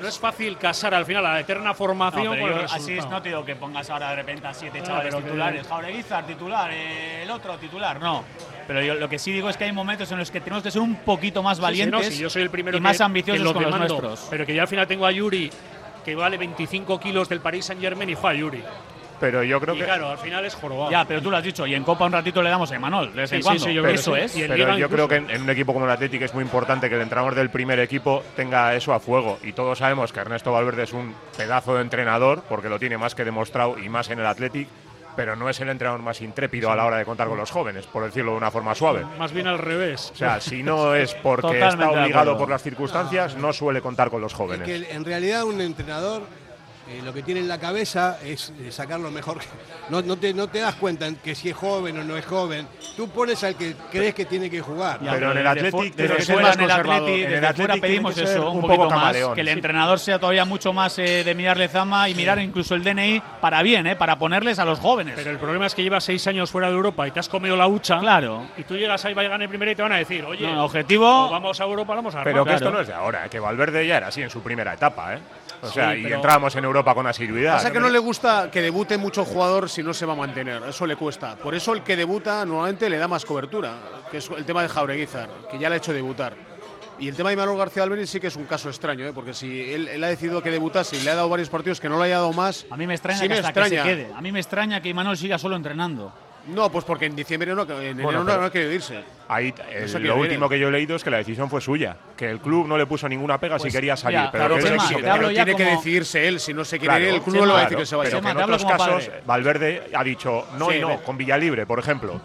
[0.00, 2.92] No es fácil casar al final la eterna formación No, pero con el yo así
[2.96, 5.24] es, no te digo que pongas ahora de repente a siete Ah, chavales pero que-
[5.30, 5.66] titulares.
[5.66, 8.24] Jaureguizar titular, eh, el otro titular, no.
[8.66, 10.70] Pero yo lo que sí digo es que hay momentos en los que tenemos que
[10.70, 12.82] ser un poquito más Sí, sí, valientes no, sí, yo soy el primero y que-
[12.84, 14.26] más ambiciosos lo con los nuestros.
[14.30, 15.50] Pero que ya al final tengo a Yuri,
[16.04, 18.62] que vale 25 kilos del Paris Saint Germain y fue a Yuri.
[19.20, 19.84] Pero yo creo y que.
[19.84, 20.90] claro, al final es jorobado.
[20.90, 23.12] Ya, pero tú lo has dicho, y en Copa un ratito le damos a Emanol,
[23.14, 23.64] de vez en Sí, sí, cuando.
[23.66, 24.36] sí, yo Pero creo que eso es.
[24.36, 26.88] Y Pero yo creo que en, en un equipo como el Atlético es muy importante
[26.88, 29.38] que el entrenador del primer equipo tenga eso a fuego.
[29.42, 33.14] Y todos sabemos que Ernesto Valverde es un pedazo de entrenador, porque lo tiene más
[33.14, 34.70] que demostrado y más en el Atlético,
[35.16, 37.84] pero no es el entrenador más intrépido a la hora de contar con los jóvenes,
[37.86, 39.04] por decirlo de una forma suave.
[39.18, 40.12] Más bien al revés.
[40.14, 44.08] O sea, si no es porque Totalmente está obligado por las circunstancias, no suele contar
[44.08, 44.66] con los Es jóvenes.
[44.66, 46.22] que en realidad un entrenador
[46.90, 49.38] eh, lo que tiene en la cabeza es eh, sacar lo mejor.
[49.88, 52.24] No, no, te, no te das cuenta en que si es joven o no es
[52.26, 52.66] joven.
[52.96, 54.98] Tú pones al que crees que tiene que jugar.
[55.00, 56.70] Pero en el Desde tiene desde fuera en el.
[56.70, 59.34] Atleti, En el desde Athletic fuera pedimos eso, un, un poquito poco más, camaleón.
[59.34, 62.82] que el entrenador sea todavía mucho más eh, de mirarle zama y mirar incluso el
[62.84, 65.14] DNI para bien, eh, para ponerles a los jóvenes.
[65.16, 67.56] Pero el problema es que llevas seis años fuera de Europa y te has comido
[67.56, 67.98] la hucha.
[68.00, 68.46] Claro.
[68.56, 70.64] Y tú llegas ahí, va a ganar primero y te van a decir, oye, No,
[70.64, 72.56] objetivo- o vamos a Europa, vamos a Pero que Roma.
[72.56, 75.18] esto no es de ahora, que Valverde ya era así en su primera etapa, ¿eh?
[75.62, 77.54] O Sí, sea, y pero- entrábamos en Europa con asiduidad.
[77.54, 80.62] Pasa que no le gusta que debute mucho jugador si no se va a mantener,
[80.68, 81.36] eso le cuesta.
[81.36, 83.74] Por eso el que debuta normalmente le da más cobertura,
[84.10, 86.34] que es el tema de Jaureguizar, que ya le ha hecho debutar.
[86.98, 89.12] Y el tema de Manuel García Alberín sí que es un caso extraño, ¿eh?
[89.14, 91.88] porque si él, él ha decidido que debutase y le ha dado varios partidos que
[91.88, 93.82] no le haya dado más, a mí me extraña sí que me hasta que extraña.
[93.84, 94.12] se quede.
[94.14, 96.12] A mí me extraña que Imanol siga solo entrenando.
[96.48, 99.00] No, pues porque en diciembre no, en enero Bueno, no, no ha querido irse.
[99.28, 102.28] Ahí, el- lo último que yo he leído es que la decisión fue suya, que
[102.30, 104.20] el club no le puso ninguna pega Pues, si quería salir.
[104.32, 107.04] pero claro, que Chema, que- Pero tiene que decidirse él, si no se quiere Claro,
[107.08, 108.10] ir, el club no le va a decir claro, que se vaya.
[108.10, 109.22] Pero que Chema, en otros casos, padre.
[109.26, 110.98] Valverde ha dicho no Sí, y no, ve.
[111.04, 112.20] con Villalibre, por ejemplo.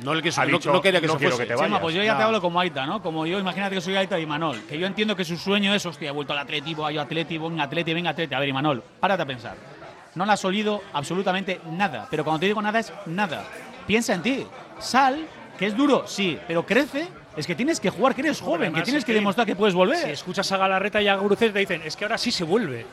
[0.00, 1.46] No, le quiso- Ha no- dicho, no quería que no se quiero fuese.
[1.46, 1.82] que te Chema, vayas.
[1.82, 3.02] pues yo ya te hablo como Aita, ¿no?
[3.02, 4.62] Como yo, imagínate que soy Aita y Imanol.
[4.66, 7.36] Que yo entiendo que su sueño es, hostia, he vuelto al Atleti, voy a Atleti,
[7.36, 8.34] venga Atleti, venga Atleti.
[8.34, 9.56] A ver, Imanol, párate a pensar.
[10.14, 12.06] No le has olido absolutamente nada.
[12.10, 13.44] Pero cuando te digo nada es nada.
[13.86, 14.46] Piensa en ti.
[14.78, 15.26] Sal,
[15.58, 17.08] que es duro, sí, pero crece.
[17.36, 19.54] Es que tienes que jugar, que eres joven, que tienes es que que demostrar que
[19.54, 20.04] puedes volver.
[20.04, 22.84] Si escuchas a Galarreta y a Gurucet te dicen, es que ahora sí se vuelve.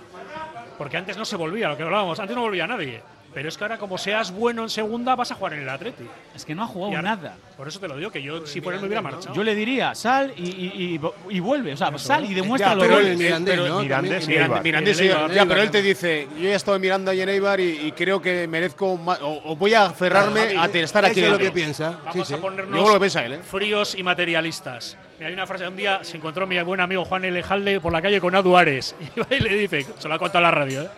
[0.77, 3.01] Porque antes no se volvía, lo que hablábamos, antes no volvía nadie.
[3.37, 6.05] Pero es que ahora, como seas bueno en segunda, vas a jugar en el Atleti.
[6.35, 7.35] Es que no ha jugado ahora- nada.
[7.55, 9.35] Por eso te lo digo, que yo si por él me hubiera marchado.
[9.35, 11.73] Yo le diría, sal y, y- y- y vuelve.
[11.73, 13.17] O sea, sal y demuestra lo pero que el.
[13.19, 13.79] Mirandés, ¿no?
[13.83, 14.27] Mirandés.
[14.27, 17.29] Mirandés, sí, ya, pero él te dice, yo ya he estado en Miranda y en
[17.29, 21.03] Eibar y, y creo que merezco más, o, o voy a aferrarme Claro, a estar
[21.03, 21.99] eso aquí es lo que piensa.
[22.05, 22.37] Vamos Sí, a.
[22.37, 23.39] Yo ponernos que piensa él, ¿eh?
[23.43, 24.97] fríos y materialistas.
[25.19, 28.01] Mira, hay una frase, un día se encontró mi buen amigo Juan Elejalde por la
[28.01, 28.95] calle con Adu Ares.
[29.29, 30.89] Y le dice, se lo ha contado la radio, ¿eh?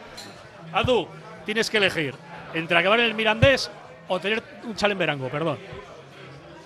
[0.72, 1.06] Adu,
[1.45, 2.14] tienes que elegir
[2.54, 3.70] entre acabar en el Mirandés
[4.08, 5.58] o tener un chale en Verango, perdón.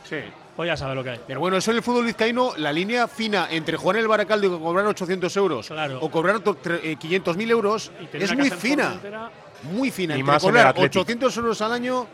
[0.10, 0.18] Sí.
[0.56, 1.20] Pues ya sabes lo que hay.
[1.26, 4.46] Pero bueno, eso en el fútbol vizcaíno, la línea fina entre jugar en el Baracaldo
[4.56, 5.98] y cobrar 800 euros Claro.
[6.00, 9.00] o cobrar to- tre- eh, 500.000 euros es muy fina.
[9.64, 10.16] Muy fina.
[10.16, 11.02] Y Entre más cobrar Athletic.
[11.02, 12.06] 800 euros al año,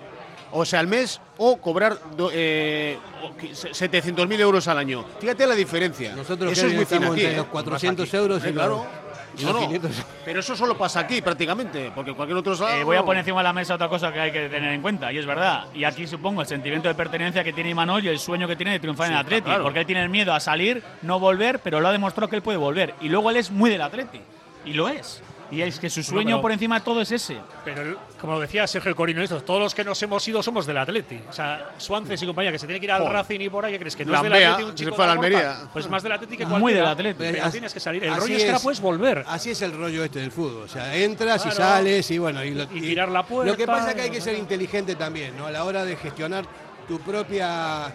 [0.52, 1.98] o sea, al mes, o cobrar
[2.32, 5.04] eh, o qui- se- 700.000 euros al año.
[5.20, 6.16] Fíjate la diferencia.
[6.16, 7.20] Nosotros eso que es muy fina aquí.
[7.22, 7.38] entre ¿eh?
[7.38, 8.18] los 400 Más aquí.
[8.18, 8.86] euros y claro.
[9.34, 10.06] Los- y No, los no, 500.
[10.26, 12.70] Pero eso solo pasa aquí prácticamente, porque cualquier otro lado.
[12.70, 14.82] Eh, voy a poner encima de la mesa otra cosa que hay que tener en
[14.82, 15.66] cuenta, y es verdad.
[15.74, 18.72] Y aquí supongo el sentimiento de pertenencia que tiene Imanol y el sueño que tiene
[18.74, 19.44] de triunfar en el Atleti.
[19.46, 19.64] claro.
[19.64, 22.42] Porque él tiene el miedo a salir, no volver, pero lo ha demostrado que él
[22.42, 22.94] puede volver.
[23.02, 24.20] Y luego él es muy del Atleti.
[24.66, 25.22] Y lo es.
[25.52, 27.38] Y es que su sueño pero- por encima de todo es ese.
[27.66, 31.20] Pero como decía Sergio Corino, esto, todos los que nos hemos ido somos del Atleti.
[31.28, 33.14] O sea, Suances y compañía, que se tiene que ir al Joder.
[33.14, 33.96] Racing y por ahí, ¿qué crees?
[33.96, 35.18] Que no es del Atleti un chico se fue a la de?
[35.20, 35.56] Almería.
[35.74, 36.82] Pues más del Atleti que Muy cualquiera.
[36.90, 37.16] del Atleti.
[37.18, 38.04] Pero Así- tienes que salir.
[38.04, 39.24] El rollo es que ahora puedes volver.
[39.28, 40.64] Así es el rollo este del fútbol.
[40.64, 41.58] O sea, entras y Claro.
[41.58, 42.44] sales y bueno.
[42.44, 44.36] Y, lo- Y tirar la Lo que puerta, pasa es que hay y- que ser
[44.38, 45.48] inteligente también, ¿no?
[45.48, 46.46] A la hora de gestionar
[46.88, 47.92] tu propia.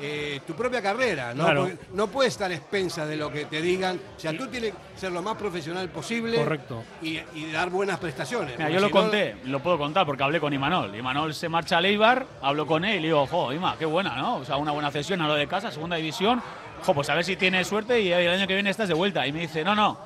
[0.00, 1.44] Eh, tu propia carrera, ¿no?
[1.44, 1.70] Claro.
[1.92, 4.00] No puedes estar a expensas de lo que te digan.
[4.16, 6.84] O sea, tú tienes que ser lo más profesional posible Correcto.
[7.02, 8.56] y, y dar buenas prestaciones.
[8.58, 10.94] Mira, yo lo no- conté, lo puedo contar porque hablé con Imanol.
[10.94, 14.14] Imanol se marcha a Leibar, hablo con él y le digo, jo, Ima, qué buena,
[14.16, 14.36] ¿no?
[14.36, 16.40] O sea, una buena cesión a lo de casa, segunda división.
[16.84, 19.26] Jo, pues a ver si tienes suerte y el año que viene estás de vuelta.
[19.26, 19.98] Y me dice, no, no,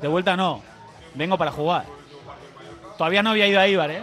[0.00, 0.60] de vuelta no,
[1.14, 1.84] vengo para jugar.
[2.98, 4.02] Todavía no había ido a Ibar, ¿eh?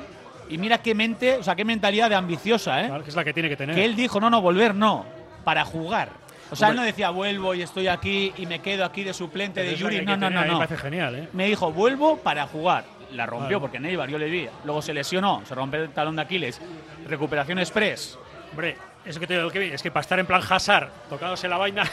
[0.50, 2.88] Y mira qué mente, o sea, qué mentalidad de ambiciosa, ¿eh?
[2.88, 3.76] Claro, que es la que tiene que tener.
[3.76, 5.06] Que él dijo, no, no, volver no,
[5.44, 6.10] para jugar.
[6.52, 9.62] O sea, él no decía, vuelvo y estoy aquí y me quedo aquí de suplente
[9.62, 10.06] Pero de Yuri.
[10.06, 10.42] No, no, no.
[10.42, 11.30] Me parece genial, ¿eh?
[11.34, 12.86] Me dijo, vuelvo para jugar.
[13.12, 14.48] La rompió porque Neibar, yo le vi.
[14.64, 16.60] Luego se lesionó, se rompe el talón de Aquiles.
[17.08, 18.18] Recuperación express.
[18.52, 21.84] Hombre, eso que te digo, es que para estar en plan Hazard, tocándose la vaina,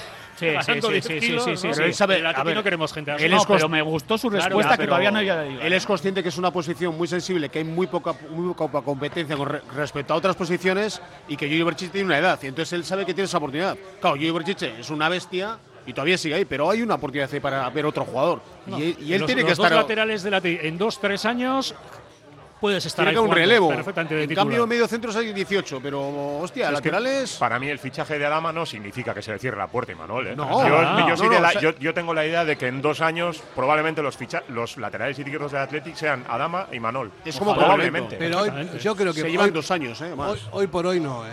[0.41, 1.73] Sí, sí, 10 sí, sí, kilos, sí, sí, ¿no?
[1.75, 1.77] sí.
[1.77, 3.25] Pero él sabe- En el Atleti a ver, no queremos gente así.
[3.25, 5.61] él no, es pero me gustó su Claro, respuesta Ya, que todavía no había ido.
[5.63, 8.83] Él es consciente que es una posición muy sensible, que hay muy poca, muy poca
[8.83, 12.39] competencia con re- respecto a otras posiciones y que Yuri Berchiche tiene una edad.
[12.43, 13.77] Y entonces él sabe que tiene esa oportunidad.
[14.01, 17.69] Claro, Yuri Berchiche es una bestia y todavía sigue ahí, pero hay una oportunidad para
[17.71, 18.41] ver otro jugador.
[18.67, 19.71] No, y, y él los- tiene que estar.
[19.71, 21.75] dos laterales en dos, tres años
[22.61, 23.69] puedes estar Tiene ahí que un jugando relevo.
[23.71, 24.47] perfectamente de en titular.
[24.47, 27.37] cambio, medio centros hay 18, pero hostia, Es que laterales.
[27.37, 30.29] para mí el fichaje de Adama no significa que se le cierre la puerta, Manuel.
[30.29, 30.37] ¿eh?
[30.37, 32.27] No, yo, no, yo soy no, de no, la- o sea- yo- yo tengo la
[32.27, 36.25] idea de que en dos años probablemente los, ficha- los laterales izquierdos del Athletic sean
[36.29, 37.11] Adama y Manol.
[37.25, 38.17] Es como probablemente.
[38.19, 38.51] Pero hoy,
[38.81, 40.15] yo creo que se hoy, llevan dos años, ¿eh?
[40.15, 40.31] Más.
[40.31, 41.31] hoy, hoy por hoy no, ¿eh?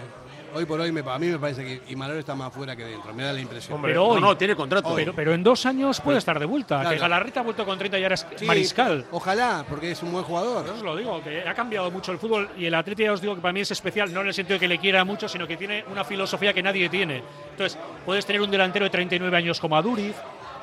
[0.57, 3.13] Hoy por hoy me, a mí me parece que Imanol está más fuera que dentro,
[3.13, 3.75] me da la impresión.
[3.75, 4.95] Hombre, Pero hoy, no, no, tiene contrato.
[4.95, 6.79] pero, pero en dos años puede estar de vuelta.
[6.79, 6.95] Claro.
[6.95, 9.05] Que Galarrita ha vuelto con 30 y ahora es Sí, mariscal.
[9.11, 10.65] Ojalá, porque es un buen jugador.
[10.65, 13.21] Yo os lo digo, que ha cambiado mucho el fútbol y el Atleti ya os
[13.21, 15.29] digo que para mí es especial, no en el sentido de que le quiera mucho,
[15.29, 17.21] sino que tiene una filosofía que nadie tiene.
[17.51, 20.15] Entonces, puedes tener un delantero de 39 años como Aduriz,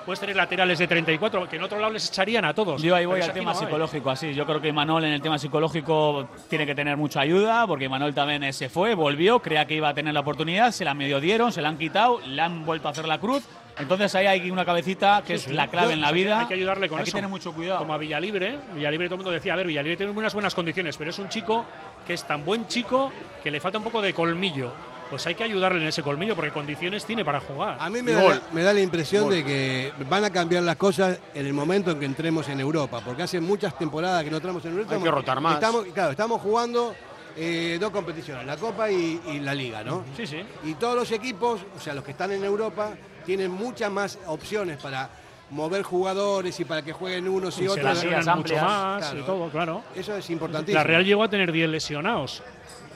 [0.04, 2.82] puedes tener laterales de 34, que en otro lado les echarían a todos.
[2.82, 4.34] Yo ahí voy Pero al tema no psicológico, así.
[4.34, 8.14] Yo creo que Manol en el tema psicológico tiene que tener mucha ayuda, porque Manol
[8.14, 11.52] también se fue, volvió, creía que iba a tener la oportunidad, se la medio dieron,
[11.52, 13.42] se la han quitado, le han vuelto a hacer la cruz.
[13.76, 15.52] Entonces ahí hay una cabecita que Sí, es sí.
[15.52, 16.40] la clave Yo- en la vida.
[16.40, 17.18] Hay que ayudarle con hay que eso.
[17.18, 17.80] tener mucho cuidado.
[17.80, 20.96] Como a Villalibre, Villalibre todo el mundo decía, a ver, Villalibre tiene unas buenas condiciones,
[20.96, 21.64] pero es un chico
[22.06, 23.10] que es tan buen chico
[23.42, 24.70] que le falta un poco de colmillo.
[25.10, 27.76] Pues hay que ayudarle en ese colmillo porque condiciones tiene para jugar.
[27.78, 30.76] A mí me da, la, me da la impresión de que van a cambiar las
[30.76, 34.36] cosas en el momento en que entremos en Europa, porque hace muchas temporadas que no
[34.38, 34.94] entramos en Europa.
[34.94, 35.54] Hay que rotar más.
[35.54, 36.94] Estamos, claro, estamos jugando
[37.36, 40.04] eh, dos competiciones, la Copa y, y la Liga, ¿no?
[40.16, 40.42] Sí, sí.
[40.64, 42.92] Y todos los equipos, o sea, los que están en Europa,
[43.26, 45.10] tienen muchas más opciones para
[45.50, 48.02] mover jugadores y para que jueguen unos y, Y se otros.
[48.02, 49.82] lesionan mucho más y todo, claro.
[49.94, 50.78] Eso es importantísimo.
[50.78, 52.42] La Real llegó a tener 10 lesionados.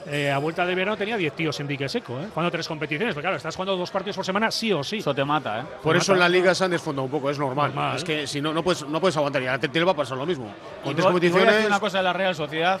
[0.07, 2.27] Eh, a vuelta de verano tenía 10 tíos en dique seco, ¿eh?
[2.33, 3.13] Jugando tres competiciones.
[3.13, 4.97] Pero claro, estás jugando dos partidos por semana, sí o sí.
[4.99, 5.63] Eso te mata, ¿eh?
[5.83, 6.29] Por Te eso en mata.
[6.29, 7.67] la liga se han desfondado un poco, es normal.
[7.75, 7.95] Normal.
[7.97, 9.41] Es que si no, no puedes, no puedes aguantar.
[9.43, 10.51] Y a le va a pasar lo mismo.
[10.83, 11.53] Con Y tres voy- y voy a competiciones.
[11.55, 12.79] decir una cosa de la Real Sociedad.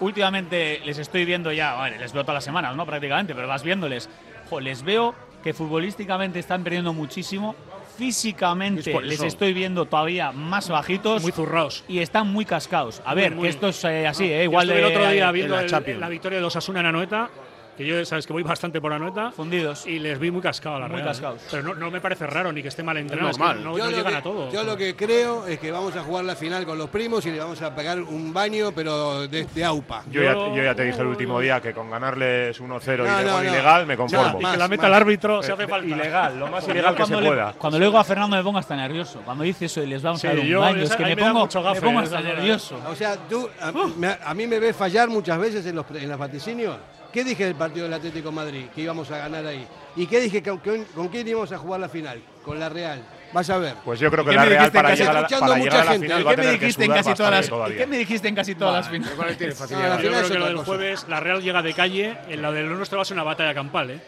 [0.00, 2.84] Últimamente les estoy viendo ya, vale, les veo todas las semanas, ¿no?
[2.84, 4.10] Prácticamente, pero vas viéndoles.
[4.50, 7.54] Jo, les veo que futbolísticamente están perdiendo muchísimo.
[7.96, 11.22] Físicamente Es les estoy viendo todavía más bajitos.
[11.22, 11.84] Muy zurrados.
[11.88, 13.00] Y están muy cascados.
[13.04, 13.42] A Muy, ver, muy.
[13.44, 14.78] que esto es eh, así, No, eh, igual de.
[14.78, 15.66] el otro día en viendo la el-
[16.00, 17.30] la victoria de los Asuna en Anoeta,
[17.76, 19.30] que yo sabes que voy bastante por Anoeta.
[19.32, 19.86] Fundidos.
[19.86, 21.10] Y les vi muy cascados a la Muy Real, ¿eh?
[21.10, 21.42] cascados.
[21.50, 23.30] Pero no, no me parece raro ni que esté mal entrenado.
[23.30, 23.64] es que normal.
[23.64, 24.50] No, Yo no lo llegan que- a todo.
[24.52, 27.30] Yo lo que creo es que vamos a jugar la final con los primos y
[27.32, 30.04] le vamos a pegar un baño, pero de, de AUPA.
[30.10, 33.24] Yo ya, yo ya te dije el último día que con ganarles 1-0 No, y
[33.24, 33.50] de no, gol no.
[33.52, 34.40] ilegal me conformo.
[34.40, 35.86] y que la meta el árbitro se hace falta.
[35.86, 37.52] Ilegal, lo más ilegal que se cuando le- pueda.
[37.58, 39.20] Cuando le digo a Fernando me pongo hasta nervioso.
[39.24, 41.14] Cuando dice eso y les vamos Sí, a dar un yo- baño, es que me
[41.16, 42.24] me pongo, mucho gafe, me pongo hasta ¿eh?
[42.24, 42.80] nervioso.
[42.90, 46.18] O sea, tú, a, me- mí me ves fallar muchas veces en los, en los
[46.18, 46.76] vaticinios.
[47.16, 48.64] ¿Qué dije del partido del Atlético de Madrid?
[48.74, 49.66] Que íbamos a ganar ahí.
[49.96, 50.42] ¿Y qué dije?
[50.42, 52.20] ¿Con, con- con quién íbamos a jugar la final?
[52.44, 53.02] Con la Real.
[53.32, 53.72] Vas a ver.
[53.86, 55.90] Pues yo creo ¿Y que la Real para llegar a la, para llegar a la
[55.92, 56.06] gente?
[56.08, 57.74] final ¿Y va a qué me tener que dijiste en sudar casi todas las todavía.
[57.74, 59.12] ¿y qué me dijiste en casi todas las finales?
[59.14, 59.88] Igual tiene No, facilidad.
[59.88, 60.66] la Yo creo que lo del cosa.
[60.66, 62.18] jueves, la Real llega de calle.
[62.28, 64.00] En la del nuestro va a ser una batalla campal, ¿eh?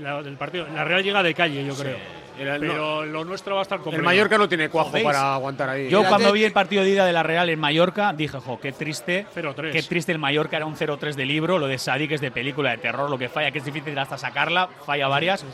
[0.00, 0.68] La del partido.
[0.72, 1.96] La Real llega de calle, yo creo.
[2.38, 4.04] El- Pero lo nuestro va a estar El complicado.
[4.06, 5.04] Mallorca no tiene cuajo ¿Veis?
[5.04, 5.88] para aguantar ahí.
[5.88, 8.58] Yo El cuando vi el partido de ida de la Real en Mallorca dije, jo,
[8.60, 9.26] qué triste.
[9.34, 9.72] 0-3.
[9.72, 12.70] Qué triste el Mallorca, era un 0-3 de libro, lo de Sadik es de película
[12.70, 15.44] de terror, lo que falla, que es difícil hasta sacarla, falla varias.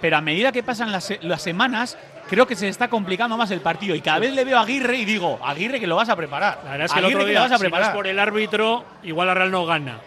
[0.00, 1.98] Pero a medida que pasan las, las semanas,
[2.28, 3.94] creo que se está complicando más el partido.
[3.94, 6.60] Y cada vez le veo a Aguirre y digo, Aguirre que lo vas a preparar.
[6.64, 7.72] La verdad es que el Aguirre otro que día, lo vas a si no es
[7.72, 7.94] preparar.
[7.96, 9.98] por el árbitro, igual la Real no gana.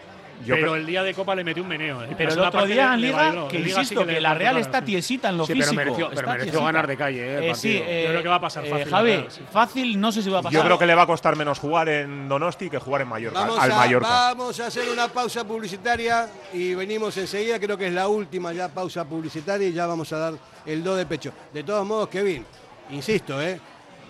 [0.46, 2.04] Yo pero creo- el día de Copa le metió un meneo.
[2.04, 2.10] ¿eh?
[2.18, 4.82] Pero La el otro día en Liga, que insisto, sí le que la Real está
[4.84, 5.76] tiesita en lo Sí, pero físico.
[5.84, 7.84] mereció- pero mereció ganar de calle, eh, el Eh, sí, partido.
[7.92, 9.42] eh, Yo creo que va a pasar eh, fácil, Javi, la Real, sí.
[9.52, 10.60] fácil no sé si va a pasar.
[10.60, 13.40] Yo creo que le va a costar menos jugar en Donosti que jugar en Mallorca,
[13.40, 14.08] Vamos al a, Mallorca.
[14.08, 17.60] vamos a hacer una pausa publicitaria y venimos enseguida.
[17.60, 20.34] Creo que es la última ya pausa publicitaria y ya vamos a dar
[20.66, 21.32] el do de pecho.
[21.54, 22.46] De todos modos, Kevin,
[22.90, 23.60] insisto, ¿eh?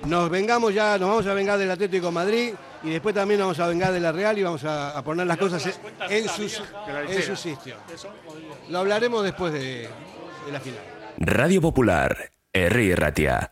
[0.05, 2.53] nos vengamos ya, nos vamos a vengar del Atlético de Madrid
[2.83, 5.37] y después también vamos a vengar de la Real y vamos a, a poner las
[5.37, 5.79] cosas
[6.09, 6.43] en, su,
[7.09, 7.75] en su sitio.
[8.69, 9.89] Lo hablaremos después de,
[10.45, 10.79] de la final.
[11.17, 13.51] Radio Popular, Herri Ratia.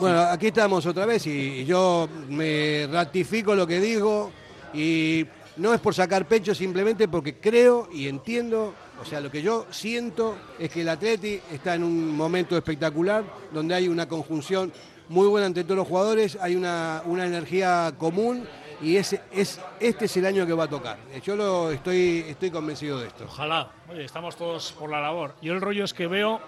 [0.00, 4.30] Bueno, aquí estamos otra vez y yo me ratifico lo que digo
[4.72, 5.26] y
[5.56, 9.66] no es por sacar pecho, simplemente porque creo y entiendo O sea, lo que yo
[9.70, 14.72] siento es que el Atleti está en un momento espectacular, donde hay una conjunción
[15.08, 18.46] muy buena entre todos los jugadores, hay una, una energía común
[18.80, 20.98] y ese, es, este es el año que va a tocar.
[21.24, 23.24] Yo lo estoy, estoy convencido de esto.
[23.24, 23.70] Ojalá.
[23.90, 25.34] Oye, estamos todos por la labor.
[25.42, 26.40] Yo el rollo es que veo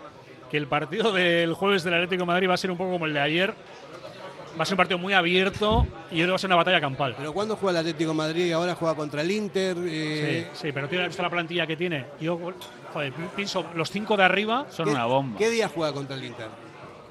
[0.51, 3.07] que el partido del jueves del Atlético de Madrid va a ser un poco como
[3.07, 3.55] el de ayer.
[4.59, 6.57] Va a ser un partido muy abierto y yo creo que va a ser una
[6.57, 7.15] batalla campal.
[7.17, 8.53] Pero ¿cuándo juega el Atlético de Madrid?
[8.53, 9.77] Ahora juega contra el Inter.
[9.87, 12.05] eh, Sí, sí, pero tiene visto la plantilla que tiene.
[12.21, 12.39] Yo,
[12.93, 15.39] joder, pienso, los cinco de arriba Son ¿qué- una bomba.
[15.39, 16.49] ¿Qué día juega contra el Inter?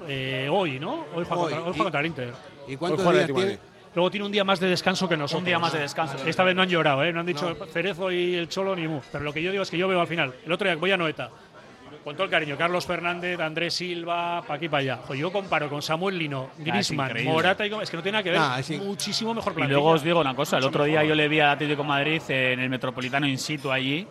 [0.06, 1.06] eh, hoy, ¿no?
[1.14, 1.52] Hoy juega, Hoy.
[1.52, 2.32] Contra, hoy ¿Y- juega contra el Inter.
[2.68, 3.58] ¿Y cuántos Hoy juega el días tiene?
[3.94, 5.40] Luego tiene un día más de descanso que nosotros.
[5.40, 6.16] Un día más de descanso.
[6.24, 7.12] Esta vez no han llorado, ¿eh?
[7.12, 9.00] No han dicho Cerezo y el Cholo ni mu.
[9.10, 10.32] Pero lo que yo digo es que yo veo al final.
[10.46, 11.30] El otro día voy a Noeta.
[12.04, 15.14] Con todo el cariño, Carlos Fernández, Andrés Silva, pa' aquí para allá.
[15.14, 17.30] Yo comparo con Samuel Lino, Griezmann, increíble.
[17.32, 18.38] Morata y es que no tiene nada que ver.
[18.42, 19.74] Ah, es Muchísimo mejor Y plantilla.
[19.76, 21.08] luego os digo una cosa, el Mucho otro día mejor.
[21.10, 24.06] yo le vi al Atlético de Madrid en el Metropolitano in situ allí.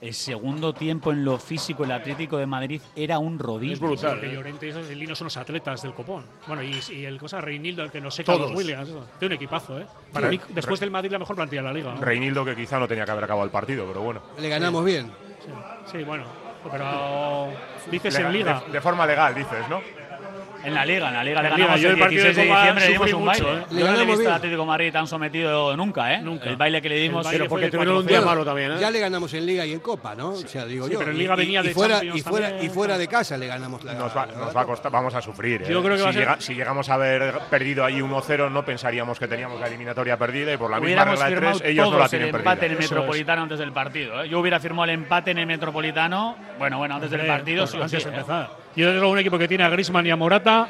[0.00, 3.72] El segundo tiempo en lo físico el Atlético de Madrid era un rodillo.
[3.74, 4.22] Es brutal.
[4.24, 4.32] ¿eh?
[4.34, 6.24] Llorente y Lino son los atletas del copón.
[6.46, 8.56] Bueno, y, y el cosa Reinildo, el que nos seca a los Todos.
[8.58, 8.88] Williams.
[9.18, 9.86] Tiene un equipazo, ¿eh?
[10.12, 10.36] Para Sí.
[10.38, 11.94] mí, después del Madrid, la mejor plantilla de la liga.
[11.94, 12.00] ¿no?
[12.02, 14.20] Reinildo que quizá no tenía que haber acabado el partido, pero bueno.
[14.38, 15.10] Le ganamos bien.
[15.90, 16.24] Sí, bueno.
[16.70, 17.48] Pero
[17.90, 18.62] dices en liga.
[18.66, 19.80] De, de forma legal, dices, ¿no?
[20.64, 22.54] En la Liga, en la Liga le Liga, ganamos yo el el partido 16 de
[22.54, 23.58] diciembre le dimos un mucho, baile.
[23.60, 23.64] ¿eh?
[23.70, 26.22] Yo no le he visto al Atlético de Madrid tan sometido nunca, ¿eh?
[26.22, 26.48] Nunca.
[26.50, 27.26] El baile que le dimos.
[27.30, 28.06] Pero porque tuvieron un 4-0.
[28.08, 28.76] día malo también, ¿eh?
[28.80, 30.30] Ya le ganamos en Liga y en Copa, ¿no?
[30.30, 30.98] O sea, digo Sí, yo.
[30.98, 32.66] pero en Liga y- venía y de fuera, Champions y fuera, también.
[32.70, 35.14] y fuera de casa le ganamos la Nos va, la- nos va a costar, vamos
[35.14, 35.62] a sufrir.
[35.62, 35.66] ¿eh?
[35.68, 38.50] Yo creo que va a si, ser- llega- si llegamos a haber perdido ahí 1-0,
[38.50, 41.90] no pensaríamos que teníamos la eliminatoria perdida y por la misma regla de tres, ellos
[41.90, 42.72] no la tienen empate en perdida.
[42.74, 42.78] el.
[42.90, 44.22] Metropolitano antes del partido.
[44.22, 44.28] ¿eh?
[44.28, 46.36] Yo hubiera firmado el empate en el Metropolitano.
[46.58, 47.66] Bueno, bueno, antes del partido.
[47.66, 48.14] sí antes de ¿eh?
[48.14, 48.63] empezar.
[48.76, 50.68] Yo desde luego un equipo que tiene a Griezmann y a Morata,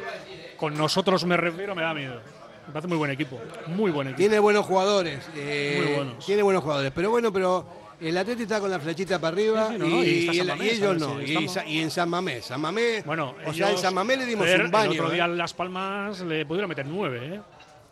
[0.56, 2.20] con nosotros me refiero, me da miedo.
[2.66, 3.38] Me parece muy buen equipo.
[3.68, 4.18] Muy buen equipo.
[4.18, 5.20] Tiene buenos jugadores.
[5.36, 6.26] eh, Muy buenos.
[6.26, 6.92] Tiene buenos jugadores.
[6.94, 7.66] Pero bueno, pero
[8.00, 10.44] el Atlético está con la flechita para arriba Sí, sí, no, y, no, y y
[10.44, 11.18] Mamés, y ellos no.
[11.20, 12.46] si Y, y en San Mamés.
[12.46, 13.04] San Mamés.
[13.04, 14.92] Bueno, o sea, en San Mamés le dimos un baño.
[14.92, 15.14] El otro ¿eh?
[15.14, 17.40] día en Las Palmas le pudieron meter nueve, ¿eh?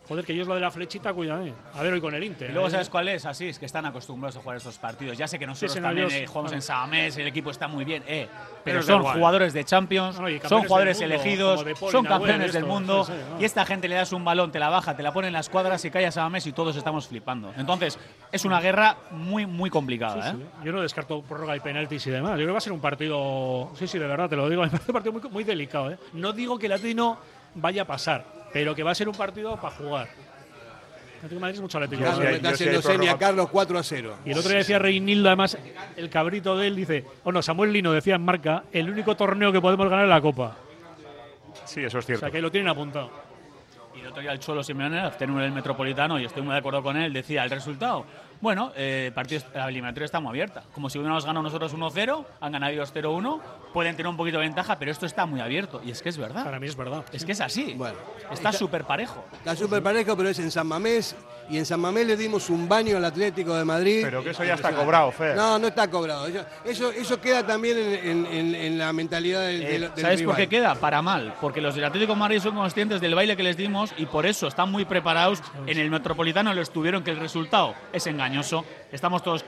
[0.07, 1.45] Joder, que ellos lo de la flechita, cuidado.
[1.45, 1.53] eh.
[1.73, 2.49] A ver hoy con el Inter.
[2.49, 2.71] Y luego, ¿eh?
[2.71, 3.25] ¿sabes cuál es?
[3.25, 5.17] Así es que están acostumbrados a jugar estos partidos.
[5.17, 6.55] Ya sé que nosotros Sí, también eh, jugamos claro.
[6.57, 8.27] en Samamés, el equipo está muy bien, eh,
[8.65, 13.05] pero Pero son jugadores de Champions, No, son jugadores mundo, elegidos, son campeones del mundo.
[13.05, 13.41] sí, sí, no.
[13.41, 15.47] Y esta gente le das un balón, te la baja, te la pone en las
[15.49, 17.53] cuadras y cae a Samamés y todos estamos flipando.
[17.57, 17.97] Entonces,
[18.31, 20.31] es una guerra muy, muy complicada.
[20.31, 20.45] Sí, ¿eh?
[20.65, 22.31] Yo no descarto prórroga y penaltis y demás.
[22.31, 23.71] Yo creo que va a ser un partido.
[23.79, 24.61] Sí, sí, de verdad, te lo digo.
[24.63, 25.91] Me parece un partido muy, muy delicado.
[25.91, 25.97] ¿eh?
[26.11, 27.17] No digo que el Atlético
[27.55, 30.07] vaya a pasar, pero que va a ser un partido para jugar.
[30.07, 32.19] El Atlético de Madrid es mucho Atlético.
[32.19, 33.17] Me está haciendo seña.
[33.17, 34.15] Carlos 4 a 0.
[34.25, 35.57] Y el otro día decía Reinildo, además,
[35.95, 39.51] el cabrito de él dice: O no, Samuel Lino decía en marca: el único torneo
[39.51, 40.57] que podemos ganar es la Copa.
[41.65, 42.19] Sí, eso es O cierto.
[42.25, 43.09] sea que lo tienen apuntado.
[43.95, 46.83] Y el otro día el Cholo Simeone, tener el Metropolitano, y estoy muy de acuerdo
[46.83, 48.05] con él, decía el resultado.
[48.43, 50.63] Bueno, eh, el partido, la eliminatoria está muy abierta.
[50.73, 53.39] Como si hubiéramos ganado nosotros 1-0, han ganado ellos 0-1,
[53.71, 55.81] pueden tener un poquito de ventaja, pero esto está muy abierto.
[55.81, 56.43] Y es que es verdad.
[56.43, 57.05] Para mí es verdad.
[57.13, 57.73] Es que es así.
[57.77, 57.97] Bueno,
[58.33, 59.23] está súper parejo.
[59.31, 61.15] Está súper parejo, pero es en San Mamés.
[61.49, 63.99] Y en San Mamés le dimos un baño al Atlético de Madrid.
[64.03, 65.35] Pero que eso ya está cobrado, Fer.
[65.35, 66.27] No, no está cobrado.
[66.65, 70.21] Eso, eso, queda también en, en- en- en la mentalidad del, Eh, del- del ¿Sabes
[70.23, 70.75] por qué queda?
[70.75, 71.35] Para mal.
[71.41, 74.25] Porque los del Atlético de Madrid son conscientes del baile que les dimos y por
[74.25, 75.41] eso están muy preparados.
[75.67, 78.65] En el Metropolitano lo estuvieron que el resultado es engañoso.
[78.91, 79.43] Estamos todos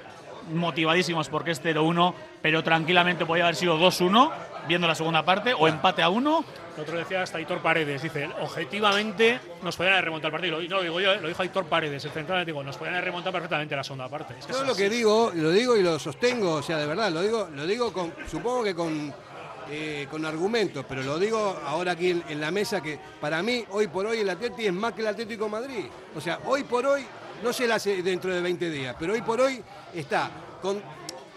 [0.52, 4.32] motivadísimos porque es 0-1, pero tranquilamente podría haber sido 2-1,
[4.68, 6.46] viendo la segunda parte, o empate a 1.
[6.76, 10.62] El otro decía hasta Aitor Paredes, dice, objetivamente nos podían haber remontado el partido.
[10.62, 13.06] Y no lo digo yo, lo dijo Aitor Paredes, el central, digo, nos podían haber
[13.06, 14.36] remontado perfectamente la segunda parte.
[14.40, 17.12] Es que Yo lo que digo, lo digo y lo sostengo, o sea, de verdad,
[17.12, 19.14] lo digo, lo digo con, supongo que con,
[19.70, 23.64] eh, con argumentos, pero lo digo ahora aquí en, en la mesa que para mí,
[23.72, 25.86] hoy por hoy, el Atleti es más que el Atlético de Madrid.
[26.14, 27.06] O sea, hoy por hoy,
[27.46, 29.62] no se la hace dentro de 20 días, pero hoy por hoy
[29.94, 30.30] está
[30.62, 30.82] con,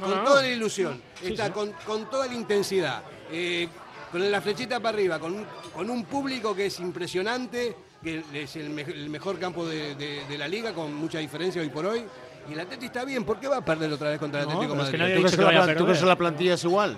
[0.00, 0.48] con No, no, toda no.
[0.48, 1.52] la ilusión, Sí, está sí.
[1.52, 3.68] Con, con toda la intensidad, eh,
[4.10, 8.56] con la flechita para arriba, con, un- con un público que es impresionante, que es
[8.56, 11.84] el, me- el mejor campo de, de- de la liga, con mucha diferencia hoy por
[11.86, 12.04] hoy.
[12.48, 14.52] Y el Atlético está bien, ¿por qué va a perder otra vez contra el No,
[14.54, 15.14] Atlético es que Madrid?
[15.16, 16.96] ¿Tú crees que la tú crees que la plantilla es igual?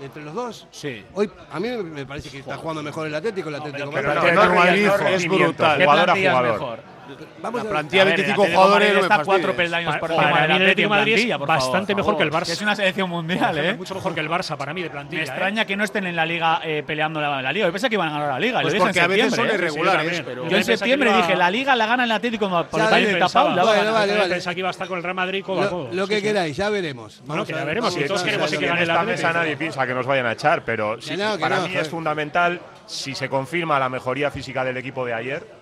[0.00, 0.66] ¿Entre los dos?
[0.70, 1.04] Sí.
[1.12, 4.14] Hoy, a mí me parece que está jugando mejor el Atlético, el Atlético de Pero
[4.14, 4.32] Madrid.
[4.86, 5.76] no, no no es brutal.
[5.78, 6.52] ¿Qué Jugador a jugador.
[6.52, 6.78] mejor?
[7.42, 9.94] Vamos La a plantilla ver, 25 el Atlético de jugadores no me está cuatro peldaños
[9.94, 11.48] Pa- por para encima mí el Atlético de Madrid es favor.
[11.48, 12.48] bastante mejor que el Barça.
[12.50, 13.74] es una selección mundial, ¿eh?
[13.74, 15.18] Mucho mejor que el Barça para mí de plantilla.
[15.22, 15.28] Me ¿eh?
[15.30, 17.66] extraña que no estén en la liga eh, peleando la, la liga.
[17.66, 18.60] Yo pensé que iban a ganar la liga.
[18.62, 19.54] Pues porque en a veces son ¿eh?
[19.54, 20.48] irregulares, Sí, sí, pero...
[20.48, 23.54] Yo en septiembre iba- dije, la liga la gana el Atlético por el tapado.
[23.56, 23.92] la va a Bueno, ganar.
[23.92, 24.34] vale, vale.
[24.34, 25.88] Pensaba que iba a estar con el Real Madrid codo a Lo, codo.
[25.92, 27.20] lo que queráis, ya veremos.
[27.24, 29.04] Bueno, que ya veremos, y todos queremos que en gane Atlético.
[29.04, 30.96] mesa nadie piensa que nos vayan a echar, pero
[31.40, 35.59] para mí es fundamental si se confirma la mejoría física del equipo de ayer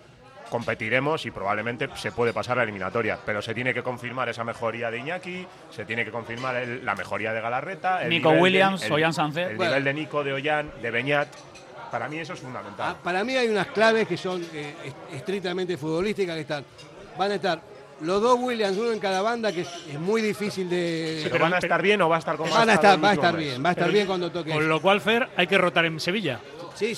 [0.49, 4.91] competiremos y probablemente se puede pasar la eliminatoria, pero se tiene que confirmar esa mejoría
[4.91, 8.95] de Iñaki, se tiene que confirmar el, la mejoría de Galarreta, el Nico Williams, de,
[8.95, 9.51] el, Sánchez.
[9.51, 11.29] El nivel de Nico, de Ollán, de Beñat.
[11.91, 12.95] Para mí eso es fundamental.
[12.95, 14.75] Ah, para mí hay unas claves que son eh,
[15.13, 16.65] estrictamente futbolísticas que están.
[17.17, 17.61] Van a estar
[18.01, 21.21] los dos Williams, uno en cada banda, que es, muy difícil de.
[21.23, 23.11] Sí, pero van a estar bien o va a estar con Van a estar, va
[23.11, 24.53] a estar bien, va a estar bien cuando toque.
[24.53, 26.41] Con lo cual, Fer, hay que rotar en Sevilla.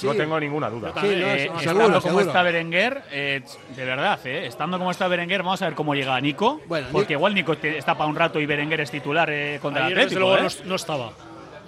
[0.03, 0.93] No tengo ninguna duda.
[1.03, 3.43] Eh, estando como está Berenguer, eh,
[3.75, 6.61] de verdad, eh, estando como está Berenguer, vamos a ver cómo llega Nico.
[6.67, 9.29] Bueno, porque igual Nico está para un rato y Berenguer es titular
[9.61, 10.21] contra Ayer, el Atlético.
[10.21, 11.13] luego no, estaba.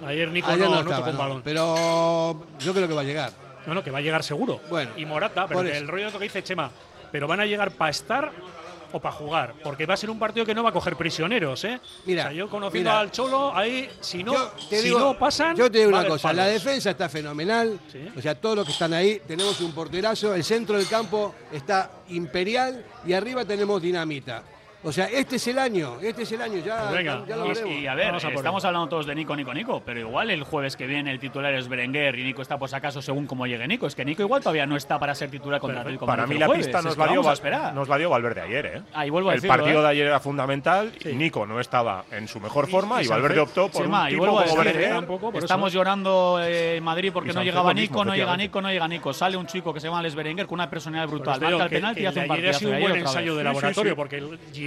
[0.05, 1.41] Ayer Nico no, no, estaba, tocó balón.
[1.43, 3.31] Pero yo creo que va a llegar.
[3.65, 4.59] No, no, que va a llegar seguro.
[4.69, 6.69] Bueno, y Morata, pero que el rollo que dice Chema,
[7.11, 8.31] pero van a llegar para estar
[8.93, 11.63] o para jugar, porque va a ser un partido que no va a coger prisioneros,
[11.65, 11.79] ¿eh?
[12.05, 15.55] Mira, yo conociendo al Cholo, ahí si no, si no pasan.
[15.55, 17.79] Yo te digo una cosa, la defensa está fenomenal,
[18.15, 21.91] o sea, todos los que están ahí, tenemos un porterazo, el centro del campo está
[22.09, 24.43] imperial y arriba tenemos dinamita.
[24.83, 27.47] O sea, este es el año, este es el año, ya, pues Venga, ya lo
[27.47, 27.71] veremos.
[27.71, 30.43] Y, a ver, Vamos a estamos hablando todos de Nico, Nico, Nico, pero igual el
[30.43, 33.67] jueves que viene el titular es Berenguer y Nico está por acaso según cómo llegue
[33.67, 33.87] Nico.
[33.87, 36.27] Es que Nico igual todavía no está para ser titular contra pero, el Atlético Para
[36.27, 37.21] mí la pista nos, la dio,
[37.73, 38.81] nos la Valverde ayer, ¿eh?
[38.93, 39.83] Ah, vuelvo a el partido ¿eh?
[39.83, 41.13] de ayer era fundamental, sí.
[41.13, 44.41] Nico no estaba en su mejor forma y, Valverde optó por sí, un ma, tipo
[44.41, 45.37] ¿eh?
[45.37, 49.13] estamos llorando en Madrid porque no llegaba Nico, no llega Nico, no llega Nico.
[49.13, 52.01] Sale un chico que se llama Les Berenguer con una personalidad brutal, marca el penalti
[52.01, 52.69] y hace un partido.
[52.69, 54.21] un buen ensayo de laboratorio porque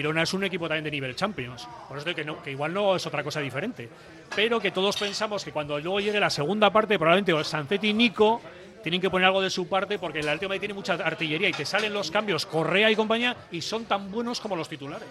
[0.07, 1.67] Girona es un equipo también de nivel Champions.
[1.89, 3.89] Por eso que, no, que igual no es otra cosa diferente.
[4.35, 8.41] Pero que todos pensamos que cuando luego llegue la segunda parte, probablemente Sancetti y Nico
[8.83, 11.53] tienen que poner algo de su parte porque el Atlético Madrid tiene mucha artillería y
[11.53, 15.09] te salen los cambios Correa y compañía y son tan buenos como los titulares.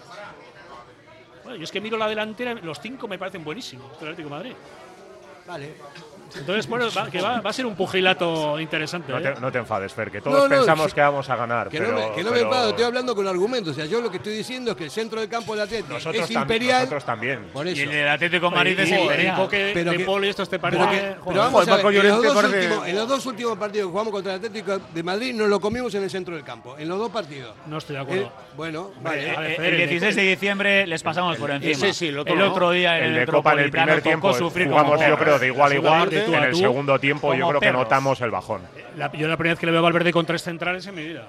[1.44, 4.54] Bueno, yo es que miro la delantera, los cinco me parecen buenísimos del Atlético Madrid.
[5.46, 5.74] Vale.
[6.34, 9.12] Entonces, bueno, va, que va, a ser un pugilato interesante.
[9.12, 9.60] No te, ¿eh?
[9.60, 11.68] enfades, Fer, que todos pensamos que vamos a ganar.
[11.68, 13.72] Que no me, que estoy hablando con argumentos.
[13.72, 15.96] O sea, yo lo que estoy diciendo es que el centro del campo del Atlético
[15.96, 16.80] es imperial.
[16.80, 17.46] Nosotros también.
[17.74, 19.48] Y el Atlético Madrid es imperial.
[19.50, 20.84] Pero de que, Poli, esto te parece.
[20.84, 21.98] Pero, que,
[22.90, 25.94] en, los dos últimos, partidos que jugamos contra el Atlético de Madrid, nos lo comimos
[25.94, 26.76] en el centro del campo.
[26.78, 27.54] En los dos partidos.
[27.66, 28.24] No estoy de acuerdo.
[28.24, 29.28] Eh, bueno, vale.
[29.28, 31.74] Eh, el 16 de diciembre les pasamos por encima.
[31.74, 35.46] Sí, sí, el otro día en Copa en el primer tiempo jugamos, yo creo, de
[35.46, 38.62] igual a igual en el segundo tiempo yo creo que notamos el bajón.
[38.76, 41.04] Eh, yo la primera vez que le veo a Valverde con tres centrales en mi
[41.04, 41.26] vida.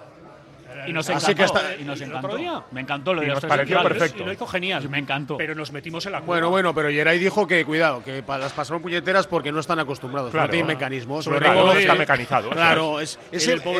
[0.85, 1.53] Y nos ah, Así encantó.
[1.53, 2.65] Que eh, y nos encantó.
[2.71, 4.23] Me encantó lo de nos pareció perfecto.
[4.23, 4.87] Y lo hizo genial.
[4.89, 5.37] Me encantó.
[5.37, 6.33] Pero nos metimos en la curva.
[6.33, 10.31] Bueno, bueno, pero Yeray dijo que cuidado, que las pasaron puñeteras porque no están acostumbrados.
[10.31, 10.47] Claro.
[10.47, 11.27] No tienen mecanismos.
[11.27, 12.49] Está mecanizado.
[12.49, 13.79] Claro, es, es, el, pobre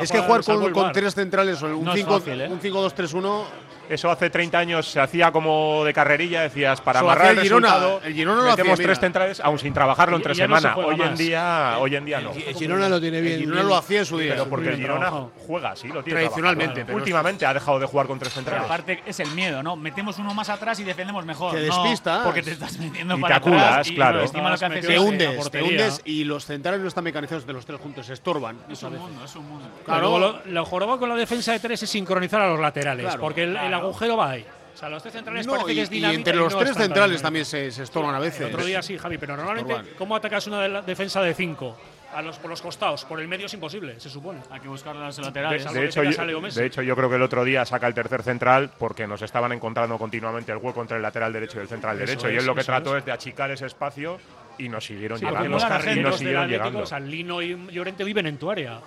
[0.00, 5.00] es, que, jugar con, tres centrales o un 5-2-3-1 no eso hace 30 años se
[5.00, 9.40] hacía como de carrerilla, decías, para amarrar el, el Girona, el Girona metemos tres centrales,
[9.40, 10.76] aún sin trabajarlo entre ya semana.
[10.76, 12.30] Hoy, en día, hoy en día no.
[12.30, 13.34] El Girona lo tiene bien.
[13.34, 14.34] El Girona lo hacía en su día.
[14.34, 15.10] Pero porque el Girona
[15.44, 16.86] juega, sí, lo tiene Tradicionalmente.
[16.92, 18.62] Últimamente ha dejado de jugar con tres centrales.
[18.62, 19.74] Pero aparte es el miedo, ¿no?
[19.74, 21.52] Metemos uno más atrás y defendemos mejor.
[21.52, 22.18] Te despista.
[22.18, 24.24] No, porque te estás metiendo y para te acudas, claro.
[24.24, 28.56] Y te, hundes, y los centrales no están mecanizados de los tres juntos, se estorban.
[28.70, 29.68] Es un mundo, es un mundo.
[29.84, 33.16] Claro, lo joroba con la defensa de tres es sincronizar a los laterales.
[33.16, 34.44] Porque el agujero va ahí.
[34.74, 36.62] O sea, los tres centrales no, parece y, que es y entre los y no
[36.62, 38.40] tres centrales también se, se estorban a veces.
[38.42, 41.76] El otro día sí, Javi, pero normalmente, ¿cómo atacas una de la- defensa de cinco?
[42.14, 44.40] A los, por los costados, por el medio es imposible, se supone.
[44.50, 45.64] Hay que buscar las laterales.
[45.72, 48.70] De hecho, yo, de hecho, yo creo que el otro día saca el tercer central
[48.78, 52.06] porque nos estaban encontrando continuamente el hueco entre el lateral derecho y el central Eso
[52.06, 52.28] derecho.
[52.30, 53.04] y es, él lo que trató es.
[53.04, 54.18] de achicar ese espacio
[54.58, 55.50] y nos siguieron Sí, llegando.
[55.50, 56.78] mola la y nos los siguieron llegando.
[56.80, 58.80] o sea, Lino y Llorente viven en tu área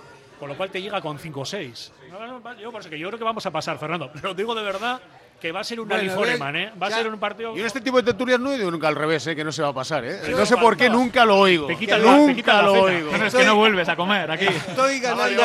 [0.43, 1.93] con lo cual te llega con 5 o 6.
[2.59, 5.01] Yo, yo creo que vamos a pasar, Fernando, lo digo de verdad
[5.43, 6.71] que va a ser un bueno, Aliforeman, ¿eh?
[6.81, 7.53] Va a ser un partido.
[7.53, 9.35] Yo en este tipo de tertulias no he ido nunca al revés, ¿eh?
[9.35, 10.21] Que no se va a pasar, ¿eh?
[10.29, 11.67] No sé por qué nunca lo oigo.
[11.67, 13.11] Te quita nunca te lo oigo.
[13.11, 14.45] No, es que no vuelves a comer aquí.
[14.45, 15.43] Estoy ganando.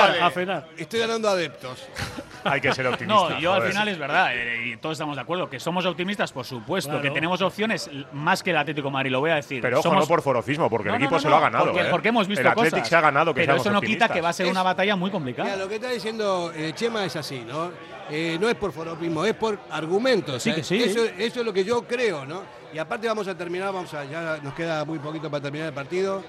[0.76, 1.84] Estoy ganando adeptos.
[2.44, 3.30] Hay que ser optimista.
[3.30, 6.32] No, yo al final es verdad, eh, y todos estamos de acuerdo, que somos optimistas,
[6.32, 9.60] por supuesto, que tenemos opciones más que el Atlético de Madrid, lo voy a decir.
[9.60, 11.76] Pero ojo, no por forofismo, porque el equipo se lo ha ganado.
[11.76, 11.88] ¿eh?
[11.90, 12.46] Porque, hemos visto el.
[12.46, 15.10] Atlético se ha ganado, Pero eso no quita que va a ser una batalla muy
[15.10, 15.50] complicada.
[15.50, 17.72] Ya, lo que está diciendo eh, Chema es así, ¿no?
[18.08, 20.42] no es por forofismo, es por argumentos argumentos.
[20.42, 20.54] Sí, ¿eh?
[20.56, 22.42] que sí, eso, es lo que yo creo, ¿no?
[22.72, 25.74] Y aparte vamos a terminar, vamos a, ya nos queda muy poquito para terminar el
[25.74, 26.22] partido.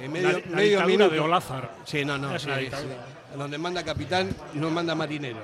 [0.00, 1.10] En medio, la, minuto.
[1.10, 1.70] de Olázar.
[1.84, 2.36] Sí, no, no.
[2.38, 2.48] Sí,
[3.36, 5.38] donde manda capitán, no manda marinero.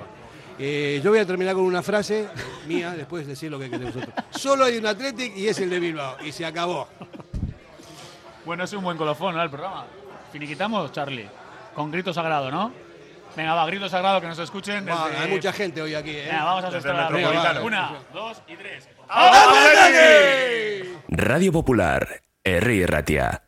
[0.59, 2.29] Eh, yo voy a terminar con una frase
[2.67, 4.25] mía, después decir lo que queremos nosotros.
[4.31, 6.17] Solo hay un Athletic y es el de Bilbao.
[6.25, 6.89] Y se acabó.
[8.45, 9.51] Bueno, es un buen colofón al ¿no?
[9.51, 9.87] programa.
[10.33, 11.29] Finiquitamos, Charlie.
[11.75, 12.73] Con grito sagrado, ¿no?
[13.37, 14.87] Venga, va, grito sagrado que nos escuchen.
[14.89, 16.27] Va, desde- hay mucha gente hoy aquí, ¿eh?
[16.31, 17.65] Venga, vamos a Desde el asustar a la Metropolitano.
[17.65, 18.89] Una, dos y tres.
[21.09, 23.43] Radio Popular, Herri Ratia.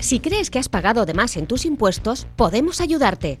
[0.00, 3.40] Si crees que has pagado de más en tus impuestos, podemos ayudarte.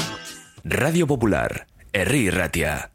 [0.63, 2.91] Radio Popular, Herri Ratia.